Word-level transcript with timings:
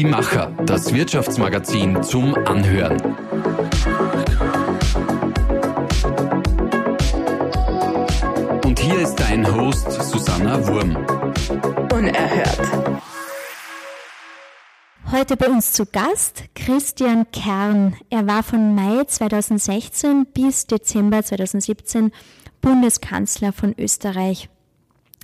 Die 0.00 0.06
Macher, 0.06 0.50
das 0.64 0.94
Wirtschaftsmagazin 0.94 2.02
zum 2.02 2.34
Anhören. 2.46 2.98
Und 8.64 8.78
hier 8.80 9.00
ist 9.02 9.16
dein 9.16 9.46
Host 9.54 9.92
Susanna 9.92 10.66
Wurm. 10.66 10.96
Unerhört. 11.92 12.60
Heute 15.12 15.36
bei 15.36 15.48
uns 15.48 15.74
zu 15.74 15.84
Gast 15.84 16.44
Christian 16.54 17.30
Kern. 17.30 17.94
Er 18.08 18.26
war 18.26 18.42
von 18.42 18.74
Mai 18.74 19.04
2016 19.04 20.28
bis 20.32 20.66
Dezember 20.66 21.22
2017 21.22 22.10
Bundeskanzler 22.62 23.52
von 23.52 23.74
Österreich. 23.76 24.48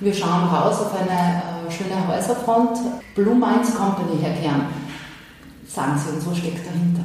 wir 0.00 0.12
schauen 0.12 0.48
raus 0.48 0.80
auf 0.80 0.92
eine 0.98 1.10
äh, 1.10 1.70
schöne 1.70 2.08
Häuserfront. 2.08 2.78
Blue 3.14 3.34
Minds 3.34 3.74
Company, 3.74 4.18
Herr 4.20 4.34
Kern 4.34 4.66
sagen 5.74 5.98
Sie 5.98 6.14
uns, 6.14 6.26
was 6.26 6.38
steckt 6.38 6.66
dahinter? 6.66 7.04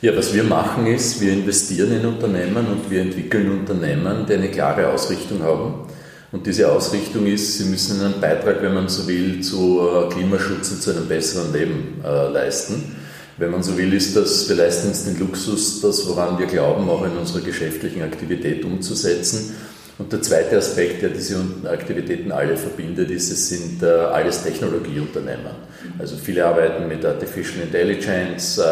Ja, 0.00 0.16
was 0.16 0.32
wir 0.32 0.44
machen 0.44 0.86
ist, 0.86 1.20
wir 1.20 1.32
investieren 1.32 1.92
in 1.92 2.06
Unternehmen 2.06 2.66
und 2.66 2.88
wir 2.88 3.02
entwickeln 3.02 3.50
Unternehmen, 3.50 4.26
die 4.28 4.34
eine 4.34 4.48
klare 4.48 4.88
Ausrichtung 4.88 5.42
haben. 5.42 5.88
Und 6.30 6.46
diese 6.46 6.70
Ausrichtung 6.70 7.26
ist, 7.26 7.58
sie 7.58 7.64
müssen 7.64 8.00
einen 8.00 8.20
Beitrag, 8.20 8.62
wenn 8.62 8.74
man 8.74 8.88
so 8.88 9.08
will, 9.08 9.40
zu 9.40 9.80
äh, 9.80 10.12
Klimaschutz 10.12 10.70
und 10.70 10.82
zu 10.82 10.90
einem 10.90 11.08
besseren 11.08 11.52
Leben 11.52 12.00
äh, 12.04 12.28
leisten. 12.28 12.96
Wenn 13.38 13.50
man 13.50 13.62
so 13.62 13.76
will, 13.78 13.92
ist 13.94 14.14
das, 14.14 14.48
wir 14.48 14.56
leisten 14.56 14.88
uns 14.88 15.04
den 15.04 15.18
Luxus, 15.18 15.80
das, 15.80 16.06
woran 16.06 16.38
wir 16.38 16.46
glauben, 16.46 16.88
auch 16.90 17.04
in 17.04 17.16
unserer 17.16 17.40
geschäftlichen 17.40 18.02
Aktivität 18.02 18.64
umzusetzen. 18.64 19.54
Und 19.98 20.12
der 20.12 20.22
zweite 20.22 20.58
Aspekt, 20.58 21.02
der 21.02 21.10
diese 21.10 21.44
Aktivitäten 21.68 22.30
alle 22.30 22.56
verbindet, 22.56 23.10
ist, 23.10 23.32
es 23.32 23.48
sind 23.48 23.82
äh, 23.82 23.86
alles 23.86 24.44
Technologieunternehmen. 24.44 25.50
Also 25.98 26.16
viele 26.16 26.46
arbeiten 26.46 26.86
mit 26.86 27.04
Artificial 27.04 27.64
Intelligence, 27.64 28.58
äh, 28.58 28.64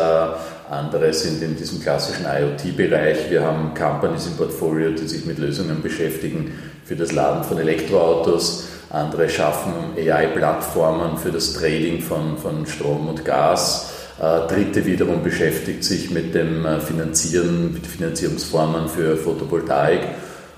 andere 0.70 1.12
sind 1.12 1.42
in 1.42 1.56
diesem 1.56 1.81
klassischen 1.81 2.26
IoT-Bereich. 2.26 3.28
Wir 3.28 3.42
haben 3.42 3.75
Companies 3.75 4.26
im 4.26 4.36
Portfolio, 4.36 4.92
die 4.92 5.09
sich 5.09 5.26
mit 5.26 5.38
Lösungen 5.38 5.82
beschäftigen 5.82 6.53
für 6.84 6.94
das 6.94 7.10
Laden 7.10 7.42
von 7.42 7.59
Elektroautos. 7.59 8.69
Andere 8.91 9.28
schaffen 9.28 9.72
AI-Plattformen 9.97 11.19
für 11.19 11.32
das 11.32 11.54
Trading 11.54 12.03
von, 12.03 12.38
von 12.38 12.66
Strom 12.66 13.09
und 13.09 13.25
Gas. 13.25 13.91
Äh, 14.20 14.47
Dritte 14.47 14.86
wiederum 14.86 15.25
beschäftigt 15.25 15.82
sich 15.82 16.12
mit 16.12 16.36
dem 16.36 16.65
Finanzieren, 16.81 17.72
mit 17.72 17.84
Finanzierungsformen 17.84 18.88
für 18.88 19.16
Photovoltaik. 19.16 20.03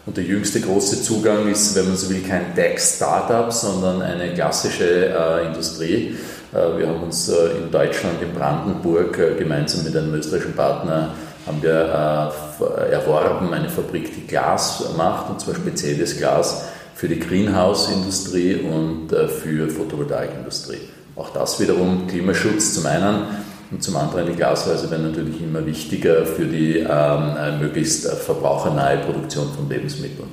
Und 0.08 0.16
der 0.16 0.24
jüngste 0.24 0.62
große 0.62 1.02
Zugang 1.02 1.48
ist, 1.48 1.76
wenn 1.76 1.86
man 1.86 1.96
so 1.98 2.08
will, 2.08 2.22
kein 2.22 2.54
Tech-Startup, 2.54 3.52
sondern 3.52 4.00
eine 4.00 4.32
klassische 4.32 5.10
äh, 5.10 5.46
Industrie. 5.46 6.16
Äh, 6.50 6.78
wir 6.78 6.88
haben 6.88 7.02
uns 7.02 7.28
äh, 7.28 7.58
in 7.62 7.70
Deutschland, 7.70 8.22
in 8.22 8.32
Brandenburg, 8.32 9.18
äh, 9.18 9.34
gemeinsam 9.38 9.84
mit 9.84 9.94
einem 9.94 10.14
österreichischen 10.14 10.54
Partner 10.54 11.10
haben 11.46 11.62
wir 11.62 12.32
äh, 12.60 12.90
erworben 12.90 13.52
eine 13.52 13.68
Fabrik, 13.68 14.14
die 14.14 14.26
Glas 14.26 14.82
macht, 14.96 15.28
und 15.28 15.42
zwar 15.42 15.54
spezielles 15.54 16.16
Glas 16.16 16.64
für 16.94 17.08
die 17.08 17.20
Greenhouse-Industrie 17.20 18.62
und 18.62 19.12
äh, 19.12 19.28
für 19.28 19.68
Photovoltaikindustrie. 19.68 20.88
Auch 21.16 21.34
das 21.34 21.60
wiederum 21.60 22.06
Klimaschutz 22.06 22.72
zum 22.72 22.86
einen 22.86 23.24
und 23.70 23.82
zum 23.82 23.96
anderen 23.96 24.26
die 24.26 24.34
Glashäuser 24.34 24.90
werden 24.90 25.10
natürlich 25.10 25.42
immer 25.42 25.64
wichtiger 25.64 26.24
für 26.24 26.46
die 26.46 26.78
ähm, 26.78 26.86
äh, 26.88 27.58
möglichst 27.58 28.06
äh, 28.06 28.16
verbrauchernahe 28.16 28.98
Produktion 28.98 29.48
von 29.54 29.68
Lebensmitteln. 29.68 30.28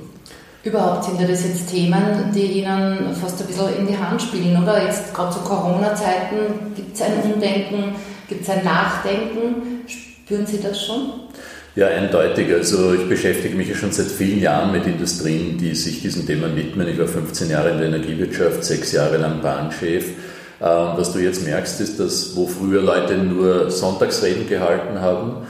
Überhaupt 0.64 1.04
sind 1.04 1.20
ja 1.20 1.28
das 1.28 1.44
jetzt 1.44 1.70
Themen, 1.70 2.32
die 2.34 2.60
Ihnen 2.60 3.14
fast 3.14 3.40
ein 3.40 3.46
bisschen 3.46 3.76
in 3.78 3.86
die 3.86 3.96
Hand 3.96 4.20
spielen, 4.20 4.60
oder? 4.60 4.82
Jetzt 4.82 5.14
gerade 5.14 5.32
zu 5.32 5.40
Corona-Zeiten 5.40 6.74
gibt 6.74 6.96
es 6.96 7.02
ein 7.02 7.12
Umdenken, 7.22 7.94
gibt 8.28 8.42
es 8.42 8.50
ein 8.50 8.64
Nachdenken. 8.64 9.86
Spüren 9.86 10.44
Sie 10.44 10.60
das 10.60 10.84
schon? 10.84 11.12
Ja, 11.76 11.88
eindeutig. 11.88 12.52
Also 12.52 12.94
ich 12.94 13.08
beschäftige 13.08 13.54
mich 13.54 13.68
ja 13.68 13.76
schon 13.76 13.92
seit 13.92 14.06
vielen 14.06 14.40
Jahren 14.40 14.72
mit 14.72 14.86
Industrien, 14.86 15.56
die 15.58 15.74
sich 15.74 16.00
diesem 16.00 16.26
Thema 16.26 16.56
widmen. 16.56 16.88
Ich 16.88 16.98
war 16.98 17.06
15 17.06 17.50
Jahre 17.50 17.70
in 17.70 17.78
der 17.78 17.88
Energiewirtschaft, 17.88 18.64
sechs 18.64 18.92
Jahre 18.92 19.18
lang 19.18 19.42
Bahnchef 19.42 20.06
was 20.58 21.12
du 21.12 21.18
jetzt 21.18 21.44
merkst, 21.44 21.80
ist, 21.80 22.00
dass 22.00 22.34
wo 22.34 22.46
früher 22.46 22.80
Leute 22.80 23.18
nur 23.18 23.70
Sonntagsreden 23.70 24.48
gehalten 24.48 25.00
haben, 25.00 25.46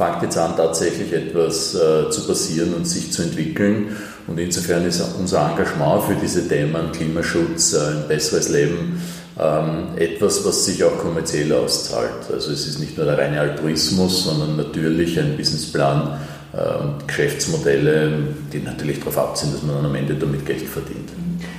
fängt 0.00 0.22
jetzt 0.22 0.38
an, 0.38 0.56
tatsächlich 0.56 1.12
etwas 1.12 1.74
äh, 1.74 2.10
zu 2.10 2.26
passieren 2.26 2.74
und 2.74 2.86
sich 2.86 3.12
zu 3.12 3.22
entwickeln. 3.22 3.96
Und 4.26 4.38
insofern 4.38 4.86
ist 4.86 5.02
unser 5.18 5.50
Engagement 5.50 6.04
für 6.04 6.14
diese 6.14 6.48
Themen 6.48 6.92
Klimaschutz, 6.92 7.74
äh, 7.74 7.78
ein 7.78 8.08
besseres 8.08 8.48
Leben, 8.48 9.02
ähm, 9.38 9.88
etwas, 9.96 10.44
was 10.44 10.64
sich 10.64 10.82
auch 10.84 10.96
kommerziell 10.98 11.52
auszahlt. 11.52 12.30
Also 12.32 12.52
es 12.52 12.66
ist 12.66 12.78
nicht 12.78 12.96
nur 12.96 13.06
der 13.06 13.18
reine 13.18 13.40
Altruismus, 13.40 14.24
sondern 14.24 14.56
natürlich 14.56 15.18
ein 15.18 15.36
Businessplan 15.36 16.18
äh, 16.52 16.82
und 16.82 17.06
Geschäftsmodelle, 17.06 18.12
die 18.52 18.60
natürlich 18.60 19.00
darauf 19.00 19.18
abziehen, 19.18 19.52
dass 19.52 19.62
man 19.62 19.84
am 19.84 19.94
Ende 19.94 20.14
damit 20.14 20.46
Geld 20.46 20.62
verdient. 20.62 21.10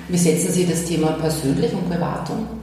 Wie 0.08 0.18
setzen 0.18 0.52
Sie 0.52 0.66
das 0.66 0.84
Thema 0.86 1.12
persönlich 1.14 1.72
und 1.74 1.90
privat 1.90 2.30
um? 2.30 2.61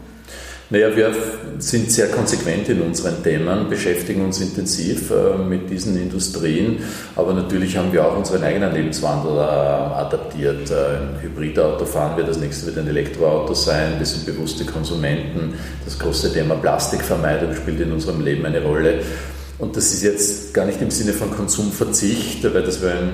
Naja, 0.70 0.94
wir 0.94 1.14
sind 1.60 1.90
sehr 1.90 2.08
konsequent 2.08 2.68
in 2.68 2.82
unseren 2.82 3.22
Themen, 3.22 3.70
beschäftigen 3.70 4.22
uns 4.22 4.38
intensiv 4.42 5.10
äh, 5.10 5.38
mit 5.38 5.70
diesen 5.70 5.96
Industrien, 5.96 6.80
aber 7.16 7.32
natürlich 7.32 7.78
haben 7.78 7.90
wir 7.90 8.04
auch 8.04 8.18
unseren 8.18 8.42
eigenen 8.42 8.74
Lebenswandel 8.74 9.38
äh, 9.38 9.40
adaptiert. 9.40 10.70
Äh, 10.70 10.74
ein 10.74 11.22
Hybridauto 11.22 11.86
fahren 11.86 12.18
wir, 12.18 12.24
das 12.24 12.36
nächste 12.36 12.66
wird 12.66 12.76
ein 12.76 12.86
Elektroauto 12.86 13.54
sein, 13.54 13.94
wir 13.96 14.04
sind 14.04 14.26
bewusste 14.26 14.66
Konsumenten. 14.66 15.54
Das 15.86 15.98
große 15.98 16.34
Thema 16.34 16.56
Plastikvermeidung 16.56 17.54
spielt 17.54 17.80
in 17.80 17.90
unserem 17.90 18.22
Leben 18.22 18.44
eine 18.44 18.62
Rolle. 18.62 19.00
Und 19.58 19.74
das 19.74 19.94
ist 19.94 20.02
jetzt 20.02 20.52
gar 20.52 20.66
nicht 20.66 20.82
im 20.82 20.90
Sinne 20.90 21.14
von 21.14 21.30
Konsumverzicht, 21.34 22.44
weil 22.44 22.62
das 22.62 22.82
wäre 22.82 22.98
eine 22.98 23.10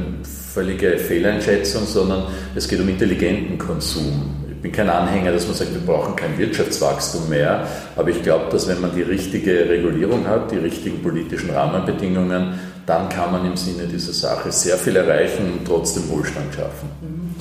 völlige 0.53 0.99
Fehleinschätzung, 0.99 1.87
sondern 1.87 2.25
es 2.57 2.67
geht 2.67 2.81
um 2.81 2.89
intelligenten 2.89 3.59
Konsum 3.59 4.44
bin 4.65 4.73
kein 4.73 4.89
Anhänger, 4.89 5.31
dass 5.31 5.47
man 5.47 5.55
sagt, 5.55 5.75
wir 5.75 5.83
brauchen 5.83 6.17
kein 6.17 6.39
Wirtschaftswachstum 6.39 7.29
mehr, 7.29 7.69
aber 7.97 8.09
ich 8.09 8.23
glaube, 8.23 8.47
dass 8.51 8.67
wenn 8.67 8.81
man 8.81 8.95
die 8.95 9.03
richtige 9.03 9.69
Regulierung 9.69 10.27
hat, 10.27 10.51
die 10.51 10.57
richtigen 10.57 11.03
politischen 11.03 11.51
Rahmenbedingungen, 11.51 12.59
dann 12.87 13.11
kann 13.11 13.31
man 13.31 13.45
im 13.45 13.59
Sinne 13.59 13.87
dieser 13.87 14.15
Sache 14.15 14.51
sehr 14.51 14.79
viel 14.79 14.97
erreichen 14.97 15.53
und 15.53 15.67
trotzdem 15.67 16.09
Wohlstand 16.09 16.55
schaffen. 16.55 16.89
Mhm. 17.03 17.35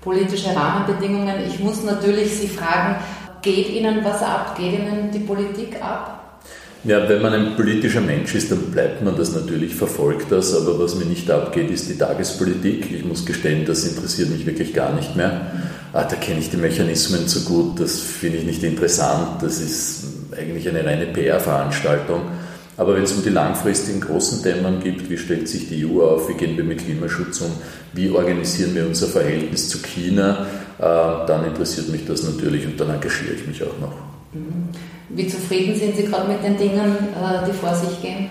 Politische 0.00 0.48
Rahmenbedingungen. 0.48 1.36
Ich 1.46 1.60
muss 1.60 1.84
natürlich 1.84 2.36
Sie 2.36 2.48
fragen, 2.48 2.96
geht 3.40 3.68
Ihnen 3.70 4.00
was 4.02 4.20
ab? 4.20 4.56
Geht 4.58 4.72
Ihnen 4.72 5.12
die 5.12 5.20
Politik 5.20 5.80
ab? 5.80 6.40
Ja, 6.82 7.08
wenn 7.08 7.22
man 7.22 7.32
ein 7.32 7.56
politischer 7.56 8.00
Mensch 8.00 8.34
ist, 8.34 8.50
dann 8.50 8.72
bleibt 8.72 9.00
man 9.00 9.16
das 9.16 9.32
natürlich, 9.32 9.74
verfolgt 9.76 10.32
das, 10.32 10.54
aber 10.54 10.78
was 10.78 10.96
mir 10.96 11.06
nicht 11.06 11.30
abgeht, 11.30 11.70
ist 11.70 11.88
die 11.88 11.96
Tagespolitik. 11.96 12.92
Ich 12.92 13.04
muss 13.04 13.24
gestehen, 13.24 13.64
das 13.64 13.86
interessiert 13.86 14.30
mich 14.30 14.44
wirklich 14.44 14.74
gar 14.74 14.92
nicht 14.92 15.14
mehr. 15.14 15.52
Ah, 15.94 16.02
da 16.02 16.16
kenne 16.16 16.40
ich 16.40 16.50
die 16.50 16.56
Mechanismen 16.56 17.28
zu 17.28 17.44
gut, 17.44 17.78
das 17.78 18.00
finde 18.00 18.38
ich 18.38 18.44
nicht 18.44 18.64
interessant, 18.64 19.40
das 19.40 19.60
ist 19.60 20.02
eigentlich 20.36 20.68
eine 20.68 20.84
reine 20.84 21.06
PR-Veranstaltung. 21.06 22.22
Aber 22.76 22.96
wenn 22.96 23.04
es 23.04 23.12
um 23.12 23.22
die 23.22 23.28
langfristigen 23.28 24.00
großen 24.00 24.42
Themen 24.42 24.80
geht, 24.80 25.08
wie 25.08 25.16
stellt 25.16 25.48
sich 25.48 25.68
die 25.68 25.86
EU 25.86 26.02
auf, 26.02 26.28
wie 26.28 26.34
gehen 26.34 26.56
wir 26.56 26.64
mit 26.64 26.84
Klimaschutz 26.84 27.42
um, 27.42 27.52
wie 27.92 28.10
organisieren 28.10 28.74
wir 28.74 28.84
unser 28.88 29.06
Verhältnis 29.06 29.68
zu 29.68 29.78
China, 29.78 30.46
äh, 30.78 30.82
dann 30.82 31.44
interessiert 31.44 31.88
mich 31.88 32.04
das 32.04 32.24
natürlich 32.24 32.66
und 32.66 32.80
dann 32.80 32.90
engagiere 32.90 33.34
ich 33.34 33.46
mich 33.46 33.62
auch 33.62 33.78
noch. 33.80 33.94
Wie 35.10 35.28
zufrieden 35.28 35.76
sind 35.78 35.96
Sie 35.96 36.06
gerade 36.06 36.28
mit 36.28 36.42
den 36.42 36.56
Dingen, 36.56 36.80
äh, 37.14 37.46
die 37.46 37.52
vor 37.52 37.72
sich 37.72 38.02
gehen? 38.02 38.30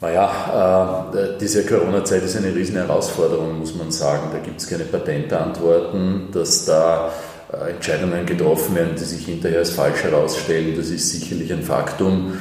Naja, 0.00 1.10
äh, 1.12 1.38
diese 1.38 1.66
Corona-Zeit 1.66 2.22
ist 2.22 2.36
eine 2.36 2.54
riesen 2.54 2.76
Herausforderung, 2.76 3.58
muss 3.58 3.74
man 3.74 3.90
sagen. 3.90 4.30
Da 4.32 4.38
gibt 4.38 4.60
es 4.60 4.66
keine 4.66 4.84
Patentantworten, 4.84 6.28
dass 6.32 6.64
da 6.64 7.12
äh, 7.52 7.72
Entscheidungen 7.72 8.24
getroffen 8.24 8.74
werden, 8.76 8.94
die 8.98 9.04
sich 9.04 9.26
hinterher 9.26 9.58
als 9.58 9.70
falsch 9.70 10.02
herausstellen. 10.02 10.74
Das 10.74 10.88
ist 10.88 11.10
sicherlich 11.10 11.52
ein 11.52 11.62
Faktum. 11.62 12.32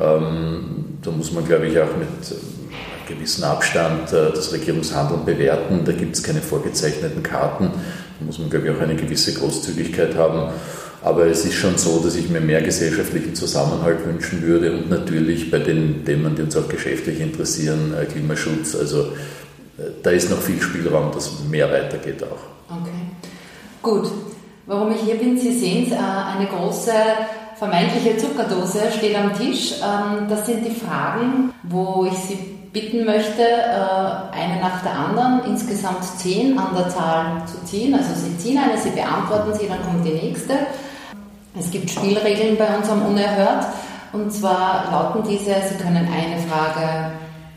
Ähm, 0.00 0.98
da 1.02 1.10
muss 1.10 1.32
man, 1.32 1.44
glaube 1.44 1.66
ich, 1.66 1.80
auch 1.80 1.96
mit 1.96 2.06
einem 2.08 3.18
gewissen 3.18 3.42
Abstand 3.42 4.12
äh, 4.12 4.30
das 4.32 4.52
Regierungshandeln 4.52 5.24
bewerten. 5.24 5.84
Da 5.84 5.92
gibt 5.92 6.14
es 6.14 6.22
keine 6.22 6.40
vorgezeichneten 6.40 7.24
Karten. 7.24 7.72
Da 8.20 8.24
muss 8.24 8.38
man, 8.38 8.48
glaube 8.48 8.68
ich, 8.68 8.76
auch 8.76 8.80
eine 8.80 8.94
gewisse 8.94 9.34
Großzügigkeit 9.34 10.16
haben. 10.16 10.52
Aber 11.02 11.26
es 11.26 11.44
ist 11.44 11.54
schon 11.54 11.78
so, 11.78 12.00
dass 12.00 12.16
ich 12.16 12.28
mir 12.28 12.40
mehr 12.40 12.60
gesellschaftlichen 12.60 13.34
Zusammenhalt 13.34 14.04
wünschen 14.04 14.42
würde 14.42 14.72
und 14.72 14.90
natürlich 14.90 15.50
bei 15.50 15.58
den 15.58 16.04
Themen, 16.04 16.34
die 16.34 16.42
uns 16.42 16.56
auch 16.56 16.68
geschäftlich 16.68 17.20
interessieren, 17.20 17.94
äh, 17.94 18.04
Klimaschutz. 18.04 18.74
Also 18.74 19.02
äh, 19.78 19.82
da 20.02 20.10
ist 20.10 20.30
noch 20.30 20.40
viel 20.40 20.60
Spielraum, 20.60 21.12
dass 21.12 21.30
mehr 21.48 21.70
weitergeht 21.70 22.22
auch. 22.24 22.76
Okay. 22.80 22.90
Gut. 23.82 24.10
Warum 24.66 24.92
ich 24.92 25.00
hier 25.00 25.14
bin, 25.14 25.38
Sie 25.38 25.56
sehen 25.56 25.84
es, 25.86 25.92
äh, 25.92 25.96
eine 25.96 26.46
große 26.46 26.92
vermeintliche 27.56 28.16
Zuckerdose 28.16 28.80
steht 28.96 29.16
am 29.16 29.32
Tisch. 29.38 29.74
Ähm, 29.74 30.26
das 30.28 30.46
sind 30.46 30.66
die 30.66 30.74
Fragen, 30.74 31.52
wo 31.62 32.08
ich 32.10 32.18
Sie 32.18 32.38
bitten 32.70 33.06
möchte, 33.06 33.42
eine 33.42 34.60
nach 34.60 34.82
der 34.82 34.92
anderen, 34.92 35.40
insgesamt 35.46 36.04
zehn 36.18 36.58
an 36.58 36.76
der 36.76 36.90
Zahl 36.90 37.42
zu 37.46 37.64
ziehen. 37.64 37.94
Also 37.94 38.10
Sie 38.14 38.36
ziehen 38.36 38.58
eine, 38.58 38.76
Sie 38.76 38.90
beantworten 38.90 39.54
sie, 39.58 39.66
dann 39.66 39.82
kommt 39.82 40.04
die 40.04 40.12
nächste. 40.12 40.52
Es 41.58 41.70
gibt 41.70 41.90
Spielregeln 41.90 42.56
bei 42.56 42.76
uns 42.76 42.88
am 42.88 43.04
Unerhört. 43.06 43.66
Und 44.12 44.32
zwar 44.32 44.90
lauten 44.90 45.28
diese, 45.28 45.54
Sie 45.68 45.82
können 45.82 46.08
eine 46.08 46.40
Frage 46.48 47.12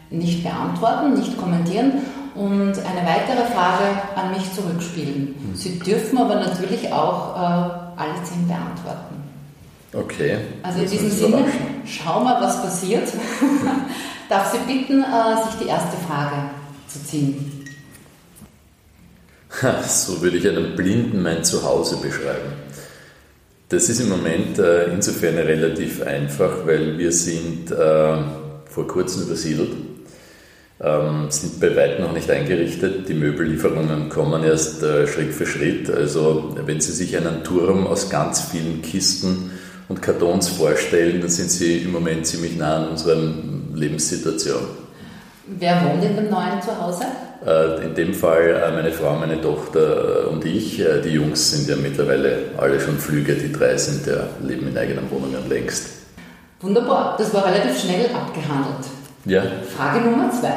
nicht 0.10 0.44
beantworten, 0.44 1.14
nicht 1.14 1.38
kommentieren 1.38 1.94
und 2.36 2.74
eine 2.74 3.08
weitere 3.08 3.46
Frage 3.54 3.86
an 4.16 4.32
mich 4.32 4.54
zurückspielen. 4.54 5.36
Mhm. 5.38 5.56
Sie 5.56 5.80
dürfen 5.80 6.18
aber 6.18 6.36
natürlich 6.36 6.92
auch 6.92 7.36
äh, 7.36 8.00
alle 8.02 8.24
zehn 8.24 8.48
beantworten. 8.48 9.16
Okay. 9.94 10.38
Also 10.64 10.80
in 10.82 10.90
diesem 10.90 11.12
Sinne, 11.12 11.46
schau 11.86 12.22
mal, 12.22 12.42
was 12.42 12.62
passiert. 12.62 13.08
Darf 14.30 14.52
Sie 14.52 14.60
bitten, 14.60 15.04
äh, 15.04 15.44
sich 15.46 15.60
die 15.62 15.68
erste 15.68 15.98
Frage 16.08 16.36
zu 16.88 17.04
ziehen. 17.04 17.58
So 19.86 20.22
würde 20.22 20.38
ich 20.38 20.48
einem 20.48 20.76
Blinden 20.78 21.22
mein 21.22 21.44
Zuhause 21.44 21.98
beschreiben. 21.98 22.54
Das 23.72 23.88
ist 23.88 24.02
im 24.02 24.10
Moment 24.10 24.60
äh, 24.60 24.92
insofern 24.92 25.38
relativ 25.38 26.06
einfach, 26.06 26.66
weil 26.66 26.98
wir 26.98 27.14
sind 27.14 27.72
äh, 27.72 28.18
vor 28.66 28.86
kurzem 28.86 29.24
übersiedelt, 29.24 29.72
ähm, 30.82 31.28
sind 31.30 31.62
bei 31.62 31.74
weitem 31.74 32.04
noch 32.04 32.12
nicht 32.12 32.30
eingerichtet. 32.30 33.08
Die 33.08 33.14
Möbellieferungen 33.14 34.10
kommen 34.10 34.44
erst 34.44 34.84
äh, 34.84 35.08
Schritt 35.08 35.34
für 35.34 35.46
Schritt. 35.46 35.90
Also 35.90 36.54
wenn 36.66 36.82
Sie 36.82 36.92
sich 36.92 37.16
einen 37.16 37.46
Turm 37.46 37.88
aus 37.88 38.10
ganz 38.10 38.42
vielen 38.42 38.82
Kisten 38.82 39.52
und 39.88 40.02
Kartons 40.02 40.50
vorstellen, 40.50 41.22
dann 41.22 41.30
sind 41.30 41.50
Sie 41.50 41.78
im 41.78 41.94
Moment 41.94 42.28
ziemlich 42.28 42.58
nah 42.58 42.76
an 42.76 42.90
unserer 42.90 43.22
Lebenssituation. 43.74 44.64
Wer 45.48 45.82
wohnt 45.86 46.04
in 46.04 46.18
dem 46.18 46.30
neuen 46.30 46.62
Zuhause? 46.62 47.06
Äh, 47.46 47.86
in 47.86 47.96
dem 47.96 48.14
Fall 48.14 48.50
äh, 48.50 48.72
meine 48.72 48.92
Frau, 48.92 49.16
meine 49.16 49.42
Tochter 49.42 50.30
und 50.30 50.46
ich. 50.46 50.80
Äh, 50.80 51.02
die 51.02 51.10
Jungs 51.10 51.52
sind 51.52 51.68
ja 51.68 51.76
mittlerweile 51.76 52.52
alle 52.58 52.80
schon 52.80 52.98
Flüge, 53.00 53.34
die 53.34 53.52
drei 53.52 53.76
sind 53.78 54.06
ja, 54.06 54.28
leben 54.42 54.68
in 54.68 54.78
eigenen 54.78 55.10
Wohnungen 55.10 55.50
längst. 55.50 55.88
Wunderbar, 56.60 57.16
das 57.18 57.34
war 57.34 57.46
relativ 57.46 57.82
schnell 57.82 58.06
abgehandelt. 58.14 58.86
Ja. 59.26 59.44
Frage 59.76 60.02
Nummer 60.02 60.32
zwei. 60.32 60.54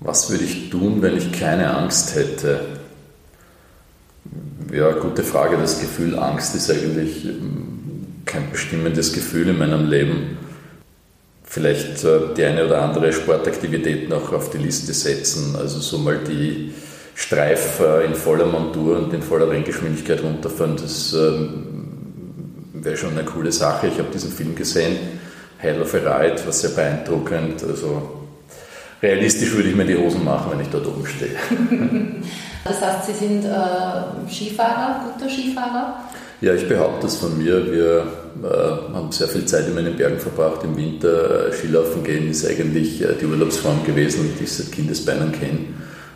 Was 0.00 0.30
würde 0.30 0.44
ich 0.44 0.68
tun, 0.68 1.00
wenn 1.00 1.16
ich 1.16 1.32
keine 1.32 1.74
Angst 1.74 2.14
hätte? 2.14 2.60
Ja, 4.70 4.90
gute 4.92 5.22
Frage. 5.22 5.56
Das 5.56 5.80
Gefühl 5.80 6.18
Angst 6.18 6.54
ist 6.54 6.70
eigentlich 6.70 7.24
ähm, 7.24 8.06
kein 8.26 8.50
bestimmendes 8.50 9.14
Gefühl 9.14 9.48
in 9.48 9.58
meinem 9.58 9.88
Leben 9.88 10.36
vielleicht 11.46 12.04
die 12.36 12.44
eine 12.44 12.66
oder 12.66 12.82
andere 12.82 13.12
Sportaktivität 13.12 14.08
noch 14.08 14.32
auf 14.32 14.50
die 14.50 14.58
Liste 14.58 14.92
setzen. 14.92 15.56
Also 15.56 15.80
so 15.80 15.98
mal 15.98 16.18
die 16.18 16.74
Streif 17.14 17.80
in 18.04 18.14
voller 18.14 18.46
Montur 18.46 18.98
und 18.98 19.14
in 19.14 19.22
voller 19.22 19.48
Renngeschwindigkeit 19.48 20.22
runterfahren, 20.22 20.76
das 20.76 21.14
ähm, 21.14 21.76
wäre 22.74 22.96
schon 22.96 23.12
eine 23.12 23.24
coole 23.24 23.50
Sache. 23.52 23.86
Ich 23.86 23.98
habe 23.98 24.10
diesen 24.12 24.30
Film 24.30 24.54
gesehen, 24.54 24.96
Hell 25.58 25.80
of 25.80 25.94
a 25.94 25.98
Ride, 25.98 26.44
war 26.44 26.52
sehr 26.52 26.70
beeindruckend. 26.70 27.62
Also 27.64 28.26
realistisch 29.02 29.52
würde 29.54 29.70
ich 29.70 29.76
mir 29.76 29.86
die 29.86 29.96
Hosen 29.96 30.24
machen, 30.24 30.52
wenn 30.52 30.60
ich 30.60 30.68
dort 30.68 30.86
oben 30.86 31.06
stehe. 31.06 31.36
Das 32.68 32.80
heißt, 32.82 33.06
Sie 33.06 33.12
sind 33.12 33.44
äh, 33.44 34.28
Skifahrer, 34.28 35.12
guter 35.12 35.30
Skifahrer? 35.30 36.00
Ja, 36.40 36.54
ich 36.54 36.68
behaupte 36.68 37.06
das 37.06 37.16
von 37.16 37.38
mir. 37.38 37.72
Wir 37.72 38.06
äh, 38.42 38.94
haben 38.94 39.10
sehr 39.10 39.28
viel 39.28 39.46
Zeit 39.46 39.66
in 39.68 39.74
meinen 39.74 39.96
Bergen 39.96 40.18
verbracht. 40.18 40.62
Im 40.64 40.76
Winter 40.76 41.48
äh, 41.48 41.52
Skilaufen 41.52 42.04
gehen 42.04 42.30
ist 42.30 42.46
eigentlich 42.46 43.02
äh, 43.02 43.14
die 43.18 43.24
Urlaubsform 43.24 43.84
gewesen, 43.84 44.34
die 44.38 44.44
ich 44.44 44.52
seit 44.52 44.70
Kindesbeinen 44.70 45.32
kenne. 45.32 45.58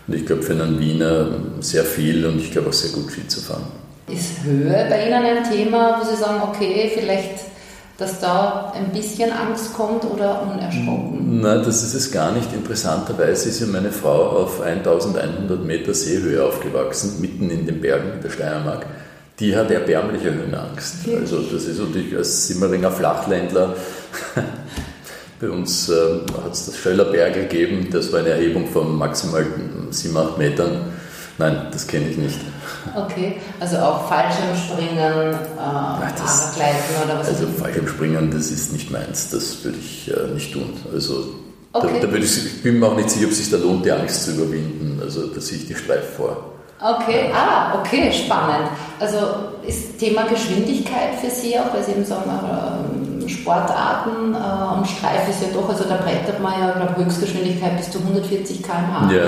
Und 0.07 0.15
ich 0.15 0.27
glaube 0.27 0.43
für 0.43 0.53
einen 0.53 0.79
Wiener 0.79 1.29
sehr 1.61 1.85
viel 1.85 2.27
und 2.27 2.39
ich 2.39 2.53
glaube 2.53 2.69
auch 2.69 2.73
sehr 2.75 2.91
gut 2.91 3.11
Ski 3.11 3.27
zu 3.29 3.41
fahren. 3.41 3.65
Ist 4.09 4.43
Höhe 4.45 4.87
bei 4.91 5.07
Ihnen 5.07 5.25
ein 5.25 5.51
Thema, 5.51 6.01
wo 6.01 6.05
Sie 6.05 6.17
sagen, 6.17 6.43
okay, 6.43 6.91
vielleicht 6.95 7.51
dass 7.97 8.19
da 8.19 8.73
ein 8.75 8.93
bisschen 8.93 9.31
Angst 9.31 9.75
kommt 9.75 10.05
oder 10.07 10.43
unerschrocken? 10.43 11.41
Nein, 11.43 11.63
das 11.63 11.83
ist 11.83 11.93
es 11.93 12.11
gar 12.11 12.33
nicht. 12.33 12.51
Interessanterweise 12.53 13.51
ist 13.51 13.61
ja 13.61 13.67
meine 13.67 13.93
Frau 13.93 14.43
auf 14.43 14.63
1100 14.63 15.63
Meter 15.63 15.93
Seehöhe 15.93 16.43
aufgewachsen, 16.43 17.21
mitten 17.21 17.51
in 17.51 17.67
den 17.67 17.83
Bergen 17.83 18.15
in 18.15 18.23
der 18.23 18.31
Steiermark 18.31 18.87
die 19.41 19.57
hat 19.57 19.71
erbärmliche 19.71 20.35
Höhenangst. 20.35 20.97
Also 21.19 21.41
das 21.41 21.65
ist 21.65 21.81
natürlich 21.81 22.15
als 22.17 22.49
Simmeringer 22.49 22.91
Flachländler. 22.91 23.75
Bei 25.41 25.49
uns 25.49 25.89
äh, 25.89 25.95
hat 26.45 26.53
es 26.53 26.67
das 26.67 26.77
Schöllerberg 26.77 27.33
gegeben, 27.33 27.89
das 27.91 28.13
war 28.13 28.21
eine 28.21 28.29
Erhebung 28.29 28.69
von 28.69 28.97
maximal 28.99 29.47
7, 29.89 30.15
8 30.15 30.39
Metern. 30.39 30.93
Nein, 31.39 31.69
das 31.73 31.87
kenne 31.87 32.11
ich 32.11 32.19
nicht. 32.19 32.39
Okay, 32.95 33.37
also 33.59 33.79
auch 33.79 34.07
Fallschirmspringen, 34.07 35.33
äh, 35.33 35.57
Paragleiten 35.57 36.95
oder 37.03 37.19
was? 37.19 37.29
Also 37.29 37.47
Fallschirmspringen, 37.47 38.31
das 38.31 38.51
ist 38.51 38.75
nicht 38.75 38.91
meins, 38.91 39.31
das 39.31 39.65
würde 39.65 39.79
ich 39.79 40.13
äh, 40.15 40.35
nicht 40.35 40.53
tun. 40.53 40.75
Also 40.93 41.37
okay. 41.73 41.89
da, 41.95 42.07
da 42.07 42.13
würde 42.13 42.27
ich, 42.27 42.45
ich 42.45 42.63
bin 42.63 42.79
mir 42.79 42.89
auch 42.89 42.97
nicht 42.97 43.09
sicher, 43.09 43.25
ob 43.25 43.33
es 43.33 43.39
sich 43.39 43.51
da 43.51 43.57
lohnt, 43.57 43.87
die 43.87 43.93
Angst 43.93 44.25
zu 44.25 44.33
überwinden. 44.33 45.01
Also 45.03 45.29
da 45.29 45.41
sehe 45.41 45.57
ich 45.57 45.67
die 45.67 45.75
Streif 45.75 46.17
vor. 46.19 46.60
Okay, 46.83 47.31
ah, 47.35 47.79
okay, 47.79 48.11
spannend. 48.11 48.71
Also 48.99 49.19
ist 49.67 49.99
Thema 49.99 50.23
Geschwindigkeit 50.23 51.15
für 51.21 51.31
Sie 51.31 51.59
auch, 51.59 51.75
weil 51.75 51.85
Sie 51.85 51.93
eben 51.93 52.05
sagen, 52.05 52.31
äh, 52.31 53.29
Sportarten 53.29 54.35
äh, 54.35 54.79
und 54.79 54.87
Streif 54.87 55.29
ist 55.29 55.43
ja 55.43 55.49
doch, 55.53 55.69
also 55.69 55.85
da 55.85 55.97
brettert 55.97 56.41
man 56.41 56.59
ja, 56.59 56.73
glaube 56.73 57.05
Höchstgeschwindigkeit 57.05 57.77
bis 57.77 57.91
zu 57.91 57.99
140 57.99 58.63
km/h 58.63 59.13
ja. 59.13 59.25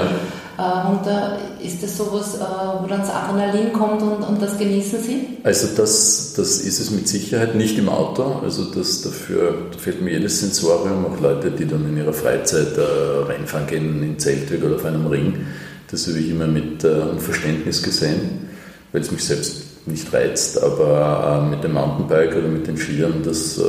Äh, 0.58 0.86
runter. 0.88 1.38
Ist 1.62 1.82
das 1.82 1.96
sowas, 1.96 2.38
wo 2.80 2.86
dann 2.86 3.00
das 3.00 3.10
Adrenalin 3.10 3.72
kommt 3.72 4.02
und, 4.02 4.22
und 4.22 4.42
das 4.42 4.58
genießen 4.58 5.00
Sie? 5.00 5.38
Also 5.44 5.68
das, 5.76 6.34
das 6.36 6.58
ist 6.58 6.80
es 6.80 6.90
mit 6.90 7.06
Sicherheit 7.06 7.54
nicht 7.54 7.78
im 7.78 7.88
Auto. 7.88 8.40
Also 8.42 8.64
das 8.64 9.02
dafür 9.02 9.54
da 9.72 9.78
fehlt 9.78 10.02
mir 10.02 10.10
jedes 10.10 10.40
Sensorium, 10.40 11.06
auch 11.06 11.20
Leute, 11.20 11.50
die 11.50 11.66
dann 11.66 11.88
in 11.88 11.96
ihrer 11.96 12.12
Freizeit 12.12 12.76
äh, 12.76 13.30
Rennfahren 13.30 13.66
gehen 13.66 14.02
in 14.02 14.18
Zeltweg 14.18 14.64
oder 14.64 14.76
auf 14.76 14.84
einem 14.84 15.06
Ring 15.06 15.46
das 15.92 16.08
habe 16.08 16.18
ich 16.18 16.30
immer 16.30 16.46
mit 16.46 16.82
äh, 16.82 16.88
Unverständnis 16.88 17.82
gesehen, 17.82 18.48
weil 18.90 19.02
es 19.02 19.12
mich 19.12 19.22
selbst 19.22 19.86
nicht 19.86 20.12
reizt, 20.12 20.62
aber 20.62 21.44
äh, 21.44 21.50
mit 21.50 21.62
dem 21.62 21.74
Mountainbike 21.74 22.36
oder 22.36 22.48
mit 22.48 22.66
den 22.66 22.76
Skiern, 22.78 23.22
das 23.22 23.58
äh, 23.58 23.62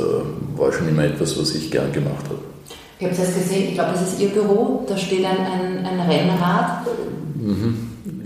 war 0.56 0.72
schon 0.72 0.88
immer 0.88 1.04
etwas, 1.04 1.38
was 1.38 1.54
ich 1.54 1.70
gern 1.70 1.92
gemacht 1.92 2.24
habe. 2.24 2.40
Ich 2.98 3.04
habe 3.04 3.14
es 3.14 3.20
erst 3.20 3.34
gesehen, 3.34 3.68
ich 3.68 3.74
glaube, 3.74 3.92
das 3.92 4.02
ist 4.02 4.20
Ihr 4.20 4.28
Büro, 4.28 4.86
da 4.88 4.96
steht 4.96 5.24
ein, 5.24 5.36
ein, 5.36 5.84
ein 5.84 6.00
Rennrad. 6.00 6.86
Mhm. 7.36 7.83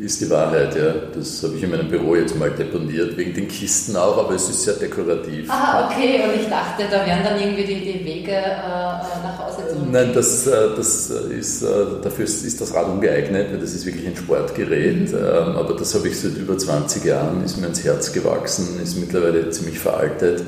Ist 0.09 0.23
die 0.23 0.31
Wahrheit, 0.31 0.75
ja. 0.75 0.95
Das 1.15 1.43
habe 1.43 1.57
ich 1.57 1.63
in 1.63 1.71
meinem 1.71 1.89
Büro 1.89 2.17
jetzt 2.17 2.37
mal 2.37 2.51
deponiert, 2.51 3.17
wegen 3.17 3.35
den 3.35 3.47
Kisten 3.47 3.95
auch, 3.95 4.17
aber 4.17 4.35
es 4.35 4.49
ist 4.49 4.63
sehr 4.63 4.75
dekorativ. 4.75 5.51
Ah, 5.51 5.87
okay, 5.87 6.23
und 6.25 6.41
ich 6.41 6.49
dachte, 6.49 6.85
da 6.91 7.05
wären 7.07 7.23
dann 7.23 7.39
irgendwie 7.39 7.65
die, 7.65 7.81
die 7.81 8.05
Wege 8.05 8.33
äh, 8.33 8.59
nach 8.65 9.39
Hause 9.39 9.69
zu 9.69 9.77
Nein, 9.91 10.13
das, 10.15 10.47
äh, 10.47 10.51
das 10.75 11.11
ist, 11.11 11.63
äh, 11.63 11.67
dafür 12.03 12.25
ist 12.25 12.61
das 12.61 12.75
Rad 12.75 12.89
ungeeignet, 12.89 13.53
weil 13.53 13.61
das 13.61 13.75
ist 13.75 13.85
wirklich 13.85 14.07
ein 14.07 14.17
Sportgerät. 14.17 15.13
Mhm. 15.13 15.17
Ähm, 15.17 15.57
aber 15.57 15.75
das 15.75 15.95
habe 15.95 16.09
ich 16.09 16.19
seit 16.19 16.37
über 16.37 16.57
20 16.57 17.05
Jahren, 17.05 17.45
ist 17.45 17.59
mir 17.59 17.67
ins 17.67 17.85
Herz 17.85 18.13
gewachsen, 18.13 18.81
ist 18.83 18.99
mittlerweile 18.99 19.51
ziemlich 19.51 19.79
veraltet. 19.79 20.43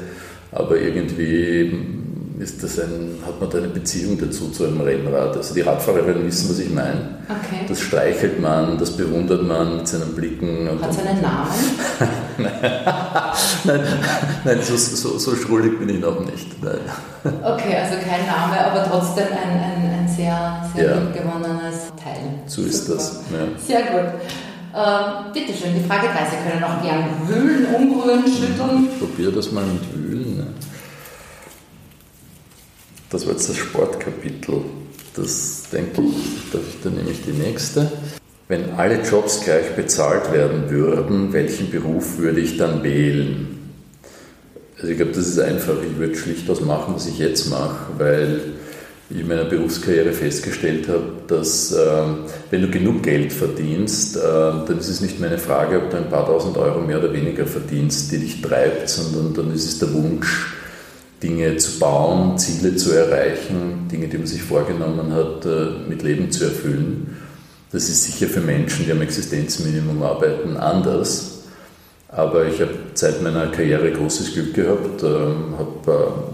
Aber 0.53 0.77
irgendwie 0.79 2.00
ist 2.41 2.63
das 2.63 2.79
ein, 2.79 3.19
hat 3.27 3.39
man 3.41 3.51
da 3.51 3.59
eine 3.59 3.69
Beziehung 3.69 4.19
dazu 4.19 4.49
zu 4.51 4.65
einem 4.65 4.81
Rennrad. 4.81 5.37
Also 5.37 5.55
die 5.55 5.61
Radfahrer 5.61 6.07
werden 6.07 6.27
wissen, 6.27 6.49
was 6.49 6.59
ich 6.59 6.71
meine. 6.71 7.19
Okay. 7.29 7.67
Das 7.69 7.81
streichelt 7.81 8.41
man, 8.41 8.79
das 8.79 8.97
bewundert 8.97 9.43
man 9.43 9.77
mit 9.77 9.89
seinen 9.89 10.15
Blicken. 10.15 10.69
Hat 10.81 10.91
es 10.91 10.99
einen 10.99 11.21
Namen? 11.21 11.51
nein, 13.65 13.81
nein 14.45 14.59
so, 14.63 14.77
so, 14.77 15.19
so 15.19 15.37
schrullig 15.37 15.79
bin 15.79 15.89
ich 15.91 16.01
noch 16.01 16.19
nicht. 16.25 16.63
Nein. 16.63 16.79
Okay, 17.25 17.77
also 17.77 17.97
kein 17.97 18.27
Name, 18.27 18.59
aber 18.65 18.85
trotzdem 18.91 19.27
ein, 19.27 19.59
ein, 19.59 20.01
ein 20.01 20.09
sehr, 20.09 20.65
sehr 20.75 20.85
ja. 20.85 21.01
gewonnenes 21.13 21.93
Teil. 22.03 22.41
So 22.47 22.63
ist 22.63 22.87
Super. 22.87 22.97
das. 22.99 23.21
Ja. 23.31 23.67
Sehr 23.67 23.83
gut. 23.83 24.21
Ähm, 24.73 25.33
Bitte 25.33 25.53
schön, 25.53 25.75
die 25.75 25.87
Frage 25.87 26.07
3. 26.07 26.31
Sie 26.31 26.49
können 26.49 26.63
auch 26.63 26.81
gern 26.81 27.05
wühlen, 27.27 27.67
umrühren, 27.75 28.23
schütteln. 28.25 28.89
Ich 28.91 28.99
probiere 28.99 29.33
das 29.33 29.51
mal 29.51 29.65
mit 29.65 29.83
Wühlen. 29.95 30.10
Das 33.11 33.27
war 33.27 33.33
jetzt 33.33 33.49
das 33.49 33.57
Sportkapitel. 33.57 34.63
Das 35.17 35.65
denke 35.73 36.03
ich, 36.03 36.51
darf 36.53 36.63
ich 36.69 36.81
dann 36.83 36.95
nämlich 36.95 37.19
die 37.27 37.33
nächste. 37.33 37.91
Wenn 38.47 38.71
alle 38.71 39.03
Jobs 39.03 39.41
gleich 39.41 39.75
bezahlt 39.75 40.33
werden 40.33 40.71
würden, 40.71 41.33
welchen 41.33 41.71
Beruf 41.71 42.19
würde 42.19 42.41
ich 42.41 42.57
dann 42.57 42.85
wählen? 42.85 43.59
Also 44.77 44.89
ich 44.93 44.97
glaube, 44.97 45.13
das 45.13 45.27
ist 45.27 45.41
einfach. 45.41 45.75
Ich 45.83 45.99
würde 45.99 46.15
schlicht 46.15 46.49
was 46.49 46.61
machen, 46.61 46.95
was 46.95 47.07
ich 47.07 47.19
jetzt 47.19 47.51
mache, 47.51 47.79
weil 47.99 48.41
ich 49.11 49.21
in 49.21 49.27
meiner 49.27 49.45
Berufskarriere 49.45 50.13
festgestellt 50.13 50.89
habe, 50.89 51.13
dass 51.27 51.73
äh, 51.73 52.03
wenn 52.51 52.63
du 52.63 52.71
genug 52.71 53.03
Geld 53.03 53.33
verdienst, 53.33 54.17
äh, 54.17 54.21
dann 54.21 54.79
ist 54.79 54.89
es 54.89 55.01
nicht 55.01 55.19
mehr 55.19 55.31
eine 55.31 55.39
Frage, 55.39 55.79
ob 55.79 55.91
du 55.91 55.97
ein 55.97 56.09
paar 56.09 56.27
tausend 56.27 56.57
Euro 56.57 56.81
mehr 56.81 56.99
oder 56.99 57.13
weniger 57.13 57.45
verdienst, 57.45 58.13
die 58.13 58.19
dich 58.19 58.41
treibt, 58.41 58.89
sondern 58.89 59.35
dann 59.35 59.53
ist 59.53 59.67
es 59.67 59.81
der 59.81 59.93
Wunsch, 59.93 60.55
Dinge 61.23 61.57
zu 61.59 61.79
bauen, 61.79 62.39
Ziele 62.39 62.77
zu 62.77 62.93
erreichen, 62.93 63.89
Dinge, 63.91 64.09
die 64.09 64.19
man 64.19 64.27
sich 64.27 64.43
vorgenommen 64.43 65.13
hat, 65.13 65.45
äh, 65.45 65.89
mit 65.89 66.03
Leben 66.03 66.31
zu 66.31 66.45
erfüllen. 66.45 67.17
Das 67.73 67.89
ist 67.89 68.05
sicher 68.05 68.27
für 68.27 68.41
Menschen, 68.41 68.87
die 68.87 68.93
am 68.93 69.03
Existenzminimum 69.03 70.03
arbeiten, 70.03 70.57
anders. 70.57 71.43
Aber 72.09 72.47
ich 72.47 72.61
habe 72.61 72.75
seit 72.95 73.23
meiner 73.23 73.47
Karriere 73.49 73.93
großes 73.93 74.33
Glück 74.33 74.55
gehabt, 74.55 75.03
ähm, 75.03 75.55
habe 75.59 75.93
äh, 75.93 76.31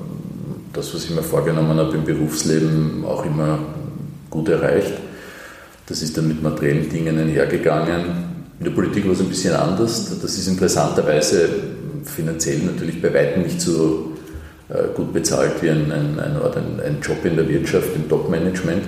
das, 0.72 0.94
was 0.94 1.04
ich 1.04 1.10
mir 1.10 1.22
vorgenommen 1.22 1.78
habe 1.78 1.96
im 1.96 2.04
Berufsleben, 2.04 3.04
auch 3.04 3.24
immer 3.26 3.58
gut 4.30 4.48
erreicht. 4.48 4.92
Das 5.86 6.02
ist 6.02 6.16
dann 6.16 6.28
mit 6.28 6.42
materiellen 6.42 6.88
Dingen 6.88 7.18
einhergegangen. 7.18 8.04
In 8.58 8.64
der 8.64 8.72
Politik 8.72 9.04
war 9.04 9.12
es 9.12 9.20
ein 9.20 9.28
bisschen 9.28 9.54
anders. 9.54 10.18
Das 10.20 10.38
ist 10.38 10.48
interessanterweise 10.48 11.48
finanziell 12.04 12.58
natürlich 12.60 13.02
bei 13.02 13.12
weitem 13.12 13.42
nicht 13.42 13.60
so 13.60 14.15
gut 14.94 15.12
bezahlt 15.12 15.62
wie 15.62 15.70
ein, 15.70 15.92
ein, 15.92 16.18
ein, 16.18 16.80
ein 16.80 16.98
Job 17.00 17.24
in 17.24 17.36
der 17.36 17.48
Wirtschaft, 17.48 17.88
im 17.94 18.08
Top-Management. 18.08 18.82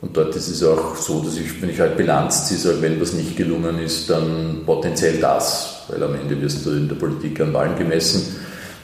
Und 0.00 0.16
dort 0.16 0.36
ist 0.36 0.48
es 0.48 0.62
auch 0.62 0.96
so, 0.96 1.22
dass 1.22 1.36
ich, 1.36 1.60
wenn 1.60 1.70
ich 1.70 1.80
halt 1.80 1.96
Bilanz 1.96 2.48
ziehe, 2.48 2.60
sage, 2.60 2.80
wenn 2.80 3.00
was 3.00 3.12
nicht 3.12 3.36
gelungen 3.36 3.78
ist, 3.78 4.08
dann 4.10 4.62
potenziell 4.64 5.18
das, 5.18 5.84
weil 5.88 6.02
am 6.02 6.14
Ende 6.14 6.40
wirst 6.40 6.64
du 6.64 6.70
in 6.70 6.88
der 6.88 6.96
Politik 6.96 7.40
an 7.40 7.52
Wahlen 7.52 7.76
gemessen. 7.76 8.36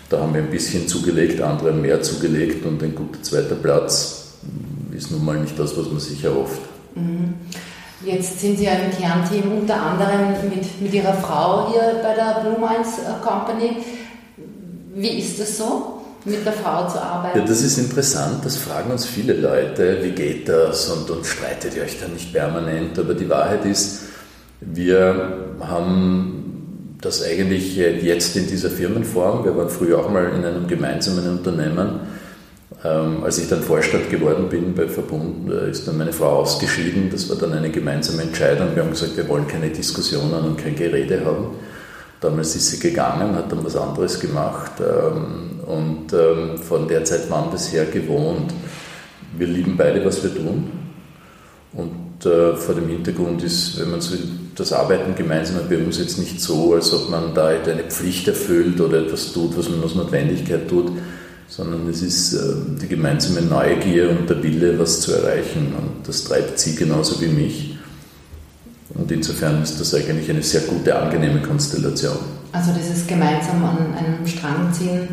Da 0.08 0.20
haben 0.20 0.34
wir 0.34 0.42
ein 0.42 0.50
bisschen 0.50 0.88
zugelegt, 0.88 1.40
andere 1.40 1.72
mehr 1.72 2.02
zugelegt 2.02 2.66
und 2.66 2.82
ein 2.82 2.94
guter 2.94 3.22
zweiter 3.22 3.54
Platz 3.54 4.34
ist 4.94 5.10
nun 5.10 5.24
mal 5.24 5.38
nicht 5.38 5.58
das, 5.58 5.76
was 5.76 5.86
man 5.86 6.00
sich 6.00 6.22
erhofft. 6.24 6.60
Mhm. 6.94 7.34
Jetzt 8.04 8.40
sind 8.40 8.58
Sie 8.58 8.64
ja 8.64 8.72
im 8.72 8.90
Kernteam 8.90 9.60
unter 9.60 9.80
anderem 9.80 10.32
mit, 10.50 10.80
mit 10.80 10.92
Ihrer 10.92 11.14
Frau 11.14 11.72
hier 11.72 12.00
bei 12.02 12.14
der 12.14 12.40
Blue 12.40 12.58
Minds 12.58 12.98
Company. 13.24 13.76
Wie 14.94 15.20
ist 15.20 15.38
das 15.38 15.56
so? 15.56 15.91
Mit 16.24 16.44
der 16.44 16.52
Frau 16.52 16.88
zu 16.88 17.00
arbeiten? 17.00 17.38
Ja, 17.38 17.44
das 17.44 17.62
ist 17.62 17.78
interessant, 17.78 18.44
das 18.44 18.56
fragen 18.56 18.90
uns 18.90 19.04
viele 19.04 19.34
Leute, 19.34 19.98
wie 20.02 20.10
geht 20.10 20.48
das 20.48 20.88
und, 20.88 21.10
und 21.10 21.26
streitet 21.26 21.74
ihr 21.76 21.82
euch 21.82 21.98
da 22.00 22.08
nicht 22.08 22.32
permanent, 22.32 22.98
aber 22.98 23.14
die 23.14 23.28
Wahrheit 23.28 23.64
ist, 23.64 24.02
wir 24.60 25.56
haben 25.60 26.96
das 27.00 27.22
eigentlich 27.24 27.76
jetzt 27.76 28.36
in 28.36 28.46
dieser 28.46 28.70
Firmenform, 28.70 29.44
wir 29.44 29.56
waren 29.56 29.68
früher 29.68 29.98
auch 29.98 30.08
mal 30.08 30.26
in 30.26 30.44
einem 30.44 30.66
gemeinsamen 30.68 31.28
Unternehmen, 31.28 32.00
ähm, 32.84 33.22
als 33.24 33.38
ich 33.38 33.48
dann 33.48 33.62
Vorstand 33.62 34.08
geworden 34.10 34.48
bin 34.48 34.74
bei 34.74 34.88
Verbund, 34.88 35.50
äh, 35.50 35.70
ist 35.70 35.86
dann 35.86 35.98
meine 35.98 36.12
Frau 36.12 36.40
ausgeschieden, 36.40 37.10
das 37.10 37.28
war 37.28 37.36
dann 37.36 37.52
eine 37.52 37.70
gemeinsame 37.70 38.22
Entscheidung, 38.22 38.68
wir 38.74 38.82
haben 38.82 38.90
gesagt, 38.90 39.16
wir 39.16 39.28
wollen 39.28 39.48
keine 39.48 39.70
Diskussionen 39.70 40.44
und 40.44 40.58
kein 40.58 40.76
Gerede 40.76 41.24
haben. 41.24 41.56
Damals 42.22 42.54
ist 42.54 42.70
sie 42.70 42.78
gegangen, 42.78 43.34
hat 43.34 43.50
dann 43.50 43.64
was 43.64 43.74
anderes 43.74 44.20
gemacht 44.20 44.72
ähm, 44.78 45.58
und 45.66 46.12
ähm, 46.12 46.56
von 46.56 46.86
der 46.86 47.04
Zeit 47.04 47.28
waren 47.28 47.50
wir 47.50 47.56
es 47.56 47.72
her 47.72 47.84
gewohnt. 47.86 48.52
Wir 49.36 49.48
lieben 49.48 49.76
beide, 49.76 50.04
was 50.04 50.22
wir 50.22 50.32
tun. 50.32 50.70
Und 51.72 52.24
äh, 52.24 52.54
vor 52.54 52.76
dem 52.76 52.88
Hintergrund 52.88 53.42
ist, 53.42 53.80
wenn 53.80 53.90
man 53.90 54.00
so 54.00 54.14
das 54.54 54.72
Arbeiten 54.72 55.16
gemeinsam 55.16 55.68
bei 55.68 55.78
uns 55.78 55.98
jetzt 55.98 56.18
nicht 56.18 56.40
so, 56.40 56.74
als 56.74 56.92
ob 56.92 57.10
man 57.10 57.34
da 57.34 57.48
eine 57.48 57.84
Pflicht 57.88 58.28
erfüllt 58.28 58.80
oder 58.80 58.98
etwas 58.98 59.32
tut, 59.32 59.58
was 59.58 59.68
man 59.68 59.82
aus 59.82 59.96
Notwendigkeit 59.96 60.68
tut, 60.68 60.92
sondern 61.48 61.88
es 61.88 62.02
ist 62.02 62.34
äh, 62.34 62.54
die 62.80 62.86
gemeinsame 62.86 63.42
Neugier 63.42 64.10
und 64.10 64.30
der 64.30 64.40
Wille, 64.44 64.78
was 64.78 65.00
zu 65.00 65.12
erreichen. 65.12 65.74
Und 65.76 66.06
das 66.06 66.22
treibt 66.22 66.56
sie 66.60 66.76
genauso 66.76 67.20
wie 67.20 67.26
mich. 67.26 67.71
Und 68.94 69.10
insofern 69.10 69.62
ist 69.62 69.80
das 69.80 69.94
eigentlich 69.94 70.28
eine 70.28 70.42
sehr 70.42 70.62
gute, 70.62 70.94
angenehme 70.94 71.40
Konstellation. 71.40 72.16
Also 72.52 72.72
dieses 72.72 73.06
gemeinsam 73.06 73.64
an 73.64 73.94
einem 73.94 74.26
Strang 74.26 74.72
ziehen. 74.72 75.08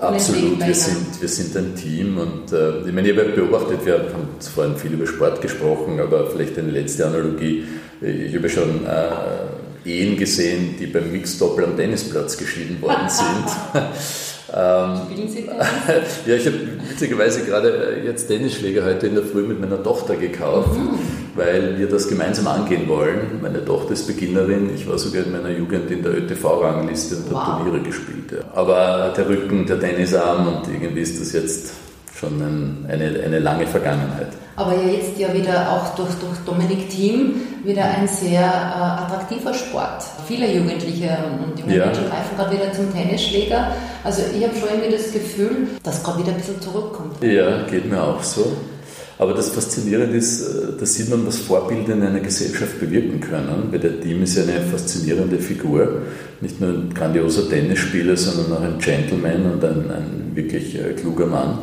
Absolut, 0.00 0.60
wir 0.64 0.74
sind, 0.74 1.20
wir 1.20 1.28
sind 1.28 1.56
ein 1.56 1.74
Team 1.74 2.18
und 2.18 2.52
äh, 2.52 2.86
ich 2.86 2.92
meine, 2.92 3.08
ich 3.08 3.18
habe 3.18 3.30
beobachtet, 3.30 3.86
wir 3.86 3.94
haben 3.94 4.28
vorhin 4.54 4.76
viel 4.76 4.92
über 4.92 5.06
Sport 5.06 5.40
gesprochen, 5.40 5.98
aber 5.98 6.30
vielleicht 6.30 6.58
eine 6.58 6.70
letzte 6.70 7.06
Analogie. 7.06 7.64
Ich 8.02 8.34
habe 8.36 8.48
schon 8.50 8.84
äh, 8.86 9.88
Ehen 9.88 10.18
gesehen, 10.18 10.74
die 10.78 10.86
beim 10.86 11.10
Mixdoppel 11.10 11.64
am 11.64 11.76
Tennisplatz 11.76 12.36
geschieden 12.36 12.80
worden 12.82 13.08
sind. 13.08 13.82
Ähm, 14.54 15.00
Spielen 15.10 15.28
Sie 15.28 15.42
Tennis? 15.42 16.20
ja, 16.26 16.34
ich 16.34 16.46
habe 16.46 16.56
witzigerweise 16.88 17.44
gerade 17.44 17.96
äh, 17.96 18.06
jetzt 18.06 18.28
Tennisschläger 18.28 18.84
heute 18.84 19.06
in 19.06 19.14
der 19.14 19.24
Früh 19.24 19.42
mit 19.42 19.60
meiner 19.60 19.82
Tochter 19.82 20.16
gekauft, 20.16 20.74
mhm. 20.74 20.98
Weil 21.38 21.78
wir 21.78 21.88
das 21.88 22.08
gemeinsam 22.08 22.48
angehen 22.48 22.88
wollen. 22.88 23.40
Meine 23.40 23.64
Tochter 23.64 23.92
ist 23.92 24.06
Beginnerin, 24.06 24.70
ich 24.74 24.86
war 24.88 24.98
sogar 24.98 25.24
in 25.24 25.32
meiner 25.32 25.50
Jugend 25.50 25.90
in 25.90 26.02
der 26.02 26.18
ÖTV-Rangliste 26.18 27.16
und 27.16 27.30
wow. 27.30 27.46
habe 27.46 27.62
Turniere 27.62 27.82
gespielt. 27.84 28.32
Ja. 28.32 28.38
Aber 28.54 29.14
der 29.16 29.28
Rücken, 29.28 29.64
der 29.64 29.80
Tennisarm 29.80 30.48
und 30.48 30.68
irgendwie 30.68 31.00
ist 31.00 31.20
das 31.20 31.32
jetzt 31.32 31.72
schon 32.18 32.40
ein, 32.40 32.86
eine, 32.90 33.22
eine 33.24 33.38
lange 33.38 33.66
Vergangenheit. 33.66 34.28
Aber 34.56 34.74
ja 34.74 34.88
jetzt 34.88 35.16
ja 35.16 35.32
wieder 35.32 35.70
auch 35.70 35.94
durch, 35.94 36.12
durch 36.14 36.36
Dominik 36.44 36.90
Thiem 36.90 37.34
wieder 37.62 37.84
ein 37.84 38.08
sehr 38.08 38.40
äh, 38.40 39.04
attraktiver 39.04 39.54
Sport. 39.54 40.02
Viele 40.26 40.52
Jugendliche 40.52 41.16
und 41.40 41.56
junge 41.60 41.76
ja. 41.76 41.86
Menschen 41.86 42.08
greifen 42.08 42.36
gerade 42.36 42.56
wieder 42.56 42.72
zum 42.72 42.92
Tennisschläger. 42.92 43.70
Also 44.02 44.22
ich 44.36 44.42
habe 44.42 44.56
schon 44.58 44.68
irgendwie 44.68 44.96
das 44.96 45.12
Gefühl, 45.12 45.68
dass 45.84 46.02
gerade 46.02 46.18
wieder 46.18 46.32
ein 46.32 46.38
bisschen 46.38 46.60
zurückkommt. 46.60 47.22
Ja, 47.22 47.62
geht 47.70 47.88
mir 47.88 48.02
auch 48.02 48.22
so. 48.22 48.56
Aber 49.18 49.34
das 49.34 49.48
Faszinierende 49.48 50.16
ist, 50.16 50.42
äh, 50.42 50.78
da 50.78 50.86
sieht 50.86 51.10
man, 51.10 51.26
was 51.26 51.38
Vorbilder 51.38 51.94
in 51.94 52.02
einer 52.02 52.20
Gesellschaft 52.20 52.78
bewirken 52.78 53.20
können. 53.20 53.68
Weil 53.70 53.80
der 53.80 54.00
Team 54.00 54.22
ist 54.22 54.36
ja 54.36 54.44
eine 54.44 54.60
faszinierende 54.60 55.38
Figur. 55.38 56.02
Nicht 56.40 56.60
nur 56.60 56.70
ein 56.70 56.94
grandioser 56.94 57.48
Tennisspieler, 57.48 58.16
sondern 58.16 58.52
auch 58.52 58.62
ein 58.62 58.78
Gentleman 58.78 59.52
und 59.52 59.64
ein, 59.64 59.90
ein 59.90 60.30
wirklich 60.34 60.78
äh, 60.78 60.92
kluger 60.92 61.26
Mann. 61.26 61.58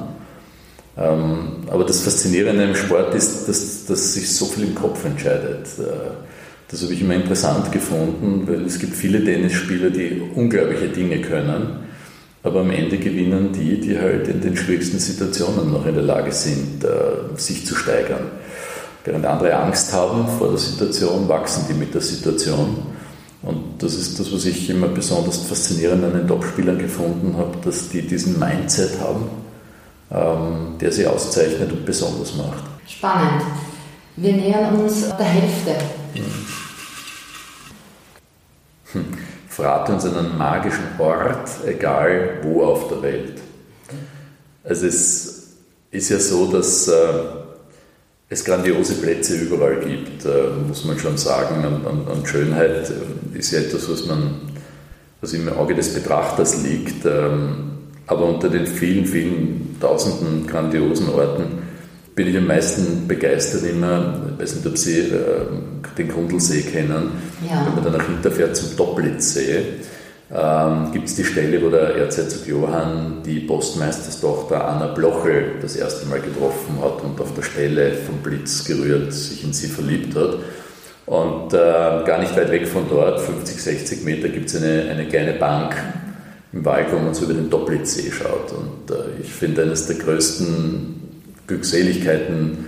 Ähm, 0.98 1.64
aber 1.68 1.86
das 1.86 2.02
Faszinierende 2.02 2.66
im 2.66 2.76
Sport 2.76 3.16
ist, 3.16 3.48
dass, 3.48 3.86
dass 3.86 4.14
sich 4.14 4.30
so 4.34 4.46
viel 4.46 4.66
im 4.66 4.76
Kopf 4.76 5.06
entscheidet. 5.06 5.68
Äh, 5.80 6.12
das 6.70 6.82
habe 6.82 6.94
ich 6.94 7.02
immer 7.02 7.14
interessant 7.14 7.72
gefunden, 7.72 8.44
weil 8.48 8.66
es 8.66 8.80
gibt 8.80 8.96
viele 8.96 9.24
Tennisspieler, 9.24 9.92
die 9.92 10.22
unglaubliche 10.36 10.88
Dinge 10.88 11.22
können, 11.22 11.85
aber 12.46 12.62
am 12.62 12.72
Ende 12.72 12.98
gewinnen 12.98 13.52
die, 13.52 13.82
die 13.82 14.00
halt 14.00 14.30
in 14.30 14.40
den 14.40 14.56
schwierigsten 14.56 15.00
Situationen 15.00 15.74
noch 15.74 15.86
in 15.86 15.96
der 15.96 16.04
Lage 16.04 16.32
sind, 16.32 16.84
äh, 16.84 17.38
sich 17.38 17.66
zu 17.66 17.76
steigern. 17.76 18.32
Während 19.04 19.26
andere 19.26 19.54
Angst 19.56 19.92
haben 19.92 20.28
vor 20.38 20.50
der 20.50 20.58
Situation, 20.58 21.28
wachsen 21.28 21.66
die 21.70 21.74
mit 21.74 21.94
der 21.94 22.02
Situation. 22.02 22.78
Und 23.42 23.84
das 23.84 23.96
ist 23.96 24.20
das, 24.20 24.32
was 24.32 24.46
ich 24.46 24.70
immer 24.70 24.88
besonders 24.88 25.38
faszinierend 25.40 26.04
an 26.06 26.14
den 26.14 26.28
Topspielern 26.28 26.80
gefunden 26.80 27.36
habe, 27.38 27.58
dass 27.64 27.90
die 27.90 28.02
diesen 28.02 28.40
Mindset 28.40 29.00
haben 29.02 29.26
ähm, 30.12 30.78
der 30.80 30.92
sie 30.92 31.08
auszeichnet 31.08 31.72
und 31.72 31.86
besonders 31.86 32.36
macht. 32.36 32.64
Spannend. 32.88 33.44
Wir 34.16 34.34
nähern 34.34 34.76
uns 34.80 35.08
der 35.18 35.26
Hälfte. 35.26 35.76
Verrate 39.56 39.94
uns 39.94 40.06
einen 40.06 40.38
magischen 40.38 40.84
Ort, 41.00 41.50
egal 41.66 42.40
wo 42.44 42.64
auf 42.64 42.90
der 42.90 43.02
Welt. 43.02 43.40
Also 44.66 44.88
es 44.88 45.54
ist 45.92 46.10
ja 46.10 46.20
so, 46.20 46.52
dass 46.52 46.90
äh, 46.90 46.94
es 48.28 48.44
grandiose 48.44 48.96
Plätze 48.96 49.38
überall 49.38 49.80
gibt, 49.80 50.26
äh, 50.26 50.50
muss 50.68 50.84
man 50.84 51.00
schon 51.00 51.18
sagen. 51.18 51.64
Und, 51.64 52.06
und, 52.06 52.28
Schönheit 52.28 52.90
äh, 52.90 53.38
ist 53.38 53.52
ja 53.52 53.60
etwas, 53.60 53.90
was 53.90 54.06
man, 54.06 54.42
was 55.22 55.32
im 55.32 55.48
Auge 55.48 55.74
des 55.74 55.94
Betrachters 55.94 56.62
liegt. 56.62 57.06
Ähm, 57.06 57.72
aber 58.08 58.26
unter 58.26 58.50
den 58.50 58.68
vielen, 58.68 59.06
vielen 59.06 59.78
tausenden 59.80 60.48
grandiosen 60.48 61.10
Orten 61.10 61.60
bin 62.16 62.30
ich 62.30 62.38
am 62.38 62.48
meisten 62.48 63.08
begeistert 63.08 63.64
immer, 63.64 64.22
ich 64.34 64.42
weiß 64.42 64.56
nicht, 64.56 64.68
ob 64.68 64.78
Sie 64.78 65.00
äh, 65.00 65.46
den 65.98 66.08
Grundlsee 66.08 66.62
kennen, 66.62 67.12
ja. 67.48 67.66
wenn 67.66 67.76
man 67.76 67.84
danach 67.84 68.08
hinterfährt 68.08 68.56
zum 68.56 68.76
Doppelitsee, 68.78 69.64
ähm, 70.34 70.92
gibt 70.92 71.08
es 71.08 71.16
die 71.16 71.26
Stelle, 71.26 71.62
wo 71.62 71.70
der 71.70 71.96
Erzherzog 71.96 72.48
Johann 72.48 73.22
die 73.24 73.42
Postmeisterstochter 73.42 74.68
Anna 74.68 74.88
Blochel 74.88 75.56
das 75.62 75.76
erste 75.76 76.08
Mal 76.08 76.20
getroffen 76.20 76.80
hat 76.82 77.04
und 77.04 77.20
auf 77.22 77.34
der 77.36 77.44
Stelle 77.44 77.92
vom 77.94 78.18
Blitz 78.18 78.64
gerührt 78.64 79.14
sich 79.14 79.44
in 79.44 79.54
sie 79.54 79.68
verliebt 79.68 80.16
hat. 80.16 80.38
Und 81.06 81.54
äh, 81.54 81.58
gar 81.58 82.20
nicht 82.20 82.36
weit 82.36 82.50
weg 82.50 82.68
von 82.68 82.86
dort, 82.90 83.22
50, 83.22 83.62
60 83.62 84.04
Meter, 84.04 84.30
gibt 84.30 84.50
es 84.50 84.56
eine, 84.56 84.90
eine 84.90 85.08
kleine 85.08 85.34
Bank 85.34 85.76
im 86.52 86.66
Wald, 86.66 86.88
wo 86.92 86.98
man 86.98 87.14
so 87.14 87.26
über 87.26 87.36
den 87.36 87.52
Doppelitsee 87.52 88.12
schaut. 88.12 88.52
Und 88.54 88.90
äh, 88.90 89.22
ich 89.22 89.32
finde, 89.32 89.62
eines 89.62 89.86
der 89.86 89.98
größten 89.98 91.05
Glückseligkeiten 91.48 92.66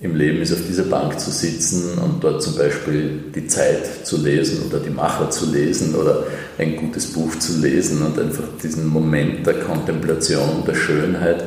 im 0.00 0.14
Leben 0.14 0.42
ist, 0.42 0.52
auf 0.52 0.60
dieser 0.66 0.84
Bank 0.84 1.18
zu 1.18 1.30
sitzen 1.30 1.98
und 1.98 2.22
dort 2.22 2.42
zum 2.42 2.56
Beispiel 2.56 3.24
die 3.34 3.46
Zeit 3.46 4.06
zu 4.06 4.18
lesen 4.22 4.66
oder 4.68 4.78
die 4.78 4.90
Macher 4.90 5.30
zu 5.30 5.50
lesen 5.50 5.94
oder 5.94 6.24
ein 6.58 6.76
gutes 6.76 7.12
Buch 7.12 7.38
zu 7.38 7.58
lesen 7.60 8.02
und 8.02 8.18
einfach 8.18 8.44
diesen 8.62 8.88
Moment 8.88 9.46
der 9.46 9.60
Kontemplation, 9.60 10.64
der 10.66 10.74
Schönheit, 10.74 11.42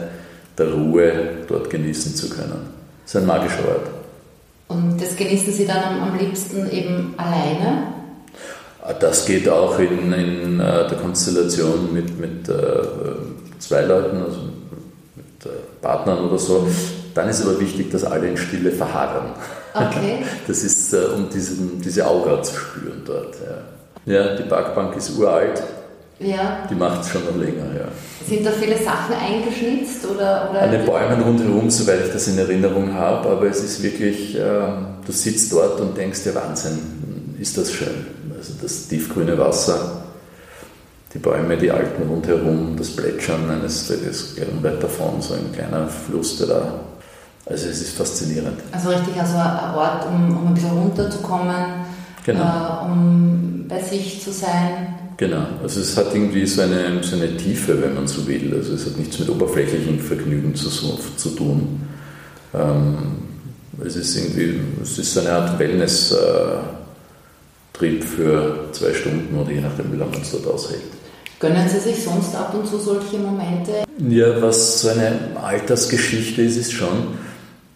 der 0.57 0.73
Ruhe 0.73 1.13
dort 1.47 1.69
genießen 1.69 2.15
zu 2.15 2.29
können. 2.29 2.73
Das 3.03 3.15
ist 3.15 3.21
ein 3.21 3.27
magischer 3.27 3.67
Ort. 3.67 3.89
Und 4.67 5.01
das 5.01 5.15
genießen 5.15 5.53
Sie 5.53 5.65
dann 5.65 5.99
am, 5.99 6.17
liebsten 6.17 6.69
eben 6.71 7.13
alleine? 7.17 7.93
Das 8.99 9.25
geht 9.25 9.47
auch 9.47 9.77
in, 9.79 10.11
in 10.13 10.59
äh, 10.59 10.87
der 10.87 10.97
Konstellation 10.97 11.93
mit, 11.93 12.19
mit 12.19 12.47
äh, 12.49 12.53
zwei 13.59 13.81
Leuten, 13.81 14.17
also 14.23 14.37
äh, 14.37 14.58
Partnern 15.81 16.19
oder 16.25 16.37
so. 16.37 16.67
Dann 17.13 17.29
ist 17.29 17.41
aber 17.41 17.59
wichtig, 17.59 17.91
dass 17.91 18.03
alle 18.03 18.27
in 18.27 18.37
Stille 18.37 18.71
verharren. 18.71 19.31
Okay. 19.73 20.23
Das 20.47 20.63
ist, 20.63 20.93
äh, 20.93 21.05
um 21.15 21.29
diesen, 21.29 21.81
diese 21.81 22.07
Aura 22.07 22.41
zu 22.41 22.55
spüren 22.55 23.01
dort. 23.05 23.35
Ja, 24.05 24.13
ja 24.13 24.35
die 24.35 24.43
Parkbank 24.43 24.95
ist 24.95 25.17
uralt. 25.17 25.61
Ja. 26.19 26.67
Die 26.69 26.75
macht 26.75 27.01
es 27.01 27.09
schon 27.09 27.23
noch 27.25 27.35
länger, 27.37 27.65
ja. 27.77 27.87
Sind 28.27 28.45
da 28.45 28.51
viele 28.51 28.77
Sachen 28.77 29.15
eingeschnitzt? 29.15 30.05
Oder, 30.05 30.49
oder? 30.49 30.61
An 30.63 30.71
den 30.71 30.85
Bäumen 30.85 31.21
rundherum, 31.21 31.69
soweit 31.69 32.07
ich 32.07 32.11
das 32.11 32.27
in 32.27 32.37
Erinnerung 32.37 32.93
habe, 32.93 33.29
aber 33.29 33.45
es 33.45 33.63
ist 33.63 33.81
wirklich, 33.81 34.37
äh, 34.37 34.41
du 35.05 35.11
sitzt 35.11 35.51
dort 35.53 35.79
und 35.79 35.97
denkst 35.97 36.23
dir, 36.23 36.35
Wahnsinn, 36.35 36.77
ist 37.39 37.57
das 37.57 37.71
schön. 37.71 38.05
Also 38.37 38.53
das 38.61 38.87
tiefgrüne 38.87 39.37
Wasser, 39.37 40.03
die 41.13 41.19
Bäume, 41.19 41.57
die 41.57 41.71
alten 41.71 42.07
rundherum, 42.07 42.75
das 42.77 42.95
Plätschern 42.95 43.49
eines 43.49 43.87
Tages 43.87 44.35
weit 44.61 44.81
davon, 44.81 45.21
so 45.21 45.33
ein 45.33 45.51
kleiner 45.51 45.87
Fluss, 45.87 46.37
der 46.37 46.47
da 46.47 46.79
also 47.49 47.67
es 47.67 47.81
ist 47.81 47.97
faszinierend. 47.97 48.59
Also 48.71 48.89
richtig, 48.89 49.19
also 49.19 49.37
ein 49.37 49.75
Ort, 49.75 50.05
um, 50.05 50.37
um 50.37 50.47
ein 50.47 50.53
bisschen 50.53 50.69
runterzukommen, 50.69 51.55
genau. 52.23 52.43
äh, 52.43 52.85
um 52.85 53.65
bei 53.67 53.81
sich 53.81 54.21
zu 54.21 54.31
sein. 54.31 54.93
Genau, 55.17 55.47
also 55.63 55.81
es 55.81 55.97
hat 55.97 56.13
irgendwie 56.13 56.45
so 56.45 56.61
eine, 56.61 57.03
so 57.03 57.15
eine 57.15 57.35
Tiefe, 57.35 57.81
wenn 57.81 57.95
man 57.95 58.07
so 58.07 58.27
will. 58.27 58.53
Also 58.55 58.73
es 58.73 58.85
hat 58.85 58.97
nichts 58.97 59.17
mit 59.19 59.29
oberflächlichem 59.29 59.99
Vergnügen 59.99 60.53
zu, 60.53 60.69
zu 60.69 61.29
tun. 61.31 61.81
Ähm, 62.53 62.97
es 63.83 63.95
ist 63.95 64.15
irgendwie, 64.15 64.59
es 64.83 64.99
ist 64.99 65.11
so 65.13 65.21
eine 65.21 65.31
Art 65.31 65.57
Wellness-Trip 65.57 68.03
für 68.03 68.69
zwei 68.73 68.93
Stunden 68.93 69.35
oder 69.35 69.51
je 69.51 69.61
nachdem, 69.61 69.91
wie 69.91 69.97
lange 69.97 70.11
man 70.11 70.21
es 70.21 70.29
dort 70.31 70.45
aushält. 70.47 70.98
Gönnen 71.39 71.69
Sie 71.69 71.79
sich 71.79 72.03
sonst 72.03 72.35
ab 72.35 72.53
und 72.53 72.67
zu 72.67 72.77
solche 72.77 73.17
Momente? 73.17 73.85
Ja, 74.09 74.41
was 74.41 74.81
so 74.81 74.89
eine 74.89 75.37
Altersgeschichte 75.41 76.41
ist, 76.41 76.57
ist 76.57 76.73
schon, 76.73 77.15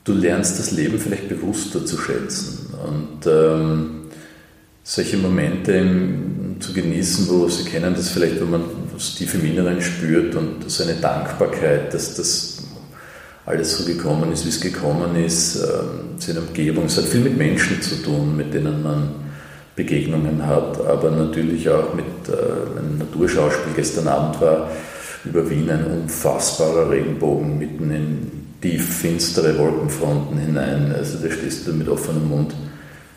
du 0.04 0.14
lernst 0.14 0.60
das 0.60 0.72
Leben 0.72 1.00
vielleicht 1.00 1.30
bewusster 1.30 1.86
zu 1.86 1.98
schätzen 1.98 2.74
und 2.86 3.26
ähm, 3.26 4.02
solche 4.84 5.16
Momente 5.16 5.72
im, 5.72 6.58
zu 6.60 6.74
genießen, 6.74 7.30
wo 7.30 7.48
sie 7.48 7.64
kennen 7.64 7.94
das 7.96 8.10
vielleicht, 8.10 8.42
wenn 8.42 8.52
man 8.52 8.64
was 8.94 9.16
tief 9.16 9.34
im 9.36 9.46
Inneren 9.46 9.82
spürt 9.82 10.36
und 10.36 10.70
so 10.70 10.84
eine 10.84 10.96
Dankbarkeit, 10.96 11.94
dass 11.94 12.16
das 12.16 12.58
alles 13.46 13.78
so 13.78 13.86
gekommen 13.86 14.34
ist, 14.34 14.44
wie 14.44 14.50
es 14.50 14.60
gekommen 14.60 15.16
ist, 15.16 15.56
ähm, 15.56 16.18
seine 16.20 16.42
Umgebung. 16.42 16.86
Es 16.86 16.98
hat 16.98 17.06
viel 17.06 17.22
mit 17.22 17.38
Menschen 17.38 17.82
zu 17.82 17.96
tun, 18.04 18.36
mit 18.36 18.54
denen 18.54 18.84
man 18.84 19.10
Begegnungen 19.76 20.46
hat, 20.46 20.86
aber 20.86 21.10
natürlich 21.10 21.68
auch 21.70 21.94
mit 21.94 22.06
äh, 22.30 22.80
einem 22.80 23.00
Naturschauspiel. 23.00 23.74
Gestern 23.76 24.08
Abend 24.08 24.40
war 24.40 24.70
über 25.26 25.50
Wien 25.50 25.70
ein 25.70 25.86
unfassbarer 25.86 26.90
Regenbogen 26.90 27.58
mitten 27.58 27.92
in 27.92 28.32
tief 28.62 28.98
finstere 29.00 29.58
Wolkenfronten 29.58 30.38
hinein. 30.38 30.94
Also 30.96 31.18
da 31.18 31.32
stehst 31.32 31.68
du 31.68 31.74
mit 31.74 31.90
offenem 31.90 32.30
Mund, 32.30 32.54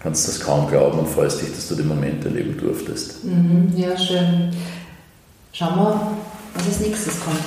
kannst 0.03 0.27
das 0.29 0.41
kaum 0.41 0.69
glauben 0.69 1.01
und 1.01 1.09
freust 1.09 1.43
dich, 1.43 1.51
dass 1.51 1.69
du 1.69 1.75
den 1.75 1.89
Moment 1.89 2.25
erleben 2.25 2.57
durftest. 2.59 3.25
Mhm, 3.25 3.73
ja, 3.77 3.97
schön. 3.97 4.51
Schauen 5.53 5.77
wir, 5.77 6.17
was 6.55 6.67
als 6.67 6.81
nächstes 6.81 7.21
kommt. 7.21 7.41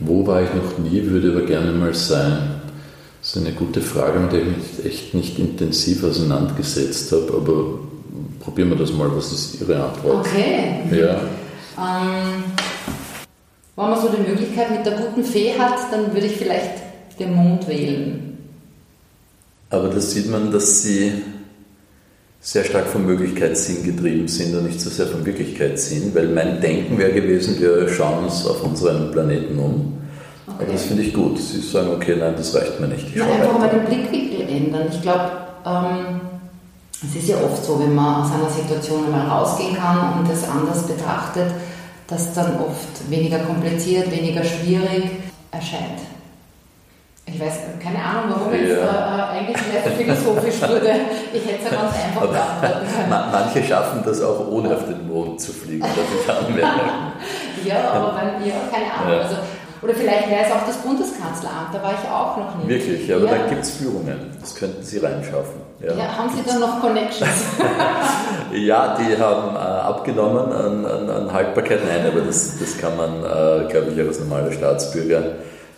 Wo 0.00 0.26
war 0.26 0.42
ich 0.42 0.48
noch 0.54 0.78
nie, 0.78 1.04
würde 1.04 1.30
aber 1.30 1.46
gerne 1.46 1.72
mal 1.72 1.94
sein. 1.94 2.61
Das 3.22 3.36
ist 3.36 3.46
eine 3.46 3.54
gute 3.54 3.80
Frage, 3.80 4.18
mit 4.18 4.32
der 4.32 4.40
ich 4.40 4.48
mich 4.48 4.84
echt 4.84 5.14
nicht 5.14 5.38
intensiv 5.38 6.02
auseinandergesetzt 6.02 7.12
habe, 7.12 7.32
aber 7.36 7.78
probieren 8.40 8.70
wir 8.70 8.76
das 8.76 8.92
mal. 8.92 9.08
Was 9.14 9.30
ist 9.30 9.60
Ihre 9.60 9.84
Antwort? 9.84 10.26
Okay. 10.26 10.80
Ja. 10.90 11.20
Ähm, 11.78 12.42
wenn 13.76 13.90
man 13.90 14.00
so 14.00 14.08
die 14.08 14.28
Möglichkeit 14.28 14.72
mit 14.72 14.84
der 14.84 14.96
guten 14.96 15.22
Fee 15.22 15.56
hat, 15.56 15.92
dann 15.92 16.12
würde 16.12 16.26
ich 16.26 16.36
vielleicht 16.36 16.82
den 17.20 17.32
Mond 17.32 17.68
wählen. 17.68 18.38
Aber 19.70 19.88
da 19.88 20.00
sieht 20.00 20.28
man, 20.28 20.50
dass 20.50 20.82
Sie 20.82 21.12
sehr 22.40 22.64
stark 22.64 22.88
vom 22.88 23.06
Möglichkeitssinn 23.06 23.84
getrieben 23.84 24.26
sind 24.26 24.52
und 24.56 24.66
nicht 24.66 24.80
so 24.80 24.90
sehr 24.90 25.06
vom 25.06 25.24
Wirklichkeitssinn, 25.24 26.12
weil 26.12 26.26
mein 26.26 26.60
Denken 26.60 26.98
wäre 26.98 27.12
gewesen, 27.12 27.60
wir 27.60 27.88
schauen 27.88 28.24
uns 28.24 28.44
auf 28.44 28.64
unseren 28.64 29.12
Planeten 29.12 29.60
um. 29.60 30.01
Okay. 30.46 30.56
Aber 30.58 30.72
das 30.72 30.82
finde 30.84 31.02
ich 31.02 31.14
gut. 31.14 31.38
Sie 31.38 31.60
sagen, 31.60 31.90
okay, 31.94 32.16
nein, 32.18 32.34
das 32.36 32.54
reicht 32.54 32.80
mir 32.80 32.88
nicht. 32.88 33.08
Ich 33.08 33.16
ja, 33.16 33.26
einfach 33.26 33.58
mal 33.58 33.68
den 33.68 33.84
Blickwinkel 33.84 34.48
ändern. 34.48 34.88
Ich 34.90 35.00
glaube, 35.00 35.30
ähm, 35.64 36.20
es 37.04 37.16
ist 37.16 37.28
ja 37.28 37.36
oft 37.36 37.64
so, 37.64 37.80
wenn 37.80 37.94
man 37.94 38.22
aus 38.22 38.32
einer 38.32 38.50
Situation 38.50 39.06
einmal 39.06 39.26
rausgehen 39.26 39.76
kann 39.76 40.18
und 40.18 40.28
das 40.28 40.48
anders 40.48 40.82
betrachtet, 40.82 41.50
das 42.06 42.34
dann 42.34 42.58
oft 42.60 43.10
weniger 43.10 43.38
kompliziert, 43.40 44.10
weniger 44.10 44.44
schwierig 44.44 45.10
erscheint. 45.50 46.00
Ich 47.24 47.40
weiß, 47.40 47.52
keine 47.82 47.98
Ahnung, 47.98 48.36
warum 48.36 48.52
ja. 48.52 48.58
jetzt 48.58 48.78
äh, 48.78 48.82
äh, 48.82 49.38
eigentlich 49.38 49.56
sehr 49.56 49.92
philosophisch 49.92 50.60
wurde. 50.60 50.90
Ich 51.32 51.46
hätte 51.46 51.64
es 51.64 51.70
ja 51.70 51.78
ganz 51.80 51.94
einfach 51.94 52.28
beantworten 52.28 52.86
können. 52.94 53.30
Manche 53.30 53.62
schaffen 53.62 54.02
das 54.04 54.20
auch 54.22 54.48
ohne 54.48 54.74
auf 54.74 54.84
den 54.86 55.08
Mond 55.08 55.40
zu 55.40 55.52
fliegen, 55.52 55.82
darf 55.82 55.90
ich 56.20 56.28
anmerken. 56.28 56.80
ja, 57.64 57.90
aber 57.92 58.16
wenn, 58.16 58.48
ja, 58.48 58.54
keine 58.70 58.92
Ahnung. 58.92 59.12
Ja. 59.12 59.22
Also, 59.22 59.36
oder 59.82 59.94
vielleicht 59.94 60.30
wäre 60.30 60.44
es 60.46 60.52
auch 60.52 60.64
das 60.64 60.76
Bundeskanzleramt, 60.76 61.74
da 61.74 61.82
war 61.82 61.92
ich 61.92 62.08
auch 62.08 62.36
noch 62.36 62.56
nicht. 62.56 62.68
Wirklich, 62.68 63.08
ja, 63.08 63.16
aber 63.16 63.26
ja. 63.26 63.38
da 63.38 63.46
gibt 63.48 63.62
es 63.62 63.70
Führungen, 63.72 64.30
das 64.40 64.54
könnten 64.54 64.82
Sie 64.82 64.98
reinschaffen. 64.98 65.60
Ja, 65.80 65.94
ja 65.94 66.16
haben 66.16 66.30
Sie 66.34 66.42
dann 66.48 66.60
noch 66.60 66.80
Connections? 66.80 67.30
ja, 68.52 68.96
die 68.96 69.20
haben 69.20 69.56
äh, 69.56 69.58
abgenommen 69.58 70.52
an, 70.52 70.86
an, 70.86 71.10
an, 71.10 71.32
Haltbarkeit. 71.32 71.80
Nein, 71.84 72.06
aber 72.06 72.20
das, 72.20 72.58
das 72.60 72.78
kann 72.78 72.96
man, 72.96 73.24
äh, 73.24 73.68
glaube 73.68 73.90
ich, 73.92 74.00
als 74.00 74.20
normaler 74.20 74.52
Staatsbürger. 74.52 75.18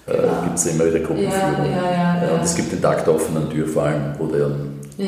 Äh, 0.06 0.12
genau. 0.12 0.42
Gibt 0.44 0.58
es 0.58 0.66
immer 0.66 0.84
wieder 0.84 1.00
Gruppenführung. 1.00 1.70
Ja, 1.72 2.26
ja, 2.26 2.34
und 2.34 2.42
es 2.42 2.54
gibt 2.54 2.72
den 2.72 2.82
Tag 2.82 3.06
der 3.06 3.14
offenen 3.14 3.48
Tür 3.48 3.66
vor 3.66 3.84
allem, 3.84 4.14
wo 4.18 4.26
der, 4.26 4.50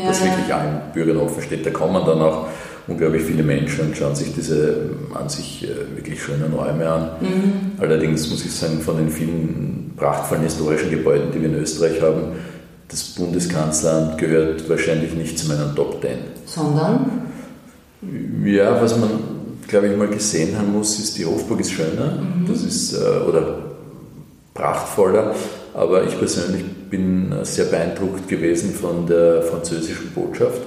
das 0.07 0.25
wirklich 0.25 0.55
allen 0.55 0.81
Bürgern 0.95 1.19
offen 1.19 1.43
steht. 1.43 1.67
Da 1.67 1.71
kommen 1.71 2.03
dann 2.07 2.23
auch 2.23 2.47
unglaublich 2.89 3.23
viele 3.23 3.43
Menschen 3.43 3.87
und 3.87 3.97
schauen 3.97 4.15
sich 4.15 4.33
diese 4.35 4.91
an 5.15 5.29
sich 5.29 5.65
äh, 5.65 5.97
wirklich 5.97 6.23
schönen 6.23 6.53
Räume 6.53 6.89
an. 6.89 7.11
Mhm. 7.21 7.53
Allerdings 7.79 8.31
muss 8.31 8.45
ich 8.45 8.53
sagen, 8.53 8.81
von 8.81 8.97
den 8.97 9.11
vielen 9.11 9.93
prachtvollen 9.97 10.45
historischen 10.45 10.91
Gebäuden, 10.91 11.33
die 11.33 11.41
wir 11.41 11.49
in 11.49 11.57
Österreich 11.57 12.01
haben, 12.01 12.37
das 12.89 13.03
Bundeskanzleramt 13.03 14.19
gehört 14.19 14.69
wahrscheinlich 14.69 15.15
nicht 15.15 15.39
zu 15.39 15.49
meinen 15.49 15.75
Top 15.75 16.01
Ten. 16.01 16.19
Sondern? 16.45 17.23
Ja, 18.45 18.81
was 18.81 18.97
man, 18.97 19.11
glaube 19.67 19.89
ich, 19.89 19.97
mal 19.97 20.07
gesehen 20.07 20.57
haben 20.57 20.73
muss, 20.73 20.99
ist, 21.01 21.19
die 21.19 21.27
Hofburg 21.27 21.61
ist 21.61 21.73
schöner, 21.73 22.19
mhm. 22.21 22.47
das 22.47 22.63
ist, 22.63 22.95
äh, 22.95 23.29
oder 23.29 23.59
prachtvoller, 24.55 25.35
aber 25.75 26.05
ich 26.05 26.17
persönlich 26.19 26.65
bin 26.89 27.35
sehr 27.43 27.67
beeindruckt 27.67 28.29
gewesen 28.29 28.73
von 28.73 29.07
der 29.07 29.43
französischen 29.43 30.13
Botschaft, 30.13 30.63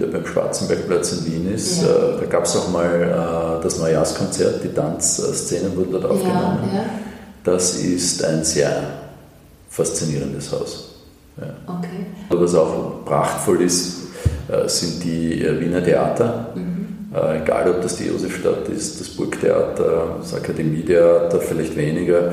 mhm. 0.00 0.06
die 0.06 0.12
der 0.12 0.18
beim 0.18 0.26
Schwarzenbergplatz 0.26 1.12
in 1.12 1.26
Wien 1.26 1.54
ist. 1.54 1.82
Ja. 1.82 1.88
Äh, 1.88 2.20
da 2.20 2.26
gab 2.26 2.44
es 2.44 2.56
auch 2.56 2.68
mal 2.70 3.58
äh, 3.58 3.62
das 3.62 3.78
Neujahrskonzert, 3.78 4.64
die 4.64 4.68
Tanzszenen 4.68 5.76
wurden 5.76 5.92
dort 5.92 6.06
aufgenommen. 6.06 6.70
Ja, 6.74 6.84
das 7.44 7.76
ist 7.76 8.24
ein 8.24 8.44
sehr 8.44 8.82
faszinierendes 9.68 10.52
Haus. 10.52 10.86
Okay. 11.66 12.06
Was 12.28 12.54
auch 12.54 13.04
prachtvoll 13.04 13.62
ist, 13.62 14.08
äh, 14.48 14.68
sind 14.68 15.02
die 15.02 15.42
Wiener 15.58 15.82
Theater. 15.82 16.48
Mhm. 16.54 16.80
Egal, 17.42 17.68
ob 17.68 17.82
das 17.82 17.96
die 17.96 18.04
Josefstadt 18.04 18.68
ist, 18.68 19.00
das 19.00 19.08
Burgtheater, 19.08 20.18
das 20.20 20.32
Akademietheater, 20.32 21.40
vielleicht 21.40 21.76
weniger, 21.76 22.32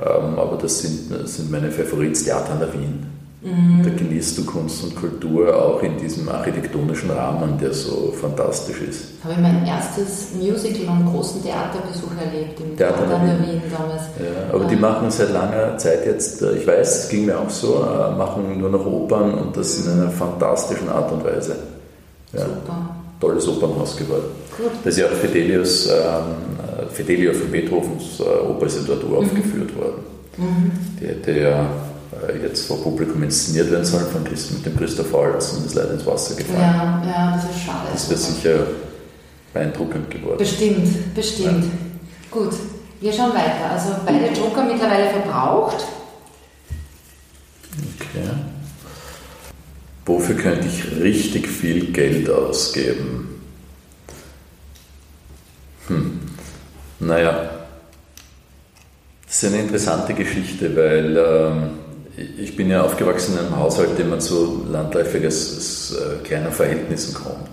ähm, 0.00 0.38
aber 0.38 0.58
das 0.60 0.78
sind, 0.78 1.12
das 1.12 1.36
sind 1.36 1.50
meine 1.50 1.70
Favoritstheater 1.70 2.52
an 2.52 2.60
der 2.60 2.72
Wien. 2.72 3.06
Mhm. 3.44 3.82
Da 3.84 3.90
genießt 3.90 4.38
du 4.38 4.44
Kunst 4.46 4.82
und 4.84 4.96
Kultur 4.96 5.54
auch 5.54 5.82
in 5.82 5.98
diesem 5.98 6.26
architektonischen 6.30 7.10
Rahmen, 7.10 7.58
der 7.58 7.74
so 7.74 8.10
fantastisch 8.18 8.80
ist. 8.80 9.04
Habe 9.22 9.34
ich 9.34 9.40
mein 9.40 9.66
erstes 9.66 10.28
Musical 10.34 10.88
und 10.88 11.12
großen 11.12 11.42
Theaterbesuch 11.42 12.10
erlebt 12.18 12.58
im 12.58 12.74
Theater, 12.74 13.06
Wien 13.06 13.60
damals. 13.70 14.02
Ja, 14.18 14.48
aber 14.50 14.62
ja. 14.62 14.68
die 14.70 14.76
machen 14.76 15.10
seit 15.10 15.30
langer 15.30 15.76
Zeit 15.76 16.06
jetzt, 16.06 16.40
äh, 16.40 16.56
ich 16.56 16.66
weiß, 16.66 17.04
es 17.04 17.08
ging 17.10 17.26
mir 17.26 17.38
auch 17.38 17.50
so, 17.50 17.84
äh, 17.84 18.16
machen 18.16 18.58
nur 18.58 18.70
noch 18.70 18.86
Opern 18.86 19.34
und 19.34 19.54
das 19.54 19.84
in 19.84 19.92
einer 19.92 20.10
fantastischen 20.10 20.88
Art 20.88 21.12
und 21.12 21.22
Weise. 21.22 21.54
Ja. 22.32 22.40
Super. 22.40 22.96
Tolles 23.20 23.46
Opernhaus 23.46 23.94
geworden. 23.94 24.24
Gut. 24.56 24.70
Das 24.84 24.94
ist 24.94 25.00
ja 25.00 25.06
auch 25.06 25.12
Fidelius, 25.12 25.88
ähm, 25.88 26.88
Fidelio 26.92 27.34
von 27.34 27.50
Beethovens 27.50 28.20
äh, 28.20 28.48
Oper 28.48 28.66
ist 28.66 28.78
ja 28.78 28.82
dort 28.86 29.06
mhm. 29.06 29.16
aufgeführt 29.16 29.76
worden. 29.76 30.02
Mhm. 30.38 30.72
Die 30.98 31.06
hätte 31.06 31.32
ja 31.32 31.62
äh, 31.62 31.93
jetzt 32.32 32.66
vor 32.66 32.82
Publikum 32.82 33.22
inszeniert 33.22 33.70
werden 33.70 33.84
sollen 33.84 34.06
von 34.06 34.24
Christ, 34.24 34.52
mit 34.52 34.66
dem 34.66 34.76
Christoph 34.76 35.12
Waltz 35.12 35.52
und 35.52 35.66
ist 35.66 35.74
leider 35.74 35.92
ins 35.92 36.06
Wasser 36.06 36.34
gefallen. 36.34 36.60
Ja, 36.60 37.02
ja, 37.06 37.36
das 37.36 37.56
ist 37.56 37.64
schade. 37.64 37.88
Das 37.92 38.08
wäre 38.10 38.20
sicher 38.20 38.66
beeindruckend 39.52 40.10
geworden. 40.10 40.38
Bestimmt, 40.38 41.14
bestimmt. 41.14 41.64
Ja. 41.64 41.70
Gut, 42.30 42.54
wir 43.00 43.12
schauen 43.12 43.32
weiter. 43.32 43.70
Also 43.72 43.90
beide 44.04 44.26
Joker 44.38 44.64
mittlerweile 44.64 45.10
verbraucht. 45.10 45.84
Okay. 47.72 48.28
Wofür 50.06 50.36
könnte 50.36 50.66
ich 50.66 51.00
richtig 51.00 51.48
viel 51.48 51.92
Geld 51.92 52.28
ausgeben? 52.28 53.40
Hm. 55.88 56.20
Naja, 57.00 57.50
das 59.26 59.42
ist 59.42 59.52
eine 59.52 59.62
interessante 59.62 60.14
Geschichte, 60.14 60.76
weil 60.76 61.16
ähm, 61.16 61.70
ich 62.16 62.56
bin 62.56 62.70
ja 62.70 62.82
aufgewachsen 62.82 63.34
in 63.34 63.46
einem 63.46 63.56
Haushalt, 63.56 63.98
dem 63.98 64.10
man 64.10 64.20
zu 64.20 64.66
landläufiges 64.70 65.96
äh, 65.96 66.24
kleinen 66.24 66.52
Verhältnissen 66.52 67.14
kommt. 67.14 67.48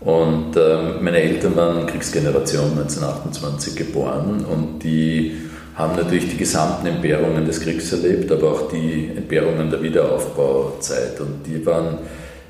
Und 0.00 0.56
äh, 0.56 1.00
meine 1.00 1.18
Eltern 1.18 1.56
waren 1.56 1.86
Kriegsgeneration 1.86 2.70
1928 2.70 3.76
geboren 3.76 4.44
und 4.44 4.80
die 4.82 5.36
haben 5.74 5.96
natürlich 5.96 6.30
die 6.30 6.36
gesamten 6.36 6.86
Entbehrungen 6.86 7.44
des 7.44 7.60
Kriegs 7.60 7.92
erlebt, 7.92 8.30
aber 8.32 8.52
auch 8.52 8.68
die 8.68 9.12
Entbehrungen 9.16 9.70
der 9.70 9.80
Wiederaufbauzeit. 9.80 11.20
Und 11.20 11.46
die 11.46 11.64
waren, 11.64 11.98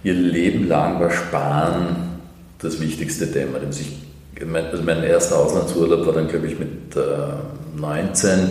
ihr 0.03 0.15
Leben 0.15 0.67
lang 0.67 0.99
war 0.99 1.11
Sparen 1.11 2.21
das 2.59 2.81
wichtigste 2.81 3.31
Thema. 3.31 3.59
Also 3.59 4.83
mein 4.83 5.03
erster 5.03 5.39
Auslandsurlaub 5.39 6.07
war 6.07 6.15
dann, 6.15 6.29
glaube 6.29 6.47
ich, 6.47 6.59
mit 6.59 6.97
äh, 6.97 7.79
19 7.79 8.31
ähm, 8.31 8.49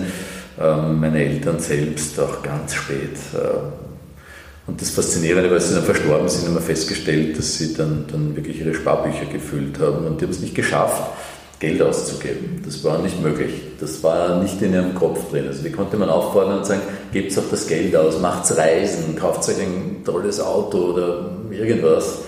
meine 0.63 1.23
Eltern 1.23 1.59
selbst 1.59 2.19
auch 2.19 2.41
ganz 2.41 2.73
spät. 2.73 3.15
Äh, 3.33 4.67
und 4.67 4.81
das 4.81 4.89
Faszinierende, 4.89 5.49
weil 5.49 5.61
sie 5.61 5.75
dann 5.75 5.83
verstorben 5.83 6.27
sind, 6.27 6.47
haben 6.47 6.55
wir 6.55 6.61
festgestellt, 6.61 7.37
dass 7.37 7.57
sie 7.57 7.73
dann, 7.73 8.05
dann 8.11 8.35
wirklich 8.35 8.59
ihre 8.59 8.73
Sparbücher 8.73 9.25
gefüllt 9.31 9.79
haben 9.79 10.05
und 10.05 10.19
die 10.19 10.25
haben 10.25 10.31
es 10.31 10.41
nicht 10.41 10.55
geschafft, 10.55 11.03
Geld 11.59 11.81
auszugeben. 11.81 12.61
Das 12.65 12.83
war 12.83 12.99
nicht 12.99 13.21
möglich. 13.21 13.51
Das 13.79 14.03
war 14.03 14.41
nicht 14.43 14.61
in 14.61 14.73
ihrem 14.73 14.93
Kopf 14.93 15.31
drin. 15.31 15.47
Also 15.47 15.63
die 15.63 15.71
konnte 15.71 15.97
man 15.97 16.09
auffordern 16.09 16.59
und 16.59 16.65
sagen, 16.65 16.81
gebt 17.11 17.35
auch 17.37 17.49
das 17.49 17.65
Geld 17.65 17.95
aus, 17.95 18.19
macht 18.19 18.55
Reisen, 18.55 19.15
kauft 19.15 19.47
euch 19.49 19.59
ein 19.59 20.03
tolles 20.05 20.39
Auto 20.39 20.77
oder 20.77 21.31
irgendwas. 21.49 22.19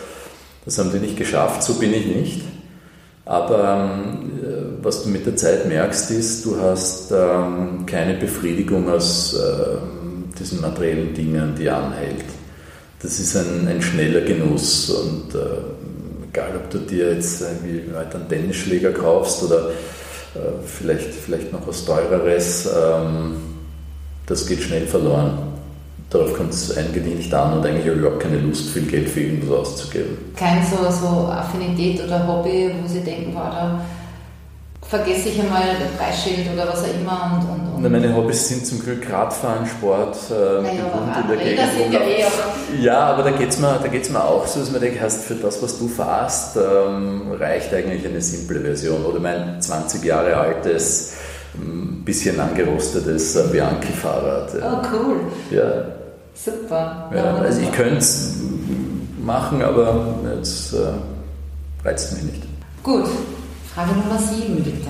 Das 0.65 0.79
haben 0.79 0.91
die 0.91 0.99
nicht 0.99 1.17
geschafft, 1.17 1.61
so 1.61 1.75
bin 1.75 1.93
ich 1.93 2.05
nicht. 2.05 2.41
Aber 3.25 4.01
ähm, 4.07 4.38
was 4.81 5.03
du 5.03 5.09
mit 5.09 5.25
der 5.25 5.35
Zeit 5.35 5.67
merkst, 5.67 6.11
ist, 6.11 6.45
du 6.45 6.59
hast 6.59 7.11
ähm, 7.11 7.85
keine 7.85 8.13
Befriedigung 8.15 8.89
aus 8.89 9.33
äh, 9.33 9.77
diesen 10.37 10.61
materiellen 10.61 11.13
Dingen, 11.13 11.55
die 11.57 11.69
anhält. 11.69 12.25
Das 13.01 13.19
ist 13.19 13.35
ein, 13.35 13.67
ein 13.67 13.81
schneller 13.81 14.21
Genuss 14.21 14.89
und 14.89 15.35
äh, 15.35 16.27
egal, 16.29 16.51
ob 16.55 16.69
du 16.69 16.79
dir 16.79 17.13
jetzt 17.13 17.41
irgendwie 17.41 17.83
halt 17.95 18.13
einen 18.13 18.27
Tennisschläger 18.27 18.91
kaufst 18.91 19.43
oder 19.43 19.69
äh, 20.35 20.39
vielleicht, 20.65 21.13
vielleicht 21.13 21.51
noch 21.51 21.65
was 21.67 21.85
teureres, 21.85 22.67
ähm, 22.67 23.37
das 24.25 24.45
geht 24.45 24.61
schnell 24.61 24.85
verloren. 24.85 25.37
Darauf 26.09 26.33
kommt 26.33 26.53
es 26.53 26.75
eigentlich 26.75 27.05
nicht 27.05 27.33
an 27.33 27.53
und 27.53 27.65
eigentlich 27.65 27.85
habe 27.85 27.93
ich 27.93 27.99
überhaupt 27.99 28.23
keine 28.23 28.39
Lust, 28.39 28.69
viel 28.69 28.83
Geld 28.83 29.09
für 29.09 29.21
irgendwas 29.21 29.59
auszugeben. 29.59 30.17
Kein 30.35 30.63
so, 30.65 30.77
so 30.89 31.27
Affinität 31.27 32.03
oder 32.03 32.27
Hobby, 32.27 32.71
wo 32.81 32.87
Sie 32.87 33.01
denken, 33.01 33.31
wow, 33.35 33.49
da 33.51 33.81
vergesse 34.89 35.29
ich 35.29 35.39
einmal 35.39 35.61
das 35.79 35.91
Preisschild 35.97 36.51
oder 36.51 36.67
was 36.67 36.83
auch 36.83 36.99
immer. 36.99 37.39
Und, 37.39 37.75
und, 37.75 37.85
und 37.85 37.91
meine 37.91 38.15
Hobbys 38.15 38.47
sind 38.47 38.65
zum 38.65 38.79
Glück 38.79 39.09
Radfahren, 39.09 39.65
Sport, 39.67 40.17
äh, 40.31 40.61
naja, 40.63 41.21
in 41.21 41.27
der 41.27 41.37
Gegend. 41.37 41.69
Sind 41.77 41.93
ja, 41.93 41.99
eh, 41.99 42.23
aber 42.23 42.81
ja, 42.81 42.99
aber 42.99 43.23
da 43.23 43.31
geht 43.31 43.49
es 43.49 43.59
mir, 43.59 43.79
mir 44.11 44.23
auch 44.23 44.47
so, 44.47 44.59
dass 44.59 44.71
man 44.71 44.81
denkt, 44.81 44.99
hast, 44.99 45.25
für 45.25 45.35
das, 45.35 45.61
was 45.61 45.77
du 45.77 45.87
fährst, 45.87 46.57
ähm, 46.57 47.31
reicht 47.39 47.73
eigentlich 47.73 48.05
eine 48.05 48.21
simple 48.21 48.61
Version. 48.61 49.05
Oder 49.05 49.19
mein 49.19 49.61
20 49.61 50.03
Jahre 50.03 50.35
altes, 50.35 51.13
ein 51.55 52.03
bisschen 52.03 52.39
angerostetes 52.39 53.35
äh, 53.35 53.43
Bianchi-Fahrrad. 53.51 54.53
Ja. 54.59 54.81
Oh, 54.81 54.87
cool. 54.91 55.15
Ja. 55.51 55.85
Super. 56.33 57.11
Ja, 57.13 57.35
also 57.35 57.61
ich 57.61 57.71
könnte 57.73 57.97
es 57.97 58.37
machen, 59.21 59.61
aber 59.61 60.15
jetzt 60.35 60.73
äh, 60.73 60.77
reizt 61.85 62.13
mich 62.13 62.23
nicht. 62.23 62.43
Gut, 62.81 63.05
Frage 63.73 63.91
Nummer 63.91 64.17
7 64.17 64.63
bitte. 64.63 64.89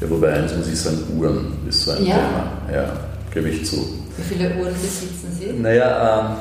Ja, 0.00 0.10
wobei 0.10 0.32
eins 0.32 0.54
muss 0.56 0.68
ich 0.68 0.80
sagen, 0.80 0.98
Uhren 1.18 1.58
ist 1.68 1.84
so 1.84 1.90
ein 1.90 2.04
ja? 2.06 2.14
Thema. 2.14 2.52
Ja, 2.72 2.92
gebe 3.32 3.50
ich 3.50 3.66
zu. 3.66 3.76
Wie 4.16 4.22
viele 4.22 4.56
Uhren 4.56 4.72
besitzen 4.72 5.36
Sie? 5.38 5.52
Naja, 5.52 6.20
ähm, 6.20 6.36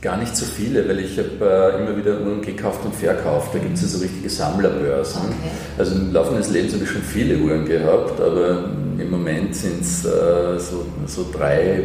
gar 0.00 0.16
nicht 0.16 0.36
so 0.36 0.44
viele, 0.44 0.86
weil 0.88 0.98
ich 0.98 1.16
habe 1.16 1.74
äh, 1.76 1.80
immer 1.80 1.96
wieder 1.96 2.20
Uhren 2.20 2.42
gekauft 2.42 2.84
und 2.84 2.94
verkauft. 2.94 3.54
Da 3.54 3.60
gibt 3.60 3.74
es 3.74 3.82
ja 3.82 3.88
so 3.88 3.98
richtige 3.98 4.28
Sammlerbörsen. 4.28 5.22
Okay. 5.22 5.50
Also 5.78 5.94
im 5.94 6.12
Laufe 6.12 6.34
des 6.34 6.50
Lebens 6.50 6.74
habe 6.74 6.84
ich 6.84 6.90
schon 6.90 7.02
viele 7.02 7.38
Uhren 7.38 7.64
gehabt, 7.64 8.20
aber 8.20 8.64
im 8.98 9.10
Moment 9.10 9.54
sind 9.54 9.80
es 9.80 10.04
äh, 10.04 10.58
so, 10.58 10.86
so 11.06 11.26
drei 11.32 11.84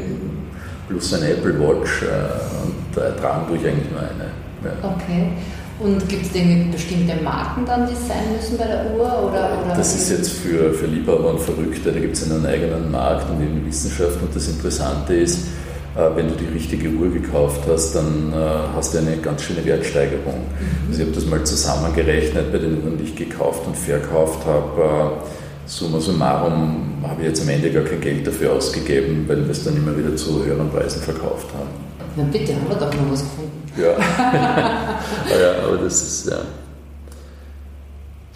plus 0.89 1.13
ein 1.13 1.23
Apple 1.23 1.59
Watch 1.59 2.01
äh, 2.01 2.65
und 2.65 2.97
äh, 2.97 3.15
tragen 3.19 3.47
tue 3.47 3.57
ich 3.57 3.67
eigentlich 3.67 3.91
nur 3.91 3.99
eine. 3.99 4.31
Ja. 4.63 4.95
Okay. 4.95 5.31
Und 5.79 6.09
gibt 6.09 6.25
es 6.25 6.31
denn 6.31 6.71
bestimmte 6.71 7.15
Marken 7.23 7.63
dann, 7.65 7.87
die 7.87 7.93
sein 7.93 8.33
müssen 8.35 8.57
bei 8.57 8.65
der 8.65 8.95
Uhr? 8.95 9.29
Oder, 9.29 9.61
oder 9.63 9.75
das 9.75 9.95
ist 9.95 10.09
jetzt 10.09 10.31
für, 10.31 10.73
für 10.73 10.87
Liebhaber 10.87 11.31
und 11.31 11.39
Verrückte, 11.39 11.91
da 11.91 11.99
gibt 11.99 12.15
es 12.15 12.31
einen 12.31 12.43
eigenen 12.45 12.89
Markt 12.91 13.29
und 13.29 13.41
in 13.41 13.55
der 13.55 13.65
Wissenschaft. 13.65 14.19
Und 14.21 14.35
das 14.35 14.47
Interessante 14.47 15.13
ist, 15.13 15.47
äh, 15.95 16.15
wenn 16.15 16.29
du 16.29 16.33
die 16.35 16.51
richtige 16.51 16.89
Uhr 16.89 17.11
gekauft 17.11 17.61
hast, 17.67 17.93
dann 17.93 18.33
äh, 18.33 18.35
hast 18.75 18.95
du 18.95 18.97
eine 18.97 19.17
ganz 19.17 19.43
schöne 19.43 19.63
Wertsteigerung. 19.65 20.33
Mhm. 20.35 20.87
Also 20.89 21.01
ich 21.01 21.07
habe 21.07 21.15
das 21.15 21.25
mal 21.27 21.43
zusammengerechnet 21.43 22.51
bei 22.51 22.57
den 22.57 22.83
Uhren, 22.83 22.97
die 22.97 23.03
ich 23.03 23.15
gekauft 23.15 23.67
und 23.67 23.77
verkauft 23.77 24.45
habe 24.47 24.81
äh, 24.81 25.27
summa 25.67 25.99
summarum 25.99 26.87
habe 27.03 27.21
ich 27.21 27.27
jetzt 27.27 27.41
am 27.41 27.49
Ende 27.49 27.71
gar 27.71 27.83
kein 27.83 28.01
Geld 28.01 28.25
dafür 28.25 28.53
ausgegeben, 28.53 29.25
weil 29.27 29.43
wir 29.43 29.51
es 29.51 29.63
dann 29.63 29.75
immer 29.75 29.95
wieder 29.97 30.15
zu 30.15 30.43
höheren 30.43 30.69
Preisen 30.69 31.01
verkauft 31.01 31.47
haben. 31.53 31.69
Na 32.15 32.23
bitte, 32.23 32.55
haben 32.55 32.67
wir 32.69 32.75
doch 32.75 32.93
noch 32.93 33.11
was 33.11 33.21
gefunden. 33.21 33.46
Ja, 33.77 33.91
ja 35.39 35.63
aber 35.65 35.77
das 35.77 36.01
ist 36.01 36.29
ja. 36.29 36.39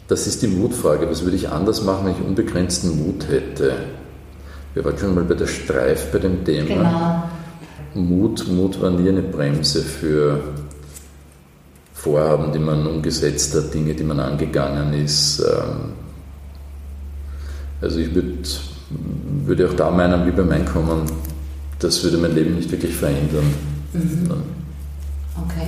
Das 0.08 0.28
ist 0.28 0.42
die 0.42 0.48
Mutfrage. 0.48 1.10
Was 1.10 1.24
würde 1.24 1.38
ich 1.38 1.50
anders 1.50 1.84
machen, 1.84 2.06
wenn 2.06 2.14
ich 2.14 2.22
unbegrenzten 2.22 2.98
Mut 2.98 3.28
hätte? 3.30 3.76
Wir 4.74 4.84
waren 4.84 4.98
schon 4.98 5.16
mal 5.16 5.24
bei 5.24 5.36
der 5.36 5.48
Streif 5.48 6.12
bei 6.12 6.20
dem 6.20 6.44
Thema. 6.44 7.30
Genau. 7.94 8.08
Mut, 8.08 8.48
Mut 8.48 8.82
war 8.82 8.90
nie 8.92 9.10
eine 9.10 9.22
Bremse 9.22 9.82
für 9.82 10.40
Vorhaben, 11.94 12.52
die 12.52 12.60
man 12.60 12.88
umgesetzt 12.88 13.56
hat, 13.56 13.74
Dinge, 13.74 13.94
die 13.94 14.04
man 14.04 14.20
angegangen 14.20 14.94
ist. 14.94 15.40
Ähm, 15.40 15.94
also 17.82 18.00
ich 18.00 18.14
würd, 18.14 18.60
würde 19.46 19.70
auch 19.70 19.74
da 19.74 19.92
meinen, 19.92 20.26
wie 20.26 20.32
beim 20.32 20.52
Einkommen, 20.52 21.04
das 21.80 22.04
würde 22.04 22.18
mein 22.18 22.34
Leben 22.34 22.56
nicht 22.56 22.72
wirklich 22.72 22.96
verändern. 22.96 23.54
Mhm. 23.94 24.32
Okay. 25.38 25.68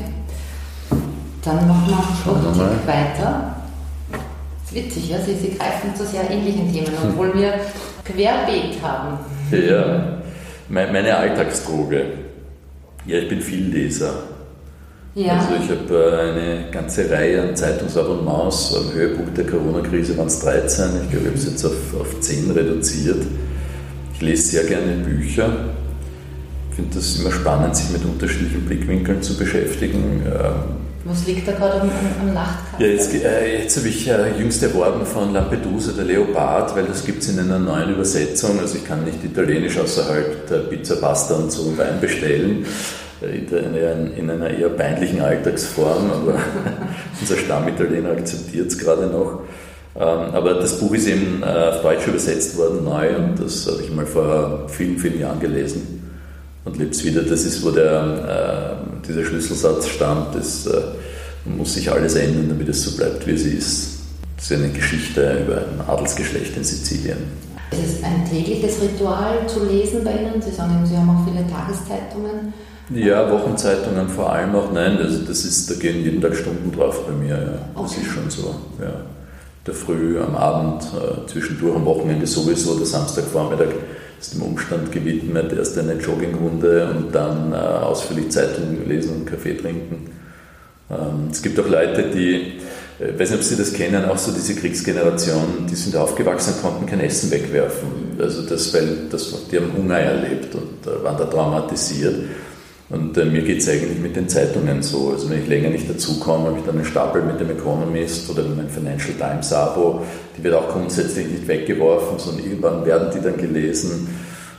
Dann 1.43 1.67
machen 1.67 1.87
wir 1.87 2.33
Politik 2.33 2.87
weiter. 2.87 3.55
Das 4.11 4.71
ist 4.71 4.75
witzig, 4.75 5.09
ja? 5.09 5.19
Sie, 5.19 5.35
Sie 5.35 5.57
greifen 5.57 5.95
zu 5.95 6.05
sehr 6.05 6.29
ähnlichen 6.29 6.71
Themen, 6.71 6.93
obwohl 7.03 7.33
wir 7.33 7.53
querbeet 8.05 8.81
haben. 8.81 9.17
Ja, 9.51 10.19
meine 10.69 11.15
Alltagsdroge. 11.15 12.05
Ja, 13.05 13.17
ich 13.17 13.27
bin 13.27 13.41
Vielleser. 13.41 14.13
Ja. 15.15 15.37
Also 15.37 15.63
ich 15.63 15.69
habe 15.69 15.93
äh, 15.93 16.31
eine 16.31 16.71
ganze 16.71 17.09
Reihe 17.09 17.41
an 17.43 17.55
Zeitungsabonnements. 17.55 18.75
Am 18.75 18.93
Höhepunkt 18.93 19.37
der 19.37 19.45
Corona-Krise 19.45 20.17
waren 20.17 20.27
es 20.27 20.39
13. 20.39 21.03
Ich 21.03 21.11
glaube, 21.11 21.25
ich 21.25 21.27
habe 21.27 21.37
es 21.37 21.45
jetzt 21.45 21.65
auf, 21.65 21.99
auf 21.99 22.19
10 22.19 22.51
reduziert. 22.51 23.23
Ich 24.15 24.21
lese 24.21 24.51
sehr 24.51 24.63
gerne 24.63 25.03
Bücher. 25.03 25.49
Ich 26.73 26.77
finde 26.77 26.95
das 26.95 27.19
immer 27.19 27.31
spannend, 27.31 27.75
sich 27.75 27.91
mit 27.91 28.03
unterschiedlichen 28.03 28.65
Blickwinkeln 28.65 29.21
zu 29.21 29.37
beschäftigen. 29.37 30.23
Ähm, 30.25 30.53
Was 31.05 31.27
liegt 31.27 31.47
da 31.47 31.51
gerade 31.51 31.81
am, 31.81 31.91
am 32.19 32.33
Nachtkasten? 32.33 32.79
Ja, 32.79 32.87
jetzt, 32.87 33.13
äh, 33.13 33.61
jetzt 33.61 33.77
habe 33.77 33.89
ich 33.89 34.09
äh, 34.09 34.39
jüngst 34.39 34.63
erworben 34.63 35.05
von 35.05 35.33
Lampedusa, 35.33 35.91
der 35.91 36.05
Leopard, 36.05 36.75
weil 36.75 36.85
das 36.85 37.05
gibt 37.05 37.21
es 37.21 37.29
in 37.29 37.37
einer 37.37 37.59
neuen 37.59 37.93
Übersetzung. 37.93 38.59
Also 38.59 38.77
ich 38.77 38.87
kann 38.87 39.03
nicht 39.03 39.23
Italienisch 39.23 39.77
außerhalb 39.77 40.47
der 40.47 40.57
Pizza, 40.61 40.95
Pasta 40.95 41.35
und 41.35 41.51
so 41.51 41.77
Wein 41.77 42.01
bestellen 42.01 42.65
in 43.21 44.29
einer 44.29 44.49
eher 44.49 44.69
peinlichen 44.69 45.21
Alltagsform, 45.21 46.09
aber 46.11 46.39
unser 47.21 47.37
Stammitaliener 47.37 48.09
akzeptiert 48.09 48.71
es 48.71 48.79
gerade 48.79 49.05
noch. 49.07 49.41
Ähm, 49.95 50.33
aber 50.33 50.55
das 50.55 50.79
Buch 50.79 50.95
ist 50.95 51.07
eben 51.07 51.43
äh, 51.43 51.45
auf 51.45 51.83
Deutsch 51.83 52.07
übersetzt 52.07 52.57
worden, 52.57 52.83
neu, 52.83 53.15
und 53.15 53.39
das 53.39 53.67
habe 53.67 53.83
ich 53.83 53.91
mal 53.91 54.07
vor 54.07 54.67
vielen, 54.67 54.97
vielen 54.97 55.19
Jahren 55.19 55.39
gelesen 55.39 55.92
und 56.65 56.77
lebe 56.77 56.91
es 56.91 57.03
wieder. 57.03 57.21
Das 57.23 57.43
ist, 57.43 57.63
wo 57.65 57.71
der, 57.71 58.77
äh, 59.03 59.07
dieser 59.07 59.25
Schlüsselsatz 59.25 59.87
stammt, 59.87 60.35
es 60.35 60.65
äh, 60.67 60.81
muss 61.45 61.73
sich 61.73 61.91
alles 61.91 62.15
ändern, 62.15 62.49
damit 62.49 62.69
es 62.69 62.83
so 62.83 62.95
bleibt, 62.97 63.25
wie 63.27 63.31
es 63.31 63.45
ist. 63.45 63.99
Das 64.37 64.51
ist 64.51 64.57
eine 64.57 64.69
Geschichte 64.69 65.43
über 65.45 65.57
ein 65.57 65.87
Adelsgeschlecht 65.87 66.55
in 66.57 66.63
Sizilien. 66.63 67.17
Ist 67.71 67.99
es 67.99 68.03
ein 68.03 68.23
tägliches 68.29 68.81
Ritual 68.81 69.47
zu 69.47 69.65
lesen 69.65 70.03
bei 70.03 70.11
Ihnen? 70.11 70.41
Sie 70.41 70.51
sagen, 70.51 70.85
Sie 70.85 70.95
haben 70.95 71.09
auch 71.09 71.27
viele 71.27 71.45
Tageszeitungen. 71.47 72.53
Ja, 72.93 73.31
Wochenzeitungen 73.31 74.09
vor 74.09 74.31
allem 74.31 74.53
auch, 74.55 74.71
nein, 74.71 74.97
also 74.97 75.19
das 75.19 75.45
ist, 75.45 75.69
da 75.69 75.75
gehen 75.75 76.03
jeden 76.03 76.21
Tag 76.21 76.35
Stunden 76.35 76.71
drauf 76.71 77.05
bei 77.07 77.13
mir, 77.13 77.35
ja. 77.35 77.81
Das 77.81 77.91
okay. 77.91 78.01
ist 78.01 78.11
schon 78.11 78.29
so, 78.29 78.55
ja. 78.79 78.93
Der 79.65 79.73
Früh, 79.73 80.19
am 80.19 80.35
Abend, 80.35 80.83
äh, 80.83 81.25
zwischendurch 81.27 81.75
am 81.75 81.85
Wochenende 81.85 82.27
sowieso, 82.27 82.75
der 82.75 82.85
Samstagvormittag 82.85 83.69
ist 84.23 84.35
dem 84.35 84.41
Umstand 84.41 84.91
gewidmet, 84.91 85.51
erst 85.51 85.77
eine 85.77 85.93
Joggingrunde 85.93 86.89
und 86.89 87.13
dann 87.13 87.51
äh, 87.51 87.55
ausführlich 87.55 88.29
Zeitung 88.29 88.87
lesen 88.87 89.17
und 89.17 89.25
Kaffee 89.25 89.55
trinken. 89.55 90.11
Ähm, 90.89 91.27
es 91.29 91.41
gibt 91.41 91.59
auch 91.59 91.67
Leute, 91.67 92.03
die, 92.03 92.53
ich 92.99 93.05
äh, 93.05 93.19
weiß 93.19 93.31
nicht, 93.31 93.39
ob 93.39 93.43
Sie 93.43 93.57
das 93.57 93.73
kennen, 93.73 94.05
auch 94.05 94.17
so 94.17 94.31
diese 94.31 94.55
Kriegsgeneration, 94.55 95.67
die 95.69 95.75
sind 95.75 95.97
aufgewachsen, 95.97 96.53
konnten 96.61 96.85
kein 96.85 97.01
Essen 97.01 97.31
wegwerfen. 97.31 97.89
Also 98.17 98.43
das, 98.43 98.73
weil 98.73 99.07
das, 99.09 99.33
die 99.51 99.57
haben 99.57 99.73
Hunger 99.75 99.99
erlebt 99.99 100.55
und 100.55 100.87
äh, 100.87 101.03
waren 101.03 101.17
da 101.17 101.25
traumatisiert. 101.25 102.15
Und 102.93 103.17
äh, 103.17 103.25
mir 103.25 103.41
geht 103.41 103.59
es 103.59 103.67
eigentlich 103.67 103.97
mit 103.97 104.15
den 104.15 104.29
Zeitungen 104.29 104.83
so. 104.83 105.09
Also 105.09 105.27
wenn 105.27 105.41
ich 105.41 105.47
länger 105.47 105.69
nicht 105.69 105.89
dazukomme, 105.89 106.49
habe 106.49 106.59
ich 106.59 106.65
dann 106.65 106.75
einen 106.75 106.85
Stapel 106.85 107.23
mit 107.23 107.39
dem 107.39 107.49
Economist 107.49 108.29
oder 108.29 108.43
mein 108.43 108.69
Financial 108.69 109.15
Times 109.17 109.51
Abo. 109.51 110.03
Die 110.37 110.43
wird 110.43 110.53
auch 110.53 110.69
grundsätzlich 110.69 111.27
nicht 111.27 111.47
weggeworfen, 111.47 112.19
sondern 112.19 112.45
irgendwann 112.45 112.85
werden 112.85 113.07
die 113.15 113.19
dann 113.19 113.35
gelesen. 113.35 114.15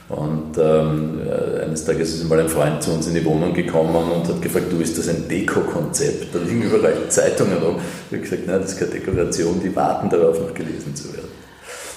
Und 0.09 0.59
ähm, 0.59 1.21
äh, 1.25 1.63
eines 1.63 1.85
Tages 1.85 2.13
ist 2.13 2.29
mal 2.29 2.41
ein 2.41 2.49
Freund 2.49 2.83
zu 2.83 2.91
uns 2.91 3.07
in 3.07 3.15
die 3.15 3.25
Wohnung 3.25 3.55
gekommen 3.55 4.11
und 4.11 4.27
hat 4.27 4.43
gefragt, 4.43 4.67
du, 4.69 4.81
ist 4.81 4.99
das 4.99 5.09
ein 5.09 5.29
Deko-Konzept? 5.29 6.35
Da 6.35 6.41
liegen 6.41 6.63
überall 6.63 7.09
Zeitungen 7.09 7.59
rum. 7.59 7.77
Ich 8.11 8.17
habe 8.17 8.23
gesagt, 8.23 8.47
nein, 8.49 8.61
das 8.63 8.73
ist 8.73 8.81
keine 8.81 8.91
Dekoration, 8.91 9.61
die 9.63 9.75
warten 9.77 10.11
darauf, 10.11 10.41
noch 10.41 10.53
gelesen 10.53 10.95
zu 10.97 11.13
werden. 11.15 11.29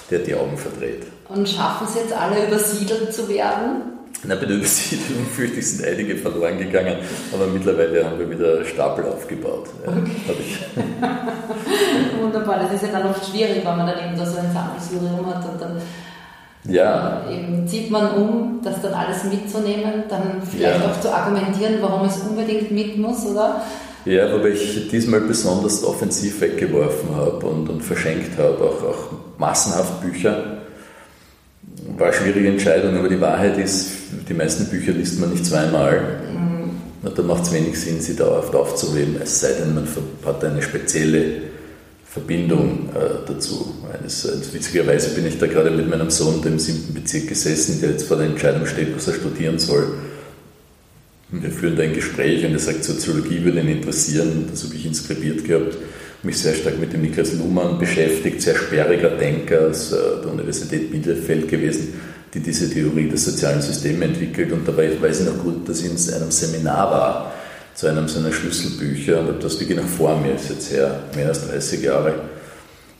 Der 0.08 0.20
hat 0.20 0.26
die 0.26 0.34
Augen 0.36 0.56
verdreht. 0.56 1.02
Und 1.28 1.48
schaffen 1.48 1.88
es 1.88 1.96
jetzt 1.96 2.12
alle 2.12 2.46
übersiedelt 2.46 3.12
zu 3.12 3.28
werden? 3.28 3.97
Na, 4.24 4.34
bei 4.34 4.46
der 4.46 4.56
Übersiedlung 4.56 5.26
fürchte 5.36 5.60
ich, 5.60 5.70
sind 5.70 5.86
einige 5.86 6.16
verloren 6.16 6.58
gegangen, 6.58 6.96
aber 7.32 7.46
mittlerweile 7.46 8.04
haben 8.04 8.18
wir 8.18 8.28
wieder 8.28 8.64
Stapel 8.64 9.04
aufgebaut. 9.04 9.68
Okay. 9.86 10.10
Wunderbar, 12.20 12.60
das 12.60 12.72
ist 12.74 12.82
ja 12.82 12.98
dann 12.98 13.10
oft 13.10 13.24
schwierig, 13.30 13.58
wenn 13.64 13.76
man 13.76 13.86
dann 13.86 13.98
eben 13.98 14.18
da 14.18 14.26
so 14.26 14.38
ein 14.38 14.52
Sammelsurium 14.52 15.26
hat 15.26 15.48
und 15.48 15.60
dann 15.60 15.80
ja. 16.64 17.22
eben 17.30 17.66
zieht 17.68 17.90
man 17.90 18.10
um, 18.10 18.60
das 18.64 18.82
dann 18.82 18.92
alles 18.92 19.22
mitzunehmen, 19.24 20.04
dann 20.08 20.42
vielleicht 20.42 20.80
ja. 20.80 20.90
auch 20.90 21.00
zu 21.00 21.14
argumentieren, 21.14 21.76
warum 21.80 22.06
es 22.06 22.18
unbedingt 22.18 22.72
mit 22.72 22.98
muss, 22.98 23.24
oder? 23.24 23.62
Ja, 24.04 24.32
wobei 24.32 24.50
ich 24.50 24.88
diesmal 24.88 25.20
besonders 25.20 25.84
offensiv 25.84 26.40
weggeworfen 26.40 27.14
habe 27.14 27.46
und, 27.46 27.68
und 27.68 27.82
verschenkt 27.82 28.36
habe, 28.38 28.58
auch, 28.64 28.82
auch 28.82 29.38
massenhaft 29.38 30.00
Bücher 30.00 30.57
war 31.96 32.08
eine 32.08 32.16
schwierige 32.16 32.48
Entscheidung, 32.48 32.96
aber 32.96 33.08
die 33.08 33.20
Wahrheit 33.20 33.58
ist, 33.58 33.90
die 34.28 34.34
meisten 34.34 34.66
Bücher 34.66 34.92
liest 34.92 35.20
man 35.20 35.30
nicht 35.30 35.46
zweimal. 35.46 36.20
Mhm. 36.32 37.08
Da 37.14 37.22
macht 37.22 37.44
es 37.44 37.52
wenig 37.52 37.78
Sinn, 37.78 38.00
sie 38.00 38.16
dauerhaft 38.16 38.54
aufzuheben, 38.54 39.16
es 39.22 39.40
sei 39.40 39.52
denn, 39.52 39.74
man 39.74 39.86
hat 40.26 40.44
eine 40.44 40.60
spezielle 40.60 41.42
Verbindung 42.04 42.90
äh, 42.94 43.26
dazu. 43.26 43.74
Also 44.02 44.30
witzigerweise 44.52 45.10
bin 45.10 45.26
ich 45.26 45.38
da 45.38 45.46
gerade 45.46 45.70
mit 45.70 45.88
meinem 45.88 46.10
Sohn, 46.10 46.42
dem 46.42 46.58
siebten 46.58 46.94
Bezirk, 46.94 47.28
gesessen, 47.28 47.80
der 47.80 47.90
jetzt 47.90 48.08
vor 48.08 48.16
der 48.16 48.26
Entscheidung 48.26 48.66
steht, 48.66 48.94
was 48.94 49.06
er 49.06 49.14
studieren 49.14 49.58
soll. 49.58 49.86
wir 51.30 51.50
führen 51.50 51.76
da 51.76 51.82
ein 51.84 51.94
Gespräch 51.94 52.44
und 52.44 52.52
er 52.52 52.58
sagt, 52.58 52.84
Soziologie 52.84 53.44
würde 53.44 53.60
ihn 53.60 53.68
interessieren, 53.68 54.48
das 54.50 54.64
habe 54.64 54.74
ich 54.74 54.86
inskribiert 54.86 55.44
gehabt 55.44 55.76
mich 56.22 56.38
sehr 56.38 56.54
stark 56.54 56.78
mit 56.78 56.92
dem 56.92 57.02
Niklas 57.02 57.32
Luhmann 57.34 57.78
beschäftigt, 57.78 58.42
sehr 58.42 58.56
sperriger 58.56 59.10
Denker 59.10 59.68
aus 59.68 59.92
äh, 59.92 59.96
der 60.22 60.32
Universität 60.32 60.90
Bielefeld 60.90 61.48
gewesen, 61.48 62.00
die 62.34 62.40
diese 62.40 62.70
Theorie 62.70 63.08
des 63.08 63.24
sozialen 63.24 63.62
Systems 63.62 64.02
entwickelt. 64.02 64.52
Und 64.52 64.66
dabei 64.66 64.90
weiß 65.00 65.20
ich 65.20 65.26
noch 65.26 65.38
gut, 65.42 65.68
dass 65.68 65.80
ich 65.80 65.86
in 65.86 66.14
einem 66.14 66.30
Seminar 66.30 66.90
war 66.90 67.34
zu 67.74 67.86
einem 67.86 68.08
seiner 68.08 68.32
Schlüsselbücher 68.32 69.20
und 69.20 69.42
das 69.42 69.60
liege 69.60 69.76
noch 69.76 69.86
vor 69.86 70.18
mir, 70.18 70.34
ist 70.34 70.50
jetzt 70.50 70.72
her, 70.72 70.98
mehr 71.14 71.28
als 71.28 71.48
30 71.48 71.80
Jahre. 71.82 72.14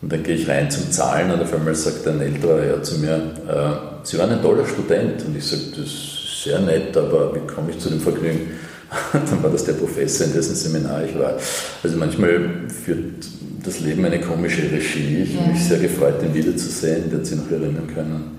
Und 0.00 0.12
dann 0.12 0.22
gehe 0.22 0.36
ich 0.36 0.48
rein 0.48 0.70
zum 0.70 0.88
Zahlen 0.92 1.32
und 1.32 1.42
auf 1.42 1.52
einmal 1.52 1.74
sagt 1.74 2.06
ein 2.06 2.20
älterer 2.20 2.62
Herr 2.62 2.82
zu 2.84 2.98
mir, 2.98 3.14
äh, 3.48 3.98
Sie 4.04 4.16
waren 4.18 4.30
ein 4.30 4.40
toller 4.40 4.66
Student. 4.66 5.24
Und 5.26 5.36
ich 5.36 5.44
sage, 5.44 5.62
das 5.70 5.86
ist 5.86 6.44
sehr 6.44 6.60
nett, 6.60 6.96
aber 6.96 7.34
wie 7.34 7.46
komme 7.52 7.72
ich 7.72 7.78
zu 7.78 7.90
dem 7.90 8.00
Vergnügen? 8.00 8.52
dann 9.12 9.42
war 9.42 9.50
das 9.50 9.64
der 9.64 9.74
Professor, 9.74 10.26
in 10.26 10.32
dessen 10.32 10.54
Seminar 10.54 11.04
ich 11.04 11.18
war. 11.18 11.34
Also 11.82 11.96
manchmal 11.96 12.68
führt 12.68 13.26
das 13.62 13.80
Leben 13.80 14.04
eine 14.04 14.20
komische 14.20 14.62
Regie. 14.62 15.24
Ich 15.24 15.36
habe 15.38 15.52
mich 15.52 15.62
sehr 15.62 15.78
gefreut, 15.78 16.22
ihn 16.22 16.34
wiederzusehen, 16.34 17.10
den 17.10 17.24
Sie 17.24 17.36
noch 17.36 17.50
erinnern 17.50 17.86
können. 17.92 18.37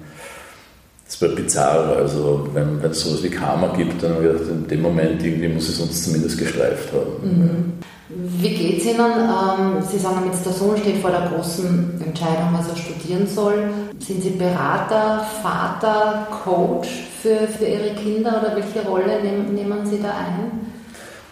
Das 1.10 1.20
war 1.24 1.30
bizarr. 1.30 1.98
Also, 1.98 2.48
wenn, 2.54 2.82
wenn 2.84 2.92
es 2.92 3.02
sowas 3.02 3.24
wie 3.24 3.30
Karma 3.30 3.74
gibt, 3.76 4.04
dann 4.04 4.22
gedacht, 4.22 4.44
in 4.48 4.68
dem 4.68 4.82
Moment 4.84 5.24
irgendwie 5.24 5.48
muss 5.48 5.68
es 5.68 5.80
uns 5.80 6.04
zumindest 6.04 6.38
gestreift 6.38 6.94
haben. 6.94 7.24
Mhm. 7.24 7.74
Wie 8.10 8.50
geht 8.50 8.78
es 8.78 8.86
Ihnen? 8.86 9.00
Ähm, 9.00 9.84
Sie 9.90 9.98
sagen, 9.98 10.22
jetzt 10.32 10.46
der 10.46 10.54
Sohn 10.54 10.78
steht 10.78 10.98
vor 10.98 11.10
der 11.10 11.30
großen 11.30 12.00
Entscheidung, 12.06 12.50
was 12.54 12.68
er 12.70 12.76
studieren 12.76 13.28
soll. 13.28 13.56
Sind 13.98 14.22
Sie 14.22 14.30
Berater, 14.32 15.26
Vater, 15.42 16.28
Coach 16.44 16.88
für, 17.22 17.48
für 17.58 17.66
Ihre 17.66 17.96
Kinder 17.96 18.42
oder 18.42 18.56
welche 18.56 18.88
Rolle 18.88 19.24
nehmen, 19.24 19.56
nehmen 19.56 19.86
Sie 19.88 20.00
da 20.02 20.10
ein? 20.10 20.52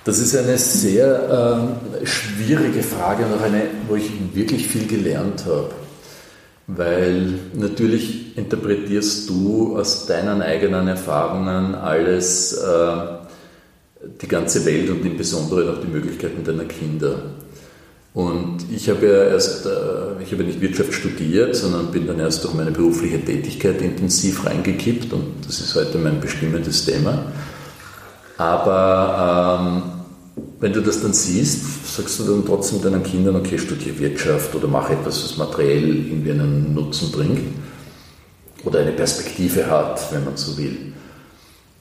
Das 0.05 0.17
ist 0.17 0.35
eine 0.35 0.57
sehr 0.57 1.69
äh, 2.01 2.05
schwierige 2.05 2.81
Frage 2.81 3.25
und 3.25 3.33
auch 3.39 3.43
eine, 3.43 3.61
wo 3.87 3.95
ich 3.95 4.09
wirklich 4.33 4.67
viel 4.67 4.87
gelernt 4.87 5.45
habe. 5.45 5.69
Weil 6.67 7.33
natürlich 7.53 8.37
interpretierst 8.37 9.29
du 9.29 9.77
aus 9.77 10.05
deinen 10.05 10.41
eigenen 10.41 10.89
Erfahrungen 10.89 11.75
alles, 11.75 12.53
äh, 12.53 12.97
die 14.21 14.27
ganze 14.27 14.65
Welt 14.65 14.89
und 14.89 15.05
im 15.05 15.17
Besonderen 15.17 15.69
auch 15.69 15.81
die 15.81 15.87
Möglichkeiten 15.87 16.43
deiner 16.43 16.65
Kinder. 16.65 17.21
Und 18.13 18.65
ich 18.71 18.89
habe 18.89 19.05
ja 19.05 19.23
erst, 19.25 19.65
äh, 19.65 20.23
ich 20.23 20.31
habe 20.31 20.43
nicht 20.43 20.59
Wirtschaft 20.59 20.93
studiert, 20.93 21.55
sondern 21.55 21.91
bin 21.91 22.07
dann 22.07 22.19
erst 22.19 22.43
durch 22.43 22.53
meine 22.53 22.71
berufliche 22.71 23.23
Tätigkeit 23.23 23.81
intensiv 23.81 24.45
reingekippt 24.45 25.13
und 25.13 25.45
das 25.45 25.59
ist 25.59 25.75
heute 25.75 25.97
mein 25.99 26.19
bestimmendes 26.19 26.85
Thema. 26.85 27.31
Aber 28.37 29.61
ähm, 29.61 29.83
wenn 30.59 30.73
du 30.73 30.81
das 30.81 31.01
dann 31.01 31.13
siehst, 31.13 31.76
sagst 31.97 32.19
du 32.19 32.23
dann 32.25 32.45
trotzdem 32.45 32.81
deinen 32.81 33.03
Kindern, 33.03 33.35
okay, 33.35 33.57
studiere 33.57 33.99
Wirtschaft 33.99 34.53
oder 34.55 34.67
mach 34.67 34.89
etwas, 34.89 35.23
was 35.23 35.37
materiell 35.37 36.07
irgendwie 36.07 36.31
einen 36.31 36.73
Nutzen 36.73 37.11
bringt 37.11 37.41
oder 38.63 38.79
eine 38.79 38.91
Perspektive 38.91 39.69
hat, 39.69 40.11
wenn 40.11 40.23
man 40.23 40.37
so 40.37 40.57
will. 40.57 40.93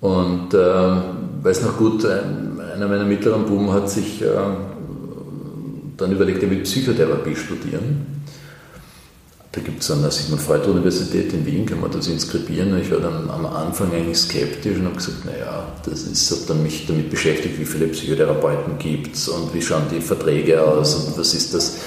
Und 0.01 0.55
äh, 0.55 0.97
weiß 1.43 1.63
noch 1.63 1.77
gut, 1.77 2.05
einer 2.07 2.89
meiner 2.89 3.05
mittleren 3.05 3.45
Buben 3.45 3.73
hat 3.73 3.91
sich 3.91 4.23
äh, 4.23 4.27
dann 5.97 6.13
überlegt, 6.13 6.43
er 6.43 6.51
will 6.51 6.61
Psychotherapie 6.61 7.37
studieren. 7.37 8.25
Da 9.57 9.63
gibt 9.63 9.83
es 9.83 9.91
an 9.91 10.03
der 10.03 10.11
Sigmund 10.11 10.43
Freud 10.43 10.69
Universität 10.69 11.33
in 11.33 11.47
Wien, 11.47 11.65
kann 11.65 11.81
man 11.81 11.91
das 11.91 12.09
inskribieren. 12.09 12.79
Ich 12.79 12.91
war 12.91 12.99
dann 12.99 13.31
am 13.31 13.47
Anfang 13.47 13.91
eigentlich 13.91 14.19
skeptisch 14.19 14.77
und 14.77 14.85
habe 14.85 14.97
gesagt, 14.97 15.25
naja, 15.25 15.67
das 15.83 16.03
ist, 16.03 16.31
habe 16.31 16.43
dann 16.49 16.63
mich 16.63 16.87
damit 16.87 17.09
beschäftigt, 17.09 17.59
wie 17.59 17.65
viele 17.65 17.87
Psychotherapeuten 17.87 18.77
gibt 18.79 19.17
es 19.17 19.31
und 19.31 19.55
wie 19.55 19.63
schauen 19.63 19.85
die 19.91 20.03
Verträge 20.03 20.63
aus 20.63 20.95
und 20.97 21.19
was 21.19 21.33
ist 21.33 21.55
das 21.55 21.79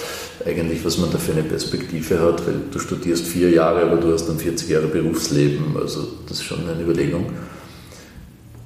eigentlich, 0.44 0.84
was 0.84 0.98
man 0.98 1.12
da 1.12 1.20
für 1.20 1.34
eine 1.34 1.44
Perspektive 1.44 2.20
hat, 2.20 2.48
weil 2.48 2.56
du 2.72 2.80
studierst 2.80 3.28
vier 3.28 3.52
Jahre, 3.52 3.84
aber 3.84 3.98
du 3.98 4.14
hast 4.14 4.28
dann 4.28 4.40
40 4.40 4.68
Jahre 4.68 4.88
Berufsleben, 4.88 5.78
also 5.80 6.08
das 6.28 6.40
ist 6.40 6.46
schon 6.46 6.68
eine 6.68 6.82
Überlegung. 6.82 7.28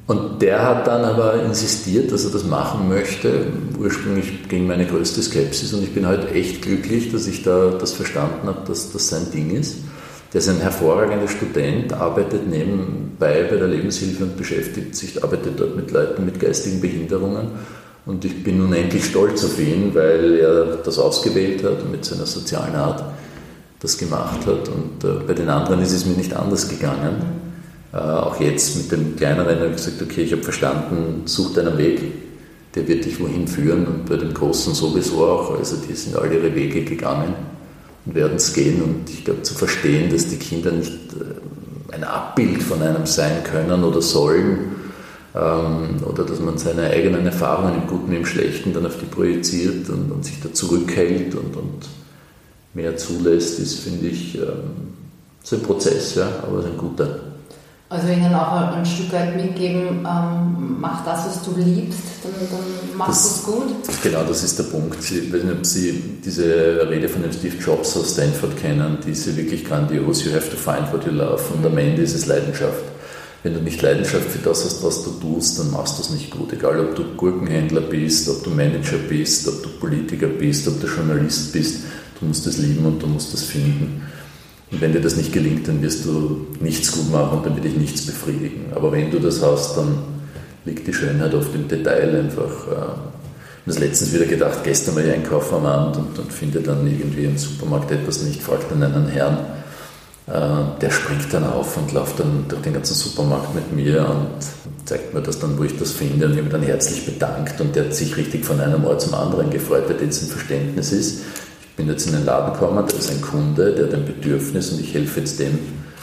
Und 0.06 0.42
der 0.42 0.64
hat 0.64 0.88
dann 0.88 1.06
aber 1.06 1.42
insistiert, 1.44 2.12
dass 2.12 2.26
er 2.26 2.32
das 2.32 2.44
machen 2.44 2.90
möchte, 2.90 3.46
ursprünglich 3.80 4.50
gegen 4.50 4.68
meine 4.68 4.86
größte 4.86 5.22
Skepsis. 5.22 5.74
Und 5.74 5.84
ich 5.84 5.94
bin 5.94 6.06
halt 6.06 6.34
echt 6.34 6.62
glücklich, 6.62 7.12
dass 7.12 7.26
ich 7.26 7.44
da 7.44 7.72
das 7.80 7.94
verstanden 7.94 8.48
habe, 8.48 8.60
dass 8.68 8.92
das 8.92 9.08
sein 9.08 9.32
Ding 9.32 9.52
ist. 9.52 9.78
Der 10.34 10.40
ist 10.40 10.50
ein 10.50 10.60
hervorragender 10.60 11.28
Student, 11.28 11.94
arbeitet 11.94 12.50
nebenbei 12.50 13.44
bei 13.50 13.56
der 13.56 13.68
Lebenshilfe 13.68 14.24
und 14.24 14.36
beschäftigt 14.36 14.96
sich, 14.96 15.24
arbeitet 15.24 15.60
dort 15.60 15.76
mit 15.76 15.92
Leuten 15.92 16.26
mit 16.26 16.40
geistigen 16.40 16.82
Behinderungen. 16.82 17.52
Und 18.06 18.26
ich 18.26 18.44
bin 18.44 18.60
unendlich 18.60 19.06
stolz 19.06 19.46
auf 19.46 19.58
ihn, 19.60 19.92
weil 19.94 20.36
er 20.36 20.78
das 20.84 21.00
ausgewählt 21.00 21.64
hat 21.64 21.82
und 21.84 21.92
mit 21.92 22.04
seiner 22.04 22.26
sozialen 22.26 22.76
Art 22.76 23.04
das 23.80 23.98
gemacht 23.98 24.46
hat. 24.46 24.68
Und 24.68 25.04
äh, 25.04 25.24
bei 25.26 25.34
den 25.34 25.48
anderen 25.48 25.82
ist 25.82 25.94
es 25.94 26.06
mir 26.06 26.18
nicht 26.18 26.36
anders 26.36 26.68
gegangen. 26.68 27.43
Äh, 27.94 27.98
auch 27.98 28.40
jetzt 28.40 28.76
mit 28.76 28.92
dem 28.92 29.16
Kleineren 29.16 29.60
habe 29.60 29.70
ich 29.70 29.76
gesagt, 29.76 30.02
okay, 30.02 30.24
ich 30.24 30.32
habe 30.32 30.44
verstanden, 30.44 31.22
such 31.26 31.54
deinen 31.54 31.78
Weg, 31.78 32.02
der 32.74 32.88
wird 32.88 33.06
dich 33.06 33.20
wohin 33.20 33.48
führen. 33.48 33.86
Und 33.86 34.06
bei 34.06 34.18
den 34.18 34.34
Großen 34.34 34.74
sowieso 34.74 35.26
auch. 35.26 35.58
Also 35.58 35.78
die 35.78 35.94
sind 35.94 36.16
alle 36.16 36.36
ihre 36.36 36.56
Wege 36.56 36.84
gegangen 36.84 37.36
und 38.06 38.16
werden 38.16 38.38
es 38.38 38.54
gehen. 38.54 38.82
Und 38.82 39.10
ich 39.10 39.24
glaube, 39.24 39.44
zu 39.44 39.54
verstehen, 39.54 40.12
dass 40.12 40.28
die 40.28 40.38
Kinder 40.38 40.72
nicht 40.72 40.92
äh, 40.92 41.94
ein 41.94 42.04
Abbild 42.04 42.64
von 42.64 42.82
einem 42.82 43.06
sein 43.06 43.44
können 43.44 43.84
oder 43.84 44.02
sollen, 44.02 44.74
ähm, 45.36 45.98
oder 46.06 46.24
dass 46.24 46.40
man 46.40 46.58
seine 46.58 46.90
eigenen 46.90 47.26
Erfahrungen 47.26 47.76
im 47.76 47.88
Guten, 47.88 48.14
im 48.14 48.26
Schlechten 48.26 48.74
dann 48.74 48.86
auf 48.86 48.98
die 49.00 49.06
projiziert 49.06 49.90
und, 49.90 50.12
und 50.12 50.26
sich 50.26 50.40
da 50.42 50.52
zurückhält 50.52 51.36
und, 51.36 51.56
und 51.56 51.90
mehr 52.74 52.98
zulässt, 52.98 53.60
ist, 53.60 53.80
finde 53.80 54.08
ich, 54.08 54.36
ähm, 54.36 54.94
so 55.44 55.58
ein 55.58 55.62
Prozess, 55.62 56.16
ja, 56.16 56.28
aber 56.44 56.64
ein 56.66 56.78
guter. 56.78 57.33
Also 57.94 58.08
Ihnen 58.08 58.34
auch 58.34 58.76
ein 58.76 58.84
Stück 58.88 59.14
weit 59.14 59.36
mitgeben, 59.36 60.00
ähm, 60.00 60.78
mach 60.80 61.06
das, 61.06 61.28
was 61.28 61.44
du 61.44 61.54
liebst, 61.56 62.00
dann, 62.24 62.32
dann 62.50 62.98
machst 62.98 63.24
du 63.24 63.52
es 63.52 63.56
gut. 63.56 64.02
Genau, 64.02 64.24
das 64.24 64.44
ist 64.44 64.58
der 64.58 64.64
Punkt. 64.64 64.98
Ich 65.00 65.32
weiß 65.32 65.44
nicht, 65.44 65.54
ob 65.56 65.64
Sie 65.64 66.02
diese 66.26 66.90
Rede 66.90 67.08
von 67.08 67.22
dem 67.22 67.32
Steve 67.32 67.56
Jobs 67.58 67.96
aus 67.96 68.14
Stanford 68.14 68.58
kennen, 68.58 68.98
die 69.06 69.12
ist 69.12 69.28
ja 69.28 69.36
wirklich 69.36 69.64
grandios. 69.64 70.26
You 70.26 70.34
have 70.34 70.50
to 70.50 70.58
find 70.58 70.92
what 70.92 71.06
you 71.06 71.12
love. 71.12 71.40
Und 71.54 71.64
am 71.64 71.78
Ende 71.78 72.02
ist 72.02 72.16
es 72.16 72.26
Leidenschaft. 72.26 72.82
Wenn 73.44 73.54
du 73.54 73.60
nicht 73.60 73.80
Leidenschaft 73.84 74.28
für 74.28 74.40
das 74.40 74.66
hast, 74.66 74.84
was 74.84 75.04
du 75.04 75.12
tust, 75.12 75.60
dann 75.60 75.70
machst 75.70 76.00
du 76.00 76.02
es 76.02 76.10
nicht 76.10 76.32
gut. 76.32 76.52
Egal, 76.52 76.80
ob 76.80 76.96
du 76.96 77.04
Gurkenhändler 77.16 77.82
bist, 77.82 78.28
ob 78.28 78.44
du 78.44 78.50
Manager 78.50 78.98
bist, 79.08 79.48
ob 79.48 79.62
du 79.62 79.70
Politiker 79.70 80.28
bist, 80.28 80.68
ob 80.68 80.82
du 80.82 80.88
Journalist 80.88 81.54
bist, 81.54 81.84
du 82.20 82.26
musst 82.26 82.48
es 82.48 82.58
lieben 82.58 82.84
und 82.88 83.04
du 83.04 83.06
musst 83.06 83.36
es 83.36 83.44
finden. 83.44 84.02
Und 84.74 84.82
wenn 84.82 84.92
dir 84.92 85.02
das 85.02 85.16
nicht 85.16 85.32
gelingt, 85.32 85.68
dann 85.68 85.84
wirst 85.84 86.04
du 86.04 86.48
nichts 86.60 86.92
gut 86.92 87.12
machen 87.12 87.38
und 87.38 87.46
dann 87.46 87.54
wird 87.54 87.66
dich 87.66 87.78
nichts 87.78 88.08
befriedigen. 88.08 88.66
Aber 88.74 88.92
wenn 88.92 89.12
du 89.12 89.20
das 89.20 89.40
hast, 89.44 89.78
dann 89.78 90.00
liegt 90.66 90.88
die 90.88 90.94
Schönheit 90.94 91.36
oft 91.36 91.54
im 91.54 91.68
Detail 91.68 92.16
einfach. 92.16 92.68
Ich 92.68 92.76
habe 92.76 92.96
das 93.68 93.78
letztens 93.78 94.14
wieder 94.14 94.26
gedacht, 94.26 94.64
gestern 94.64 94.96
war 94.96 95.04
ich 95.04 95.14
einkaufen 95.14 95.58
am 95.58 95.66
Abend 95.68 95.98
und, 95.98 96.18
und 96.18 96.34
finde 96.34 96.60
dann 96.62 96.88
irgendwie 96.88 97.26
im 97.26 97.38
Supermarkt 97.38 97.92
etwas 97.92 98.24
nicht, 98.24 98.42
fragt 98.42 98.72
dann 98.72 98.82
einen 98.82 99.08
Herrn, 99.10 99.38
äh, 100.26 100.80
der 100.82 100.90
springt 100.90 101.32
dann 101.32 101.44
auf 101.44 101.78
und 101.78 101.94
läuft 101.94 102.20
dann 102.20 102.46
durch 102.48 102.64
den 102.64 102.74
ganzen 102.74 102.96
Supermarkt 102.96 103.54
mit 103.54 103.72
mir 103.74 104.10
und 104.10 104.88
zeigt 104.88 105.14
mir 105.14 105.22
das 105.22 105.38
dann, 105.38 105.58
wo 105.60 105.64
ich 105.64 105.78
das 105.78 105.92
finde 105.92 106.26
und 106.26 106.32
ich 106.32 106.38
habe 106.38 106.46
mich 106.46 106.52
dann 106.52 106.64
herzlich 106.64 107.06
bedankt 107.06 107.62
und 107.62 107.76
der 107.76 107.86
hat 107.86 107.94
sich 107.94 108.18
richtig 108.18 108.44
von 108.44 108.60
einem 108.60 108.84
Ort 108.86 109.02
zum 109.02 109.14
anderen 109.14 109.52
gefreut, 109.52 109.84
weil 109.88 110.08
das 110.08 110.24
ein 110.24 110.30
Verständnis 110.30 110.92
ist 110.92 111.22
bin 111.76 111.88
jetzt 111.90 112.06
in 112.08 112.14
den 112.14 112.26
Laden 112.26 112.54
gekommen, 112.54 112.86
da 112.88 112.98
ist 112.98 113.12
ein 113.12 113.22
Kunde, 113.22 113.74
der 113.74 113.88
hat 113.88 113.94
ein 113.94 114.06
Bedürfnis 114.06 114.72
und 114.72 114.80
ich 114.80 114.94
helfe 114.94 115.22
jetzt 115.22 115.40
dem, 115.40 115.58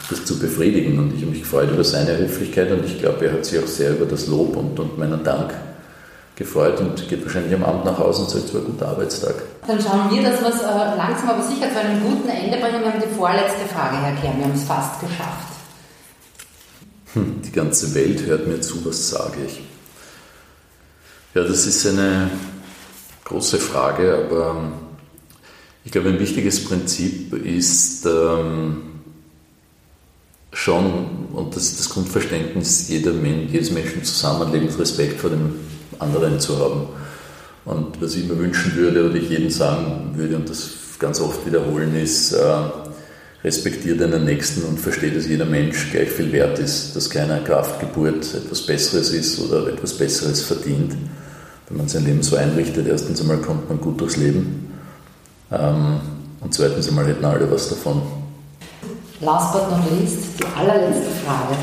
das 0.09 0.25
zu 0.25 0.37
befriedigen. 0.37 0.99
Und 0.99 1.13
ich 1.15 1.21
habe 1.21 1.31
mich 1.31 1.41
gefreut 1.41 1.71
über 1.71 1.83
seine 1.83 2.17
Höflichkeit 2.17 2.71
und 2.71 2.85
ich 2.85 2.99
glaube, 2.99 3.25
er 3.25 3.33
hat 3.33 3.45
sich 3.45 3.59
auch 3.59 3.67
sehr 3.67 3.91
über 3.91 4.05
das 4.05 4.27
Lob 4.27 4.55
und, 4.57 4.79
und 4.79 4.97
meinen 4.97 5.23
Dank 5.23 5.53
gefreut 6.35 6.79
und 6.79 7.07
geht 7.07 7.23
wahrscheinlich 7.23 7.53
am 7.53 7.63
Abend 7.63 7.85
nach 7.85 7.99
Hause 7.99 8.23
und 8.23 8.29
sagt, 8.29 8.45
es 8.45 8.53
war 8.53 8.61
ein 8.61 8.67
guter 8.67 8.87
Arbeitstag. 8.87 9.35
Dann 9.67 9.79
schauen 9.79 10.09
wir, 10.11 10.23
dass 10.23 10.41
wir 10.41 10.49
es 10.49 10.61
äh, 10.61 10.97
langsam 10.97 11.29
aber 11.29 11.43
sicher 11.43 11.71
zu 11.71 11.79
einem 11.79 12.01
guten 12.01 12.29
Ende 12.29 12.57
bringen. 12.57 12.81
Wir 12.81 12.93
haben 12.93 13.01
die 13.01 13.15
vorletzte 13.15 13.65
Frage, 13.73 13.97
Herr 13.97 14.15
Kern, 14.15 14.37
wir 14.37 14.45
haben 14.45 14.55
es 14.55 14.63
fast 14.63 14.99
geschafft. 14.99 15.51
Hm, 17.13 17.41
die 17.43 17.51
ganze 17.51 17.93
Welt 17.93 18.25
hört 18.25 18.47
mir 18.47 18.59
zu, 18.61 18.83
was 18.85 19.09
sage 19.09 19.37
ich? 19.45 19.61
Ja, 21.35 21.43
das 21.43 21.65
ist 21.65 21.85
eine 21.85 22.29
große 23.25 23.57
Frage, 23.57 24.25
aber 24.25 24.71
ich 25.83 25.91
glaube, 25.91 26.09
ein 26.09 26.19
wichtiges 26.19 26.63
Prinzip 26.63 27.33
ist 27.33 28.05
ähm, 28.05 28.77
schon, 30.53 31.27
und 31.33 31.55
das 31.55 31.63
ist 31.63 31.79
das 31.79 31.89
Grundverständnis 31.89 32.87
jeder 32.89 33.13
jedes 33.13 33.71
Menschen 33.71 34.03
Zusammenlebens, 34.03 34.77
Respekt 34.77 35.19
vor 35.19 35.31
dem 35.31 35.55
anderen 35.97 36.39
zu 36.39 36.59
haben. 36.59 36.87
Und 37.65 38.01
was 38.01 38.15
ich 38.15 38.25
mir 38.27 38.37
wünschen 38.37 38.75
würde 38.75 39.07
oder 39.07 39.15
ich 39.15 39.29
jedem 39.29 39.49
sagen 39.49 40.11
würde 40.15 40.35
und 40.35 40.49
das 40.49 40.71
ganz 40.99 41.19
oft 41.19 41.45
wiederholen 41.45 41.95
ist, 41.95 42.33
äh, 42.33 42.43
respektiere 43.43 43.97
deinen 43.97 44.25
Nächsten 44.25 44.61
und 44.63 44.79
verstehe, 44.79 45.11
dass 45.11 45.27
jeder 45.27 45.45
Mensch 45.45 45.91
gleich 45.91 46.09
viel 46.09 46.31
wert 46.31 46.59
ist, 46.59 46.95
dass 46.95 47.09
keiner 47.09 47.39
Kraftgeburt 47.39 48.35
etwas 48.35 48.61
Besseres 48.67 49.11
ist 49.11 49.39
oder 49.39 49.67
etwas 49.67 49.97
Besseres 49.97 50.43
verdient. 50.43 50.95
Wenn 51.67 51.77
man 51.77 51.87
sein 51.87 52.05
Leben 52.05 52.21
so 52.21 52.35
einrichtet, 52.35 52.87
erstens 52.87 53.19
einmal 53.21 53.37
kommt 53.37 53.67
man 53.67 53.81
gut 53.81 53.99
durchs 53.99 54.17
Leben 54.17 54.70
und 55.51 56.53
zweitens 56.53 56.87
einmal 56.87 57.07
hätten 57.07 57.25
alle 57.25 57.49
was 57.51 57.69
davon. 57.69 58.01
Last 59.19 59.53
but 59.53 59.69
not 59.69 59.91
least, 59.91 60.39
die 60.39 60.45
allerletzte 60.57 61.11
Frage. 61.25 61.55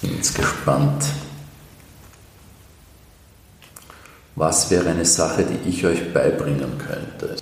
Bin 0.00 0.16
jetzt 0.16 0.34
gespannt. 0.34 1.04
Was 4.34 4.70
wäre 4.70 4.90
eine 4.90 5.04
Sache, 5.04 5.44
die 5.44 5.68
ich 5.68 5.86
euch 5.86 6.12
beibringen 6.12 6.78
könnte? 6.78 7.36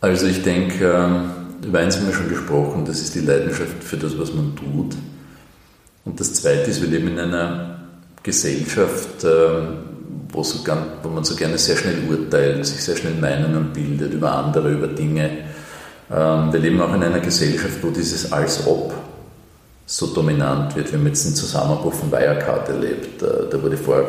Also 0.00 0.26
ich 0.26 0.42
denke, 0.42 0.84
ähm, 0.84 1.30
über 1.64 1.78
eins 1.78 1.96
haben 1.96 2.08
wir 2.08 2.14
schon 2.14 2.28
gesprochen, 2.28 2.84
das 2.84 3.00
ist 3.00 3.14
die 3.14 3.20
Leidenschaft 3.20 3.82
für 3.82 3.96
das, 3.96 4.18
was 4.18 4.34
man 4.34 4.54
tut. 4.56 4.96
Und 6.04 6.20
das 6.20 6.34
Zweite 6.34 6.70
ist, 6.70 6.82
wir 6.82 6.88
leben 6.88 7.08
in 7.08 7.18
einer 7.18 7.80
Gesellschaft, 8.22 9.24
ähm, 9.24 9.91
wo, 10.32 10.42
so 10.42 10.64
gern, 10.64 10.84
wo 11.02 11.08
man 11.10 11.24
so 11.24 11.36
gerne 11.36 11.58
sehr 11.58 11.76
schnell 11.76 11.98
urteilt, 12.08 12.64
sich 12.66 12.82
sehr 12.82 12.96
schnell 12.96 13.14
Meinungen 13.14 13.72
bildet 13.72 14.12
über 14.12 14.32
andere, 14.32 14.70
über 14.70 14.88
Dinge. 14.88 15.30
Ähm, 16.10 16.52
wir 16.52 16.58
leben 16.60 16.80
auch 16.80 16.94
in 16.94 17.02
einer 17.02 17.20
Gesellschaft, 17.20 17.78
wo 17.82 17.90
dieses 17.90 18.32
Als 18.32 18.66
ob 18.66 18.94
so 19.86 20.06
dominant 20.06 20.74
wird. 20.74 20.90
Wir 20.90 20.98
haben 20.98 21.06
jetzt 21.06 21.26
den 21.26 21.34
Zusammenbruch 21.34 21.92
von 21.92 22.10
Wirecard 22.10 22.68
erlebt. 22.70 23.22
Äh, 23.22 23.50
da 23.50 23.62
wurde 23.62 23.76
vorher 23.76 24.06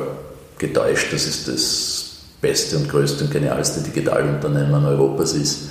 getäuscht, 0.57 1.11
dass 1.11 1.25
es 1.25 1.45
das 1.45 2.03
beste 2.41 2.77
und 2.77 2.89
größte 2.89 3.25
und 3.25 3.31
genialste 3.31 3.81
Digitalunternehmen 3.81 4.85
Europas 4.85 5.33
ist. 5.33 5.69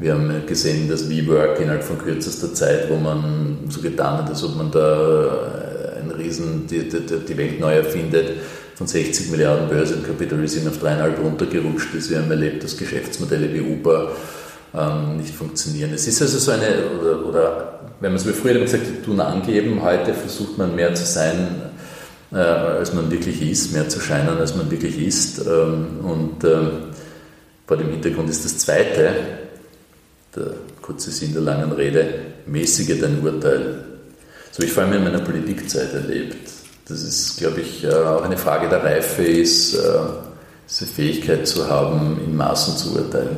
Wir 0.00 0.14
haben 0.14 0.46
gesehen, 0.46 0.88
dass 0.88 1.08
WeWork 1.08 1.60
innerhalb 1.60 1.82
von 1.82 1.98
kürzester 1.98 2.54
Zeit, 2.54 2.88
wo 2.88 2.96
man 2.96 3.58
so 3.68 3.80
getan 3.80 4.18
hat, 4.18 4.28
als 4.28 4.44
ob 4.44 4.56
man 4.56 4.70
da 4.70 5.96
äh, 5.96 6.00
ein 6.00 6.10
Riesen 6.12 6.66
die, 6.66 6.88
die, 6.88 7.00
die 7.00 7.36
Welt 7.36 7.60
neu 7.60 7.74
erfindet, 7.74 8.30
von 8.78 8.86
60 8.86 9.32
Milliarden 9.32 9.68
Börsenkapitalisieren 9.68 10.68
auf 10.68 10.78
dreieinhalb 10.78 11.18
runtergerutscht 11.18 11.92
ist. 11.94 12.10
Wir 12.10 12.18
haben 12.18 12.30
erlebt, 12.30 12.62
dass 12.62 12.76
Geschäftsmodelle 12.76 13.52
wie 13.52 13.60
Uber 13.60 14.12
ähm, 14.72 15.16
nicht 15.16 15.34
funktionieren. 15.34 15.92
Es 15.92 16.06
ist 16.06 16.22
also 16.22 16.38
so 16.38 16.52
eine, 16.52 16.88
oder, 17.00 17.26
oder 17.26 17.80
wenn 17.98 18.12
man 18.12 18.20
es 18.20 18.28
wie 18.28 18.32
früher 18.32 18.60
gesagt 18.60 18.86
hat, 18.86 19.04
tun 19.04 19.18
angeben, 19.18 19.82
heute 19.82 20.14
versucht 20.14 20.58
man 20.58 20.76
mehr 20.76 20.94
zu 20.94 21.04
sein, 21.04 21.60
äh, 22.30 22.36
als 22.36 22.94
man 22.94 23.10
wirklich 23.10 23.42
ist, 23.42 23.72
mehr 23.72 23.88
zu 23.88 23.98
scheinen, 23.98 24.38
als 24.38 24.54
man 24.54 24.70
wirklich 24.70 24.96
ist. 25.04 25.40
Ähm, 25.44 25.98
und 26.04 26.44
ähm, 26.44 26.70
vor 27.66 27.78
dem 27.78 27.90
Hintergrund 27.90 28.30
ist 28.30 28.44
das 28.44 28.58
Zweite, 28.58 29.10
der 30.36 30.52
kurze 30.80 31.10
Sinn 31.10 31.32
der 31.32 31.42
langen 31.42 31.72
Rede, 31.72 32.10
mäßige 32.46 33.00
dein 33.00 33.20
Urteil. 33.24 33.84
So 34.52 34.58
habe 34.58 34.66
ich 34.66 34.72
vor 34.72 34.84
allem 34.84 34.92
in 34.92 35.02
meiner 35.02 35.18
Politikzeit 35.18 35.92
erlebt 35.92 36.47
das 36.88 37.02
ist, 37.02 37.36
glaube 37.36 37.60
ich, 37.60 37.84
äh, 37.84 37.92
auch 37.92 38.22
eine 38.22 38.38
Frage 38.38 38.68
der 38.68 38.82
Reife 38.82 39.22
ist, 39.22 39.74
äh, 39.74 39.78
diese 40.68 40.86
Fähigkeit 40.86 41.46
zu 41.46 41.68
haben, 41.68 42.18
in 42.24 42.36
Maßen 42.36 42.76
zu 42.76 42.94
urteilen. 42.94 43.36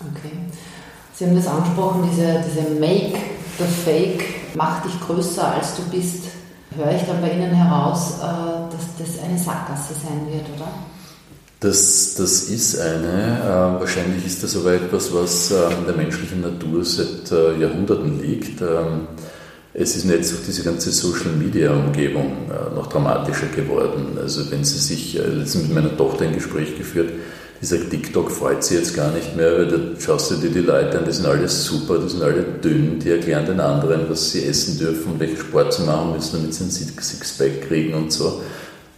Okay. 0.00 0.32
Sie 1.14 1.26
haben 1.26 1.36
das 1.36 1.46
angesprochen, 1.46 2.08
diese, 2.10 2.42
diese 2.48 2.70
Make 2.80 3.18
the 3.58 3.64
Fake, 3.84 4.24
mach 4.54 4.82
dich 4.82 4.98
größer 5.00 5.54
als 5.54 5.76
du 5.76 5.82
bist. 5.90 6.24
Höre 6.76 6.92
ich 6.92 7.02
dann 7.02 7.20
bei 7.20 7.30
Ihnen 7.30 7.52
heraus, 7.52 8.18
äh, 8.18 8.22
dass 8.22 8.86
das 8.98 9.24
eine 9.24 9.38
Sackgasse 9.38 9.94
sein 9.94 10.26
wird, 10.30 10.46
oder? 10.56 10.68
Das, 11.60 12.14
das 12.18 12.42
ist 12.42 12.78
eine. 12.78 13.78
wahrscheinlich 13.78 14.26
ist 14.26 14.42
das 14.42 14.54
aber 14.54 14.74
etwas, 14.74 15.14
was 15.14 15.50
in 15.50 15.86
der 15.86 15.96
menschlichen 15.96 16.42
Natur 16.42 16.84
seit 16.84 17.30
Jahrhunderten 17.30 18.20
liegt. 18.20 18.60
Es 19.76 19.96
ist 19.96 20.04
jetzt 20.04 20.30
durch 20.32 20.44
diese 20.46 20.62
ganze 20.62 20.92
Social-Media-Umgebung 20.92 22.48
äh, 22.48 22.74
noch 22.74 22.86
dramatischer 22.86 23.48
geworden. 23.48 24.16
Also 24.20 24.48
wenn 24.52 24.64
Sie 24.64 24.78
sich, 24.78 25.18
äh, 25.18 25.26
letztens 25.26 25.64
mit 25.64 25.74
meiner 25.74 25.96
Tochter 25.96 26.24
ein 26.24 26.34
Gespräch 26.34 26.78
geführt, 26.78 27.10
Ich 27.64 27.70
sage, 27.70 27.88
TikTok 27.88 28.30
freut 28.30 28.62
sich 28.62 28.76
jetzt 28.76 28.94
gar 28.94 29.10
nicht 29.12 29.36
mehr, 29.36 29.56
weil 29.56 29.66
da 29.66 29.78
schaust 29.98 30.30
du 30.30 30.34
dir 30.34 30.50
die 30.50 30.60
Leute 30.60 30.98
an, 30.98 31.06
die 31.06 31.12
sind 31.12 31.24
alle 31.24 31.48
super, 31.48 31.98
die 31.98 32.10
sind 32.10 32.22
alle 32.22 32.42
dünn, 32.42 32.98
die 32.98 33.08
erklären 33.08 33.46
den 33.46 33.58
anderen, 33.58 34.02
was 34.10 34.32
sie 34.32 34.44
essen 34.44 34.78
dürfen 34.78 35.12
und 35.12 35.20
welchen 35.20 35.38
Sport 35.38 35.72
sie 35.72 35.84
machen 35.84 36.12
müssen, 36.12 36.36
damit 36.36 36.52
sie 36.52 36.64
ein 36.64 36.70
Sixpack 36.70 37.66
kriegen 37.66 37.94
und 37.94 38.12
so. 38.12 38.42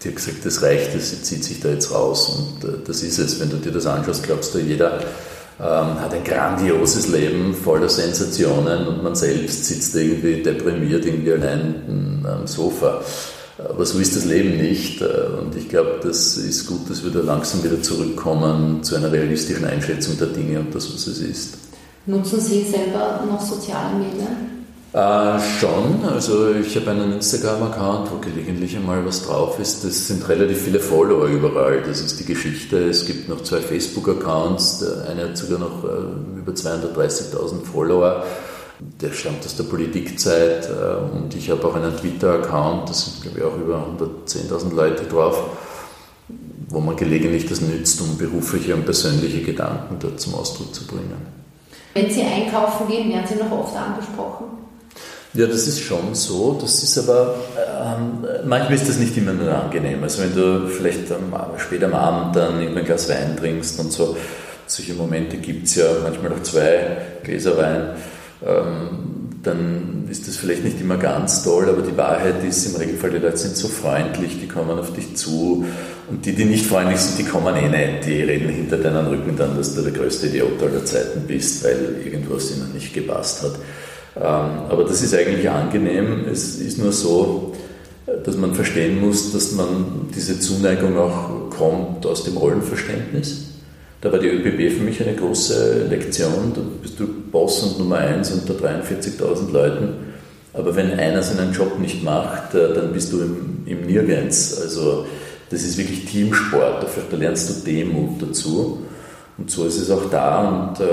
Die 0.02 0.08
hat 0.08 0.16
gesagt, 0.16 0.44
das 0.44 0.62
reicht, 0.62 1.00
sie 1.00 1.22
zieht 1.22 1.44
sich 1.44 1.60
da 1.60 1.68
jetzt 1.68 1.92
raus 1.92 2.28
und 2.28 2.68
äh, 2.68 2.72
das 2.84 3.04
ist 3.04 3.18
es. 3.18 3.38
Wenn 3.38 3.50
du 3.50 3.56
dir 3.56 3.70
das 3.70 3.86
anschaust, 3.86 4.24
glaubst 4.24 4.52
du, 4.52 4.58
jeder 4.58 5.00
ähm, 5.58 6.00
hat 6.00 6.12
ein 6.12 6.24
grandioses 6.24 7.08
Leben 7.08 7.54
voller 7.54 7.88
Sensationen 7.88 8.86
und 8.86 9.02
man 9.02 9.14
selbst 9.14 9.64
sitzt 9.64 9.94
irgendwie 9.96 10.42
deprimiert 10.42 11.06
irgendwie 11.06 11.32
allein 11.32 12.24
am 12.24 12.46
Sofa. 12.46 13.00
Aber 13.58 13.86
so 13.86 13.98
ist 13.98 14.14
das 14.14 14.26
Leben 14.26 14.58
nicht. 14.58 15.00
Äh, 15.00 15.06
und 15.40 15.56
ich 15.56 15.68
glaube, 15.68 16.00
das 16.02 16.36
ist 16.36 16.66
gut, 16.66 16.90
dass 16.90 17.02
wir 17.02 17.10
da 17.10 17.20
langsam 17.20 17.64
wieder 17.64 17.80
zurückkommen 17.82 18.82
zu 18.82 18.96
einer 18.96 19.10
realistischen 19.10 19.64
Einschätzung 19.64 20.18
der 20.18 20.28
Dinge 20.28 20.60
und 20.60 20.74
das, 20.74 20.92
was 20.92 21.06
es 21.06 21.20
ist. 21.20 21.58
Nutzen 22.04 22.40
Sie 22.40 22.62
selber 22.62 23.24
noch 23.28 23.40
soziale 23.40 23.96
Medien? 23.96 24.55
Äh, 24.92 25.38
schon, 25.60 26.04
also 26.08 26.54
ich 26.54 26.76
habe 26.76 26.92
einen 26.92 27.14
Instagram-Account, 27.14 28.10
wo 28.12 28.18
gelegentlich 28.18 28.76
einmal 28.76 29.04
was 29.04 29.26
drauf 29.26 29.58
ist. 29.58 29.84
Das 29.84 30.06
sind 30.06 30.26
relativ 30.28 30.62
viele 30.62 30.80
Follower 30.80 31.26
überall, 31.26 31.82
das 31.82 32.00
ist 32.00 32.18
die 32.20 32.24
Geschichte. 32.24 32.88
Es 32.88 33.04
gibt 33.04 33.28
noch 33.28 33.42
zwei 33.42 33.58
Facebook-Accounts, 33.58 34.78
der 34.78 35.10
eine 35.10 35.24
hat 35.24 35.36
sogar 35.36 35.58
noch 35.58 35.84
äh, 35.84 36.38
über 36.38 36.52
230.000 36.52 37.64
Follower. 37.64 38.24
Der 39.00 39.12
stammt 39.12 39.44
aus 39.44 39.56
der 39.56 39.64
Politikzeit 39.64 40.68
äh, 40.68 41.16
und 41.16 41.34
ich 41.34 41.50
habe 41.50 41.66
auch 41.66 41.74
einen 41.74 41.96
Twitter-Account, 41.96 42.88
da 42.88 42.94
sind 42.94 43.22
glaube 43.22 43.38
ich 43.38 43.44
auch 43.44 43.56
über 43.56 43.86
110.000 44.26 44.74
Leute 44.74 45.04
drauf, 45.04 45.42
wo 46.68 46.80
man 46.80 46.96
gelegentlich 46.96 47.46
das 47.46 47.60
nützt, 47.60 48.00
um 48.00 48.16
berufliche 48.16 48.74
und 48.74 48.84
persönliche 48.84 49.42
Gedanken 49.42 49.96
dort 49.98 50.20
zum 50.20 50.34
Ausdruck 50.34 50.74
zu 50.74 50.86
bringen. 50.86 51.26
Wenn 51.94 52.10
Sie 52.10 52.22
einkaufen 52.22 52.86
gehen, 52.88 53.10
werden 53.10 53.26
Sie 53.26 53.36
noch 53.36 53.50
oft 53.50 53.74
angesprochen? 53.74 54.65
Ja, 55.36 55.46
das 55.46 55.66
ist 55.66 55.80
schon 55.80 56.14
so. 56.14 56.58
Das 56.60 56.82
ist 56.82 56.98
aber, 56.98 57.34
ähm, 57.56 58.26
manchmal 58.46 58.74
ist 58.74 58.88
das 58.88 58.98
nicht 58.98 59.16
immer 59.16 59.32
nur 59.32 59.52
angenehm. 59.52 60.02
Also 60.02 60.22
wenn 60.22 60.34
du 60.34 60.68
vielleicht 60.68 61.10
am, 61.12 61.32
spät 61.58 61.84
am 61.84 61.94
Abend 61.94 62.36
dann 62.36 62.60
irgendein 62.60 62.84
Glas 62.84 63.08
Wein 63.08 63.36
trinkst 63.36 63.78
und 63.78 63.92
so, 63.92 64.16
solche 64.66 64.94
Momente 64.94 65.36
gibt 65.36 65.66
es 65.66 65.76
ja, 65.76 65.84
manchmal 66.02 66.32
auch 66.32 66.42
zwei 66.42 66.96
Gläser 67.22 67.56
Wein 67.56 67.90
ähm, 68.44 69.38
dann 69.42 70.08
ist 70.10 70.26
das 70.26 70.36
vielleicht 70.36 70.64
nicht 70.64 70.80
immer 70.80 70.96
ganz 70.96 71.44
toll, 71.44 71.68
aber 71.68 71.82
die 71.82 71.96
Wahrheit 71.96 72.42
ist 72.44 72.66
im 72.66 72.76
Regelfall, 72.76 73.10
die 73.10 73.18
Leute 73.18 73.36
sind 73.36 73.56
so 73.56 73.68
freundlich, 73.68 74.40
die 74.40 74.48
kommen 74.48 74.78
auf 74.78 74.92
dich 74.92 75.16
zu 75.16 75.64
und 76.08 76.26
die, 76.26 76.32
die 76.32 76.44
nicht 76.44 76.66
freundlich 76.66 76.98
sind, 76.98 77.18
die 77.18 77.30
kommen 77.30 77.54
eh 77.54 77.68
nicht, 77.68 78.06
die 78.06 78.22
reden 78.22 78.48
hinter 78.48 78.76
deinem 78.76 79.06
Rücken 79.06 79.36
dann, 79.36 79.56
dass 79.56 79.74
du 79.74 79.82
der 79.82 79.92
größte 79.92 80.26
Idiot 80.26 80.62
aller 80.62 80.84
Zeiten 80.84 81.22
bist, 81.26 81.64
weil 81.64 81.96
irgendwas 82.04 82.50
ihnen 82.50 82.72
nicht 82.74 82.92
gepasst 82.92 83.42
hat. 83.42 83.54
Ähm, 84.16 84.22
aber 84.68 84.84
das 84.84 85.02
ist 85.02 85.14
eigentlich 85.14 85.48
angenehm, 85.48 86.24
es 86.30 86.56
ist 86.56 86.78
nur 86.78 86.92
so, 86.92 87.52
dass 88.24 88.36
man 88.36 88.54
verstehen 88.54 89.00
muss, 89.00 89.32
dass 89.32 89.52
man 89.52 90.08
diese 90.14 90.40
Zuneigung 90.40 90.96
auch 90.96 91.50
kommt 91.50 92.06
aus 92.06 92.24
dem 92.24 92.36
Rollenverständnis. 92.36 93.46
Da 94.00 94.12
war 94.12 94.18
die 94.18 94.28
ÖBB 94.28 94.76
für 94.76 94.84
mich 94.84 95.02
eine 95.02 95.16
große 95.16 95.86
Lektion. 95.88 96.52
Da 96.54 96.60
bist 96.80 97.00
du 97.00 97.06
Boss 97.30 97.62
und 97.62 97.78
Nummer 97.78 97.96
eins 97.96 98.30
unter 98.30 98.54
43.000 98.54 99.52
Leuten. 99.52 99.88
Aber 100.52 100.74
wenn 100.76 100.92
einer 100.92 101.22
seinen 101.22 101.52
Job 101.52 101.78
nicht 101.78 102.02
macht, 102.02 102.54
äh, 102.54 102.72
dann 102.74 102.92
bist 102.92 103.12
du 103.12 103.20
im, 103.20 103.62
im 103.66 103.86
Nirgends. 103.86 104.60
Also 104.60 105.06
das 105.50 105.62
ist 105.62 105.76
wirklich 105.76 106.06
Teamsport. 106.06 106.86
Da 107.10 107.16
lernst 107.16 107.50
du 107.50 107.70
Demut 107.70 108.22
dazu. 108.22 108.82
Und 109.38 109.50
so 109.50 109.66
ist 109.66 109.78
es 109.78 109.90
auch 109.90 110.08
da. 110.10 110.48
Und 110.48 110.80
äh, 110.80 110.86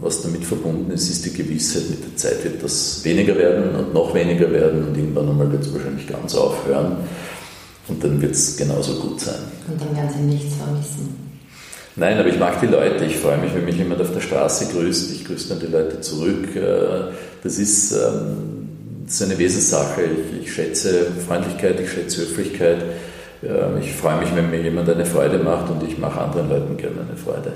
was 0.00 0.22
damit 0.22 0.44
verbunden 0.44 0.90
ist, 0.90 1.08
ist 1.08 1.24
die 1.24 1.32
Gewissheit, 1.32 1.88
mit 1.88 2.04
der 2.04 2.16
Zeit 2.16 2.44
wird 2.44 2.62
das 2.62 3.02
weniger 3.04 3.36
werden 3.36 3.74
und 3.74 3.94
noch 3.94 4.14
weniger 4.14 4.50
werden. 4.50 4.88
Und 4.88 4.96
irgendwann 4.96 5.28
einmal 5.28 5.50
wird 5.50 5.62
es 5.62 5.72
wahrscheinlich 5.72 6.06
ganz 6.06 6.34
aufhören. 6.34 6.96
Und 7.88 8.04
dann 8.04 8.20
wird 8.20 8.32
es 8.32 8.56
genauso 8.56 8.94
gut 9.00 9.20
sein. 9.20 9.40
Und 9.68 9.80
dann 9.80 9.96
werden 9.96 10.10
sie 10.14 10.22
nichts 10.22 10.54
vermissen. 10.56 11.28
Nein, 11.96 12.18
aber 12.18 12.28
ich 12.28 12.38
mag 12.38 12.60
die 12.60 12.66
Leute. 12.66 13.06
Ich 13.06 13.16
freue 13.16 13.38
mich, 13.38 13.54
wenn 13.54 13.64
mich 13.64 13.78
jemand 13.78 14.02
auf 14.02 14.12
der 14.12 14.20
Straße 14.20 14.66
grüßt. 14.72 15.10
Ich 15.12 15.24
grüße 15.24 15.48
dann 15.48 15.60
die 15.60 15.72
Leute 15.72 16.00
zurück. 16.00 16.54
Äh, 16.54 17.12
das 17.42 17.58
ist, 17.58 17.92
ähm, 17.92 18.68
das 19.06 19.14
ist 19.14 19.22
eine 19.22 19.38
Wesenssache. 19.38 20.02
Ich, 20.02 20.42
ich, 20.42 20.52
schätze 20.52 21.06
Freundlichkeit, 21.26 21.80
ich 21.80 21.90
schätze 21.90 22.20
Höflichkeit. 22.20 22.84
Ich 23.80 23.92
freue 23.92 24.18
mich, 24.18 24.34
wenn 24.34 24.50
mir 24.50 24.60
jemand 24.60 24.90
eine 24.90 25.06
Freude 25.06 25.38
macht 25.38 25.70
und 25.70 25.84
ich 25.88 25.96
mache 25.96 26.20
anderen 26.20 26.48
Leuten 26.48 26.76
gerne 26.76 27.02
eine 27.08 27.16
Freude. 27.16 27.52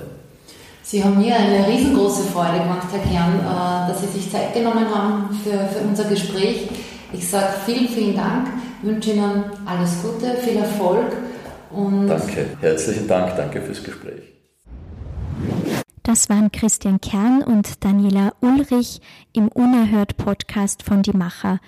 Sie 0.82 1.02
haben 1.02 1.18
mir 1.18 1.36
eine 1.36 1.66
riesengroße 1.66 2.24
Freude 2.24 2.58
gemacht, 2.58 2.88
Herr 2.90 3.00
Kern, 3.00 3.38
äh, 3.38 3.88
dass 3.88 4.00
Sie 4.00 4.18
sich 4.18 4.30
Zeit 4.30 4.52
genommen 4.52 4.86
haben 4.92 5.30
für, 5.42 5.58
für 5.68 5.84
unser 5.86 6.04
Gespräch. 6.04 6.68
Ich 7.12 7.28
sage 7.28 7.54
vielen, 7.64 7.88
vielen 7.88 8.16
Dank, 8.16 8.48
wünsche 8.82 9.12
Ihnen 9.12 9.44
alles 9.64 10.02
Gute, 10.02 10.34
viel 10.36 10.56
Erfolg. 10.56 11.12
Und 11.70 12.08
danke, 12.08 12.46
herzlichen 12.60 13.06
Dank, 13.06 13.36
danke 13.36 13.62
fürs 13.62 13.82
Gespräch. 13.82 14.32
Das 16.02 16.28
waren 16.28 16.50
Christian 16.50 17.00
Kern 17.00 17.42
und 17.42 17.84
Daniela 17.84 18.32
Ulrich 18.40 19.00
im 19.32 19.48
Unerhört 19.48 20.16
Podcast 20.16 20.82
von 20.82 21.02
Die 21.02 21.16
Macher. 21.16 21.60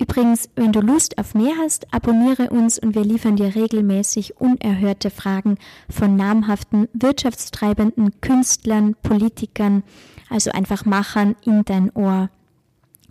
Übrigens, 0.00 0.48
wenn 0.56 0.72
du 0.72 0.80
Lust 0.80 1.18
auf 1.18 1.34
mehr 1.34 1.52
hast, 1.58 1.92
abonniere 1.92 2.48
uns 2.48 2.78
und 2.78 2.94
wir 2.94 3.04
liefern 3.04 3.36
dir 3.36 3.54
regelmäßig 3.54 4.40
unerhörte 4.40 5.10
Fragen 5.10 5.58
von 5.90 6.16
namhaften 6.16 6.88
wirtschaftstreibenden 6.94 8.18
Künstlern, 8.22 8.94
Politikern, 9.02 9.82
also 10.30 10.52
einfach 10.52 10.86
Machern 10.86 11.36
in 11.44 11.66
dein 11.66 11.90
Ohr. 11.94 12.30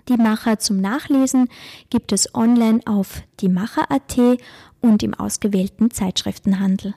Die 0.07 0.17
Macher 0.17 0.57
zum 0.57 0.81
Nachlesen 0.81 1.47
gibt 1.91 2.11
es 2.11 2.33
online 2.33 2.79
auf 2.85 3.21
diemacher.at 3.39 4.17
und 4.81 5.03
im 5.03 5.13
ausgewählten 5.13 5.91
Zeitschriftenhandel. 5.91 6.95